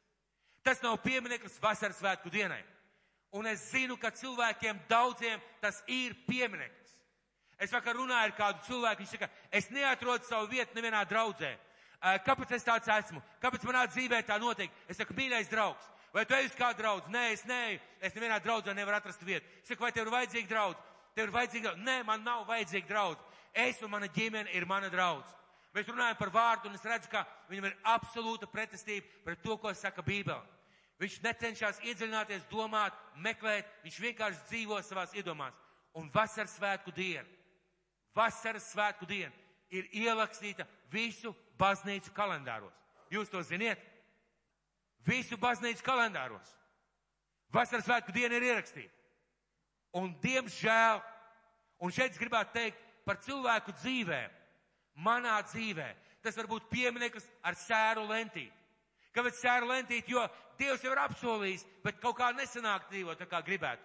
Tas 0.63 0.83
nav 0.83 0.99
piemineklis 1.03 1.59
vasaras 1.63 1.99
svētku 1.99 2.31
dienai. 2.31 2.61
Un 3.33 3.49
es 3.49 3.65
zinu, 3.71 3.97
ka 3.97 4.13
cilvēkiem 4.15 4.85
daudziem 4.91 5.41
tas 5.63 5.81
ir 5.91 6.15
piemineklis. 6.29 6.93
Es 7.63 7.73
vakar 7.73 7.97
runāju 7.97 8.29
ar 8.29 8.35
kādu 8.37 8.63
cilvēku, 8.67 9.03
viņš 9.03 9.15
saka, 9.17 9.29
es 9.51 9.71
neatrodu 9.71 10.29
savu 10.29 10.51
vietu 10.51 10.77
nevienā 10.77 11.03
draudzē. 11.09 11.55
Kāpēc 12.27 12.57
es 12.57 12.67
tāds 12.67 12.91
esmu? 12.91 13.23
Kāpēc 13.43 13.65
manā 13.67 13.87
dzīvē 13.89 14.23
tā 14.27 14.39
notiek? 14.43 14.71
Es 14.91 14.99
saku, 14.99 15.15
mīļais 15.15 15.51
draugs, 15.51 15.87
vai 16.13 16.25
tu 16.27 16.35
ej 16.35 16.49
uz 16.51 16.57
kādu 16.59 16.83
draudz? 16.83 17.11
Nē, 17.15 17.29
es 17.33 17.45
neeju. 17.47 17.79
Es 18.03 18.17
nevienā 18.19 18.41
draudzē 18.43 18.75
nevaru 18.75 18.99
atrast 18.99 19.23
vietu. 19.23 19.47
Es 19.63 19.71
saku, 19.71 19.87
vai 19.87 19.93
tev 19.95 20.09
ir 20.09 20.15
vajadzīga 20.15 20.51
draudz? 20.51 20.92
Tev 21.13 21.29
ir 21.29 21.35
vajadzīga, 21.35 21.75
nē, 21.85 22.01
man 22.09 22.25
nav 22.25 22.47
vajadzīga 22.49 22.89
draudz. 22.89 23.21
Es 23.53 23.83
un 23.85 23.91
mana 23.93 24.09
ģimene 24.09 24.53
ir 24.57 24.65
mana 24.67 24.89
draudz. 24.93 25.29
Mēs 25.73 25.89
runājam 25.89 26.17
par 26.19 26.33
vārdu, 26.33 26.69
un 26.69 26.77
es 26.77 26.85
redzu, 26.85 27.09
ka 27.13 27.25
viņam 27.49 27.71
ir 27.71 27.77
absolūta 27.89 28.49
pretestība 28.49 29.09
pret 29.25 29.41
to, 29.45 29.57
ko 29.61 29.73
saka 29.77 30.05
Bībele. 30.05 30.43
Viņš 31.01 31.19
necenšas 31.25 31.81
iedziļināties, 31.83 32.45
domāt, 32.51 32.97
meklēt, 33.25 33.69
viņš 33.85 34.01
vienkārši 34.05 34.45
dzīvo 34.51 34.81
savās 34.85 35.15
iedomās. 35.17 35.57
Un 35.99 36.11
vasaras 36.13 36.55
svētku 36.57 36.93
diena, 36.97 37.27
vasaras 38.17 38.69
svētku 38.73 39.09
diena 39.09 39.33
ir 39.73 39.89
ierakstīta 39.93 40.65
visu 40.93 41.35
baznīcu 41.61 42.13
kalendāros. 42.17 42.73
Jūs 43.13 43.33
to 43.33 43.43
ziniet? 43.45 43.81
Visu 45.05 45.37
baznīcu 45.41 45.85
kalendāros. 45.85 46.55
Vasaras 47.53 47.85
svētku 47.89 48.15
diena 48.15 48.39
ir 48.39 48.53
ierakstīta. 48.53 49.02
Un, 49.99 50.15
diemžēl, 50.23 51.03
un 51.85 51.93
šeit 51.93 52.15
es 52.15 52.21
gribētu 52.21 52.55
teikt 52.57 52.81
par 53.05 53.19
cilvēku 53.25 53.75
dzīvēm, 53.83 54.39
manā 55.05 55.37
dzīvē, 55.51 55.89
tas 56.25 56.37
var 56.39 56.49
būt 56.49 56.71
piemineklis 56.71 57.27
ar 57.45 57.59
sēru 57.59 58.07
lentī. 58.09 58.47
Kāpēc 59.13 59.41
sēra 59.43 59.69
lentīt, 59.69 60.09
jo 60.09 60.23
Dievs 60.61 60.85
jau 60.85 60.93
ir 60.93 61.01
apsolījis, 61.03 61.65
bet 61.85 61.99
kaut 62.01 62.17
kā 62.21 62.31
nesanāk 62.37 62.87
dzīvot 62.91 63.19
tā 63.19 63.27
kā 63.29 63.41
gribētu. 63.45 63.83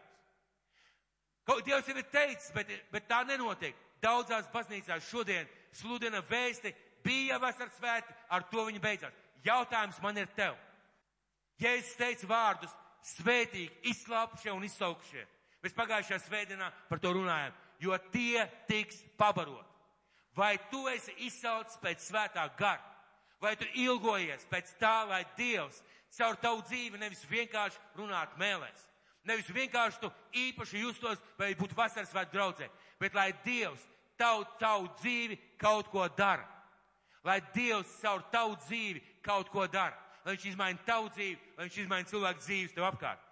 Kaut 1.48 1.64
Dievs 1.66 1.88
jau 1.88 1.96
ir 1.98 2.08
teicis, 2.12 2.52
bet, 2.56 2.72
bet 2.92 3.08
tā 3.10 3.24
nenotiek. 3.28 3.76
Daudzās 4.04 4.50
baznīcās 4.54 5.08
šodien 5.10 5.48
sludina 5.74 6.22
vēsti, 6.30 6.74
bija 7.04 7.40
vasaras 7.42 7.74
svētki, 7.80 8.14
ar 8.30 8.46
to 8.52 8.66
viņi 8.68 8.84
beidzās. 8.84 9.16
Jautājums 9.44 10.00
man 10.04 10.20
ir 10.22 10.30
tev. 10.38 10.56
Ja 11.58 11.74
es 11.74 11.96
teicu 11.98 12.30
vārdus 12.30 12.74
svētīgi, 13.16 13.72
izslāpušie 13.90 14.52
un 14.54 14.68
izsaukšie, 14.68 15.24
mēs 15.68 15.76
pagājušajā 15.76 16.20
svētdienā 16.24 16.72
par 16.88 17.02
to 17.04 17.12
runājam, 17.18 17.56
jo 17.84 17.98
tie 18.14 18.48
tiks 18.70 19.02
pabarot. 19.20 19.66
Vai 20.38 20.56
tu 20.72 20.86
esi 20.88 21.14
izsaucis 21.26 21.80
pēc 21.82 22.04
svētā 22.08 22.46
gara? 22.58 22.84
Vai 23.42 23.56
tu 23.58 23.68
ilgojies 23.78 24.48
pēc 24.50 24.72
tā, 24.80 25.04
lai 25.10 25.24
Dievs 25.38 25.82
caur 26.18 26.38
tavu 26.42 26.64
dzīvi 26.66 26.98
nevis 26.98 27.26
vienkārši 27.30 27.82
runātu 27.98 28.40
mēlēs, 28.42 28.86
nevis 29.28 29.50
vienkārši 29.54 30.02
tu 30.02 30.12
īpaši 30.34 30.82
justos 30.82 31.22
vai 31.38 31.52
būtu 31.58 31.78
vasaras 31.78 32.14
vai 32.16 32.26
draudzē, 32.32 32.70
bet 33.02 33.14
lai 33.14 33.32
Dievs 33.44 33.84
tavu, 34.18 34.48
tavu 34.62 34.90
dzīvi 35.02 35.38
kaut 35.62 35.92
ko 35.94 36.08
dara. 36.18 36.48
Lai 37.26 37.42
Dievs 37.54 37.92
caur 38.02 38.24
tavu 38.32 38.56
dzīvi 38.64 39.04
kaut 39.26 39.50
ko 39.52 39.68
dara. 39.68 39.98
Lai 40.24 40.38
viņš 40.38 40.50
izmaina 40.54 40.80
tavu 40.86 41.12
dzīvi, 41.12 41.38
lai 41.58 41.68
viņš 41.68 41.80
izmaina 41.84 42.10
cilvēku 42.10 42.46
dzīves 42.46 42.74
tev 42.76 42.88
apkārt. 42.88 43.27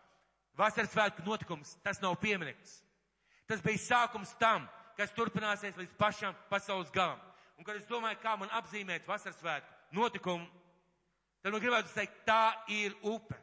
Vasaras 0.57 0.91
svētku 0.93 1.25
notikums, 1.25 1.75
tas 1.83 1.99
nav 2.03 2.15
piemineklis. 2.21 2.79
Tas 3.47 3.61
bija 3.61 3.81
sākums 3.81 4.31
tam, 4.39 4.65
kas 4.97 5.13
turpināsies 5.15 5.75
līdz 5.77 5.95
pašam 5.99 6.35
pasaules 6.49 6.91
galam. 6.95 7.19
Un, 7.57 7.63
kad 7.67 7.75
es 7.77 7.87
domāju, 7.87 8.19
kā 8.23 8.35
man 8.39 8.51
apzīmēt 8.55 9.07
vasaras 9.07 9.37
svētku 9.39 9.95
notikumu, 9.95 10.47
tad 11.43 11.53
man 11.53 11.63
gribētu 11.63 11.93
teikt, 11.93 12.23
tā 12.27 12.55
ir 12.71 12.95
upe. 13.03 13.37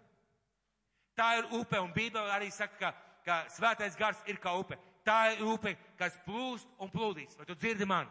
Tā 1.17 1.29
ir 1.39 1.49
upe, 1.53 1.79
un 1.81 1.93
Bībele 1.93 2.33
arī 2.33 2.49
saka, 2.53 2.79
ka, 2.81 2.93
ka 3.27 3.39
svētais 3.53 3.97
gars 4.01 4.21
ir 4.27 4.41
kā 4.41 4.55
upe. 4.59 4.79
Tā 5.05 5.35
ir 5.35 5.43
upe, 5.45 5.75
kas 5.99 6.17
plūst 6.27 6.69
un 6.81 6.91
plūdīs. 6.93 7.37
Vai 7.39 7.47
tu 7.47 7.57
dzirdi 7.59 7.87
mani? 7.89 8.11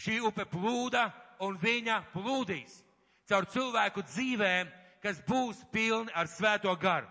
Šī 0.00 0.20
upe 0.24 0.46
plūda 0.48 1.08
un 1.44 1.58
viņa 1.60 1.98
plūdīs 2.14 2.78
caur 3.30 3.46
cilvēku 3.50 4.02
dzīvēm, 4.06 4.70
kas 5.02 5.20
būs 5.26 5.62
pilni 5.72 6.12
ar 6.14 6.28
svēto 6.28 6.72
garu. 6.80 7.08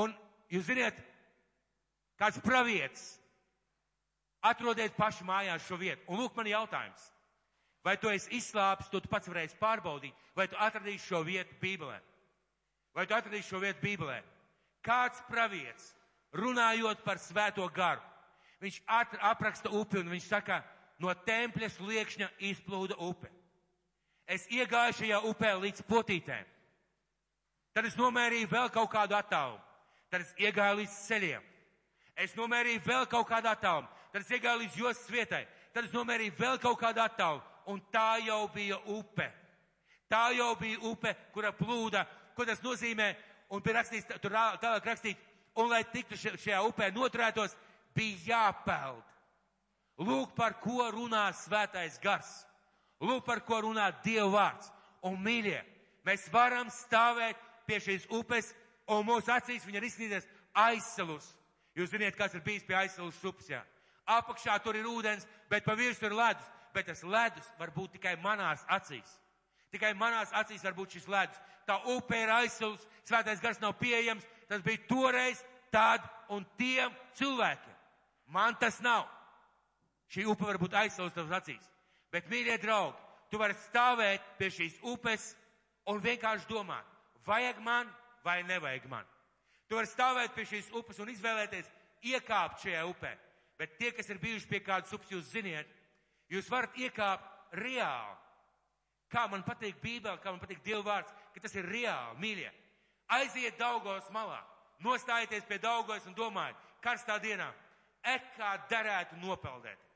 Un 0.00 0.14
jūs 0.50 0.66
ziniet, 0.66 0.96
kāds 2.18 2.40
pravietis 2.42 3.12
Atrodiet 4.44 4.92
paši 4.96 5.24
mājās 5.24 5.64
šo 5.64 5.78
vietu. 5.80 6.02
Un 6.12 6.20
lūk 6.20 6.34
man 6.36 6.48
jautājums. 6.50 7.06
Vai 7.84 7.96
tu 8.00 8.10
esi 8.12 8.36
izslāpis, 8.36 8.90
to 8.92 9.00
tu 9.00 9.08
pats 9.12 9.28
varēsi 9.28 9.56
pārbaudīt, 9.60 10.16
vai 10.36 10.46
tu 10.48 10.56
atradīsi 10.60 11.04
šo 11.08 11.22
vietu 11.24 11.56
Bībelē? 11.60 11.96
Vai 12.96 13.06
tu 13.08 13.16
atradīsi 13.16 13.48
šo 13.48 13.60
vietu 13.60 13.80
Bībelē? 13.84 14.18
Kāds 14.84 15.20
pravietis, 15.28 15.90
runājot 16.36 17.00
par 17.04 17.20
svēto 17.20 17.64
garu, 17.72 18.04
viņš 18.60 18.80
apraksta 19.32 19.72
upi 19.72 20.00
un 20.00 20.12
viņš 20.12 20.28
saka, 20.28 20.60
no 21.00 21.12
tempļa 21.26 21.70
sliekšņa 21.72 22.30
izplūda 22.52 22.96
upe. 23.04 23.30
Es 24.28 24.46
iegāju 24.48 25.00
šajā 25.00 25.20
upē 25.28 25.52
līdz 25.60 25.84
potītēm. 25.88 26.48
Tad 27.76 27.88
es 27.88 27.96
nomērīju 28.00 28.48
vēl 28.48 28.70
kaut 28.72 28.92
kādu 28.92 29.16
attālumu. 29.16 29.60
Tad 30.14 30.22
es 30.22 30.30
iegāju 30.38 30.78
līdz 30.84 30.96
ceļiem. 31.08 31.50
Es 32.22 32.38
nomērīju 32.38 32.84
vēl 32.86 33.08
kaut 33.10 33.26
kādu 33.26 33.50
attālumu 33.50 33.90
tad 34.14 34.22
es 34.22 34.30
iegāju 34.30 34.60
līdz 34.60 34.76
jostas 34.78 35.10
vietai, 35.10 35.40
tad 35.74 35.88
es 35.88 35.94
nomērīju 35.94 36.36
vēl 36.38 36.58
kaut 36.62 36.78
kādu 36.78 37.00
attālu, 37.02 37.40
un 37.66 37.80
tā 37.90 38.20
jau 38.22 38.44
bija 38.54 38.76
upe. 38.94 39.26
Tā 40.06 40.28
jau 40.36 40.52
bija 40.60 40.78
upe, 40.86 41.10
kura 41.34 41.50
plūda, 41.50 42.04
ko 42.36 42.46
tas 42.46 42.62
nozīmē, 42.62 43.08
un 43.50 43.62
pie 43.64 43.74
rakstīts, 43.74 44.06
tur 44.22 44.36
tālāk 44.62 44.86
rakstīt, 44.86 45.18
un 45.58 45.72
lai 45.72 45.82
tiktu 45.90 46.14
šajā 46.20 46.60
upē 46.68 46.92
noturētos, 46.94 47.56
bija 47.96 48.22
jāpeld. 48.28 49.02
Lūk, 49.98 50.30
par 50.38 50.60
ko 50.62 50.86
runā 50.94 51.24
svētais 51.34 51.98
gars. 52.02 52.30
Lūk, 53.02 53.24
par 53.26 53.42
ko 53.46 53.64
runā 53.66 53.90
Dieva 54.06 54.30
vārds. 54.30 54.70
Un, 55.06 55.18
mīļie, 55.22 55.58
mēs 56.06 56.30
varam 56.30 56.70
stāvēt 56.70 57.38
pie 57.66 57.82
šīs 57.82 58.06
upes, 58.14 58.54
un 58.88 59.06
mūsu 59.06 59.32
acīs 59.32 59.64
viņa 59.66 59.80
ir 59.80 59.88
izsnīdies 59.90 60.28
aizsalus. 60.54 61.30
Jūs 61.74 61.90
ziniet, 61.90 62.16
kas 62.16 62.34
ir 62.34 62.44
bijis 62.44 62.66
pie 62.66 62.76
aizsalus 62.78 63.22
upes, 63.24 63.48
jā 63.50 63.64
apakšā 64.06 64.58
tur 64.62 64.76
ir 64.76 64.86
ūdens, 64.88 65.26
bet 65.50 65.64
pa 65.64 65.74
virsmu 65.78 66.10
ir 66.10 66.16
ledus. 66.18 66.50
Bet 66.74 66.88
tas 66.90 67.04
ledus 67.06 67.46
var 67.58 67.70
būt 67.70 67.94
tikai 67.96 68.16
manās 68.22 68.64
acīs. 68.68 69.06
Tikai 69.70 69.92
manās 69.94 70.32
acīs 70.34 70.64
var 70.64 70.74
būt 70.74 70.96
šis 70.96 71.08
ledus. 71.08 71.38
Tā 71.66 71.78
upe 71.94 72.18
ir 72.18 72.30
aizsūs, 72.30 72.82
svētais 73.06 73.42
gars 73.42 73.60
nav 73.62 73.76
pieejams. 73.78 74.24
Tas 74.48 74.62
bija 74.62 74.82
toreiz, 74.88 75.40
tad 75.72 76.02
un 76.34 76.44
tiem 76.58 76.92
cilvēkiem. 77.18 77.76
Man 78.34 78.58
tas 78.60 78.80
nav. 78.82 79.06
Šī 80.10 80.26
upe 80.28 80.46
var 80.46 80.58
būt 80.58 80.74
aizsūs 80.82 81.14
tavas 81.14 81.38
acīs. 81.40 81.70
Bet, 82.12 82.28
mīļie 82.30 82.58
draugi, 82.62 82.98
tu 83.30 83.38
vari 83.38 83.56
stāvēt 83.68 84.26
pie 84.38 84.50
šīs 84.52 84.76
upes 84.86 85.32
un 85.90 86.02
vienkārši 86.02 86.46
domāt, 86.50 86.86
vajag 87.26 87.58
man 87.62 87.88
vai 88.24 88.42
nevajag 88.48 88.88
man. 88.90 89.06
Tu 89.68 89.76
vari 89.76 89.88
stāvēt 89.88 90.34
pie 90.36 90.46
šīs 90.48 90.72
upes 90.76 91.00
un 91.00 91.12
izvēlēties 91.12 91.70
iekāpt 92.10 92.64
šajā 92.64 92.82
upē. 92.88 93.14
Bet 93.58 93.76
tie, 93.78 93.92
kas 93.94 94.08
ir 94.10 94.20
bijuši 94.22 94.50
pie 94.50 94.60
kādas 94.64 94.92
upes, 94.96 95.12
jūs 95.12 95.30
ziniet, 95.30 95.68
jūs 96.32 96.50
varat 96.50 96.76
iekāpt 96.76 97.56
reāli. 97.60 98.16
Kā 99.12 99.28
man 99.30 99.44
patīk 99.46 99.78
Bībele, 99.82 100.18
kā 100.18 100.32
man 100.32 100.40
patīk 100.42 100.62
Dieva 100.64 100.82
vārds, 100.88 101.12
ka 101.34 101.44
tas 101.44 101.54
ir 101.54 101.68
reāli, 101.70 102.18
mīļie. 102.22 102.50
Aiziet 103.14 103.58
Daugos 103.60 104.08
malā, 104.10 104.40
nostājieties 104.82 105.46
pie 105.46 105.60
Daugos 105.62 106.06
un 106.08 106.16
domājiet, 106.18 106.58
karstā 106.82 107.20
dienā, 107.22 107.46
ek 108.02 108.32
kā 108.38 108.56
derētu 108.70 109.20
nopeldēties. 109.22 109.92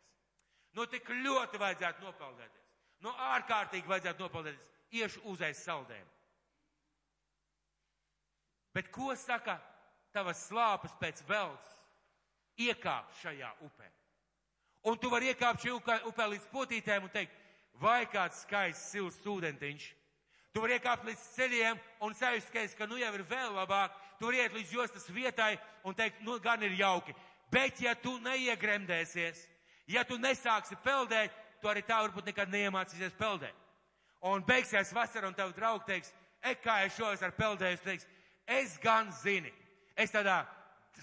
No 0.77 0.87
tik 0.87 1.09
ļoti 1.11 1.59
vajadzētu 1.59 2.05
nopeldēties. 2.05 2.67
No 3.03 3.15
ārkārtīgi 3.33 3.89
vajadzētu 3.89 4.23
nopeldēties. 4.23 4.65
Iešu 4.99 5.25
uzēs 5.33 5.65
saldēm. 5.67 6.07
Bet 8.79 8.93
ko 8.95 9.11
saka 9.19 9.59
tavas 10.15 10.47
slāpes 10.47 10.95
pēc 11.03 11.25
veltes? 11.27 11.75
iekāpt 12.59 13.23
šajā 13.23 13.51
upē. 13.65 13.87
Un 14.89 14.99
tu 14.99 15.11
vari 15.11 15.31
iekāpt 15.33 15.63
šajā 15.63 16.01
upē, 16.09 16.27
līdz 16.33 16.51
potītēm 16.53 17.07
un 17.07 17.13
teikt, 17.15 17.35
vai 17.79 18.05
kāds 18.11 18.43
skaists 18.45 18.93
silts 18.93 19.25
ūdentiņš. 19.27 19.87
Tu 20.55 20.63
vari 20.63 20.79
iekāpt 20.79 21.07
līdz 21.07 21.25
ceļiem 21.37 21.81
un 22.03 22.15
sajusties, 22.19 22.75
ka 22.75 22.89
nu 22.91 22.99
jau 22.99 23.13
ir 23.15 23.25
vēl 23.31 23.55
labāk. 23.55 23.95
Tu 24.19 24.27
vari 24.27 24.43
iet 24.43 24.55
līdz 24.57 24.75
jostas 24.75 25.07
vietai 25.15 25.53
un 25.87 25.95
teikt, 25.95 26.23
nu 26.27 26.39
gan 26.43 26.63
ir 26.67 26.75
jauki. 26.79 27.15
Bet 27.53 27.81
ja 27.81 27.95
tu 27.95 28.17
neiegremdēsies, 28.21 29.45
ja 29.89 30.03
tu 30.05 30.19
nesāksi 30.19 30.77
peldēt, 30.85 31.35
tu 31.63 31.71
arī 31.71 31.85
tā 31.87 32.01
varbūt 32.03 32.27
nekad 32.31 32.51
neiemācīsies 32.53 33.15
peldēt. 33.19 33.55
Un 34.27 34.43
beigsies 34.43 34.91
vasara 34.95 35.29
un 35.31 35.37
tev 35.37 35.53
draugi 35.55 35.87
teiks, 35.93 36.11
e 36.43 36.57
kā 36.59 36.81
es 36.87 36.97
šovasar 36.97 37.33
peldēju, 37.39 37.79
teiks, 37.85 38.07
es 38.49 38.79
gan 38.83 39.13
zini. 39.23 39.53
Es 39.99 40.13
tādā 40.15 40.41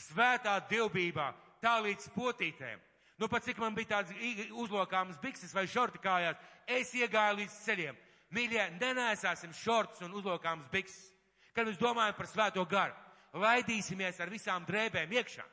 svētā 0.10 0.58
dievbībā 0.70 1.30
tā 1.64 1.78
līdz 1.84 2.10
potītēm. 2.16 2.82
Nu, 3.20 3.30
pat 3.32 3.46
cik 3.46 3.60
man 3.64 3.76
bija 3.76 3.96
tāds 3.96 4.12
uzlokāmas 4.52 5.20
bikses 5.22 5.54
vai 5.56 5.68
šorti 5.72 6.02
kājās, 6.04 6.40
es 6.68 6.92
iegāju 6.98 7.40
līdz 7.40 7.60
ceļiem. 7.64 8.00
Mīļie, 8.36 8.64
nenēsāsim 8.82 9.54
šortus 9.56 10.04
un 10.04 10.18
uzlokāmas 10.20 10.68
bikses. 10.74 11.14
Kad 11.56 11.70
mēs 11.70 11.80
domājam 11.80 12.18
par 12.18 12.28
svēto 12.28 12.66
garu, 12.68 12.96
laidīsimies 13.40 14.20
ar 14.20 14.32
visām 14.32 14.66
drēbēm 14.68 15.14
iekšā. 15.16 15.46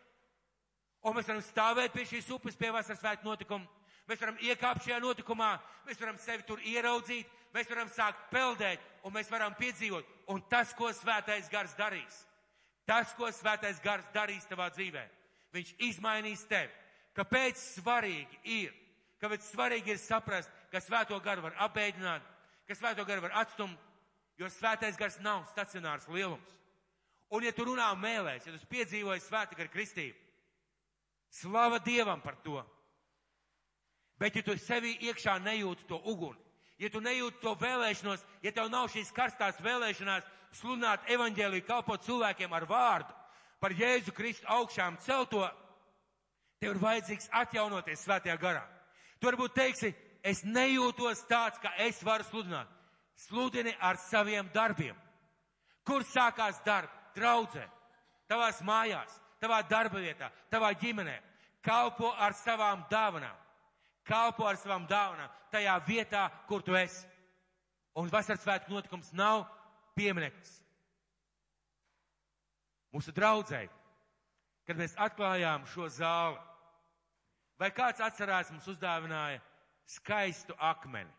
Un 1.06 1.14
mēs 1.14 1.28
varam 1.30 1.42
stāvēt 1.42 1.94
pie 1.94 2.06
šīs 2.06 2.30
upes 2.34 2.58
pie 2.58 2.72
vasaras 2.74 3.00
svētku 3.02 3.26
notikuma. 3.26 3.66
Mēs 4.10 4.20
varam 4.22 4.38
iekāpt 4.42 4.82
šajā 4.86 4.98
notikumā, 5.02 5.52
mēs 5.86 6.00
varam 6.02 6.18
sevi 6.18 6.42
tur 6.46 6.62
ieraudzīt, 6.66 7.30
mēs 7.54 7.70
varam 7.70 7.90
sākt 7.92 8.28
peldēt 8.32 8.84
un 9.04 9.14
mēs 9.14 9.30
varam 9.30 9.54
piedzīvot. 9.58 10.06
Un 10.32 10.44
tas, 10.50 10.72
ko 10.78 10.92
svētais 10.96 11.50
gars 11.52 11.74
darīs, 11.78 12.22
tas, 12.86 13.12
ko 13.18 13.30
svētais 13.32 13.80
gars 13.82 14.06
darīs 14.14 14.46
tavā 14.48 14.70
dzīvē 14.72 15.08
viņš 15.52 15.74
izmainīs 15.88 16.44
tevi. 16.48 16.72
Kāpēc 17.16 17.60
svarīgi 17.60 18.40
ir? 18.48 18.72
Kāpēc 19.20 19.44
svarīgi 19.52 19.94
ir 19.94 20.00
saprast, 20.00 20.50
ka 20.72 20.80
svēto 20.80 21.18
garu 21.22 21.44
var 21.44 21.58
apēdināt, 21.68 22.24
ka 22.66 22.74
svēto 22.74 23.04
garu 23.06 23.26
var 23.26 23.36
atstumt, 23.44 23.78
jo 24.40 24.48
svētais 24.50 24.98
gars 24.98 25.20
nav 25.22 25.44
stacionārs 25.52 26.08
lielums. 26.08 26.56
Un 27.32 27.44
ja 27.46 27.52
tu 27.54 27.64
runā 27.68 27.86
mēlēs, 27.96 28.46
ja 28.46 28.52
tu 28.52 28.70
piedzīvoji 28.72 29.22
svēta 29.24 29.56
gara 29.56 29.70
kristību, 29.72 30.16
slava 31.32 31.78
Dievam 31.84 32.20
par 32.20 32.36
to. 32.44 32.58
Bet 34.20 34.36
ja 34.36 34.42
tu 34.44 34.56
sevi 34.60 34.96
iekšā 35.08 35.38
nejūti 35.44 35.86
to 35.88 36.00
uguni, 36.12 36.41
ja 36.82 36.90
tu 36.90 37.00
nejūti 37.02 37.38
to 37.42 37.54
vēlēšanos, 37.60 38.22
ja 38.42 38.52
tev 38.52 38.70
nav 38.72 38.88
šīs 38.90 39.12
karstās 39.14 39.60
vēlēšanās 39.62 40.26
sludināt 40.58 41.06
evaņģēliju, 41.14 41.66
kalpot 41.68 42.02
cilvēkiem 42.02 42.52
ar 42.52 42.66
vārdu, 42.68 43.14
par 43.62 43.74
Jēzu 43.78 44.14
Kristu 44.16 44.48
augšām 44.50 44.98
celto, 45.04 45.44
tev 46.58 46.74
ir 46.74 46.80
vajadzīgs 46.82 47.30
atjaunoties 47.42 48.02
svētajā 48.02 48.36
garā. 48.42 48.64
Tu 49.20 49.30
varbūt 49.30 49.54
teiksi, 49.54 49.92
es 50.22 50.42
nejūtos 50.42 51.22
tāds, 51.30 51.60
ka 51.62 51.70
es 51.78 52.02
varu 52.02 52.26
sludināt. 52.26 52.68
sludini 53.14 53.76
ar 53.78 53.96
saviem 53.96 54.48
darbiem. 54.54 54.96
Kur 55.84 56.02
sākās 56.02 56.58
darbs? 56.64 56.90
Draudzē, 57.12 57.66
tavās 58.26 58.62
mājās, 58.64 59.20
tavā 59.38 59.58
darba 59.68 60.00
vietā, 60.00 60.30
tavā 60.48 60.72
ģimenē. 60.80 61.18
Kalpo 61.62 62.08
ar 62.18 62.32
savām 62.32 62.86
dāvanām. 62.90 63.41
Kalpo 64.08 64.46
ar 64.48 64.58
savām 64.58 64.86
dāvanām 64.90 65.30
tajā 65.52 65.76
vietā, 65.86 66.26
kur 66.48 66.64
tu 66.64 66.74
esi. 66.78 67.06
Un 67.98 68.08
vasaras 68.10 68.42
svētku 68.42 68.72
notikums 68.72 69.12
nav 69.12 69.44
piemineklis. 69.96 70.56
Mūsu 72.92 73.12
draudzēji, 73.16 73.70
kad 74.68 74.80
mēs 74.80 74.96
atklājām 75.00 75.64
šo 75.72 75.88
zāli, 75.92 76.40
vai 77.60 77.70
kāds 77.72 78.00
atcerās 78.04 78.50
mums 78.52 78.68
uzdāvināja 78.68 79.40
skaistu 79.88 80.56
akmeni? 80.58 81.12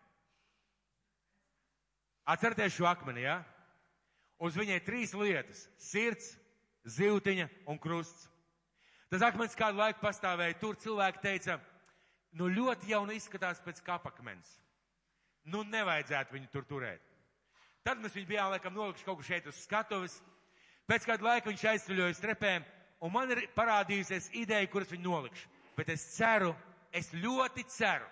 Atcerieties 2.29 2.77
šo 2.77 2.88
akmeni, 2.89 3.25
jā? 3.25 3.39
Ja? 3.41 3.53
Uz 4.43 4.57
viņai 4.59 4.79
trīs 4.84 5.13
lietas- 5.15 5.67
sirds, 5.91 6.34
zivtiņa 6.84 7.47
un 7.67 7.79
krusts. 7.79 8.27
Tas 9.09 9.21
akmens 9.21 9.55
kādu 9.55 9.77
laiku 9.77 10.01
pastāvēja 10.01 10.59
tur, 10.59 10.75
cilvēki 10.75 11.21
teica, 11.21 11.59
nu 12.39 12.49
ļoti 12.49 12.91
jau 12.91 13.03
izskatās 13.13 13.61
pēc 13.61 13.81
kapakmens. 13.86 14.57
Nu 15.43 15.63
nevajadzētu 15.67 16.34
viņu 16.34 16.49
tur 16.51 16.65
turēt. 16.65 17.01
Tad 17.84 17.99
mēs 17.99 18.15
viņu 18.15 18.29
bijām 18.29 18.51
laikam 18.53 18.73
nolikuši 18.73 19.05
kaut 19.05 19.19
kur 19.19 19.27
šeit 19.27 19.47
uz 19.47 19.59
skatuves. 19.65 20.21
Pēc 20.88 21.05
kādu 21.07 21.27
laiku 21.27 21.51
viņš 21.51 21.65
aizceļoja 21.73 22.15
strepēm, 22.15 22.63
un 23.03 23.11
man 23.11 23.31
ir 23.31 23.45
parādījusies 23.55 24.31
ideja, 24.39 24.67
kuras 24.71 24.91
viņu 24.91 25.03
nolikšu. 25.03 25.49
Bet 25.75 25.89
es 25.91 26.03
ceru, 26.15 26.53
es 26.91 27.11
ļoti 27.15 27.65
ceru, 27.71 28.07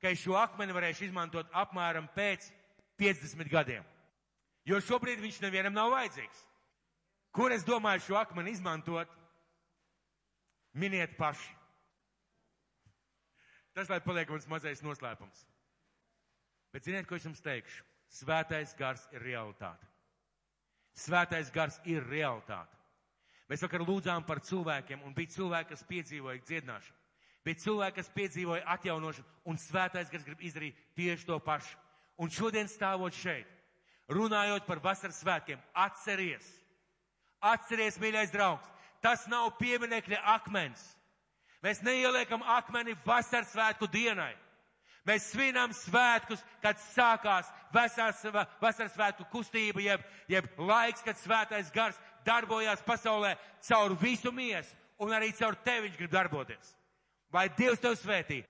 ka 0.00 0.12
es 0.12 0.22
šo 0.22 0.36
akmeni 0.38 0.74
varēšu 0.76 1.08
izmantot 1.08 1.50
apmēram 1.56 2.08
pēc 2.14 2.50
50 3.00 3.50
gadiem. 3.50 3.86
Jo 4.68 4.80
šobrīd 4.84 5.22
viņš 5.22 5.40
nevienam 5.42 5.74
nav 5.74 5.90
vajadzīgs. 5.94 6.44
Kur 7.34 7.54
es 7.54 7.64
domāju 7.66 8.04
šo 8.08 8.18
akmeni 8.20 8.54
izmantot? 8.54 9.10
Miniet 10.74 11.16
paši. 11.18 11.59
Tas, 13.74 13.90
lai 13.90 14.00
paliek 14.02 14.30
mans 14.30 14.48
mazais 14.50 14.82
noslēpums. 14.82 15.44
Bet 16.74 16.86
ziniet, 16.86 17.06
ko 17.06 17.18
es 17.18 17.26
jums 17.26 17.42
teikšu? 17.42 17.84
Svētais 18.10 18.74
gars 18.78 19.02
ir 19.14 19.22
realitāte. 19.22 19.86
Svētais 20.98 21.50
gars 21.54 21.78
ir 21.86 22.02
realitāte. 22.10 22.74
Mēs 23.50 23.62
vakar 23.64 23.82
lūdzām 23.82 24.26
par 24.26 24.42
cilvēkiem, 24.46 25.02
un 25.06 25.14
bija 25.14 25.34
cilvēki, 25.34 25.70
kas 25.72 25.86
piedzīvoja 25.86 26.42
dziedināšanu. 26.46 26.98
Bija 27.46 27.62
cilvēki, 27.62 27.96
kas 27.96 28.10
piedzīvoja 28.14 28.66
atjaunošanu, 28.74 29.26
un 29.48 29.58
svētais 29.58 30.10
gars 30.12 30.26
grib 30.26 30.42
izdarīt 30.44 30.78
tieši 30.98 31.26
to 31.26 31.38
pašu. 31.42 31.78
Un 32.20 32.30
šodien 32.30 32.68
stāvot 32.68 33.16
šeit, 33.16 33.48
runājot 34.12 34.66
par 34.68 34.82
vasaras 34.84 35.22
svētkiem, 35.22 35.58
atceries, 35.72 36.46
atceries, 37.40 37.96
mīļais 38.02 38.34
draugs, 38.34 38.66
tas 39.00 39.24
nav 39.32 39.54
pieminekļa 39.58 40.20
akmens. 40.34 40.82
Mēs 41.64 41.82
neieliekam 41.84 42.42
akmeni 42.56 42.96
vasaras 43.04 43.52
svētku 43.52 43.88
dienai. 43.92 44.32
Mēs 45.08 45.30
svinām 45.32 45.72
svētkus, 45.72 46.42
kad 46.60 46.78
sākās 46.92 47.48
vasaras, 47.72 48.20
vasaras 48.60 48.92
svētku 48.94 49.26
kustība, 49.32 49.80
jeb, 49.80 50.04
jeb 50.28 50.48
laiks, 50.60 51.04
kad 51.04 51.16
svētais 51.20 51.72
gars 51.72 51.96
darbojās 52.26 52.82
pasaulē 52.84 53.34
caur 53.64 53.96
visu 54.00 54.32
miesu, 54.32 54.76
un 55.00 55.14
arī 55.16 55.32
caur 55.36 55.56
tevi 55.64 55.88
viņš 55.88 55.98
grib 56.02 56.12
darboties. 56.12 56.74
Lai 57.32 57.48
Dievs 57.56 57.80
tev 57.80 57.96
svētī, 57.96 58.42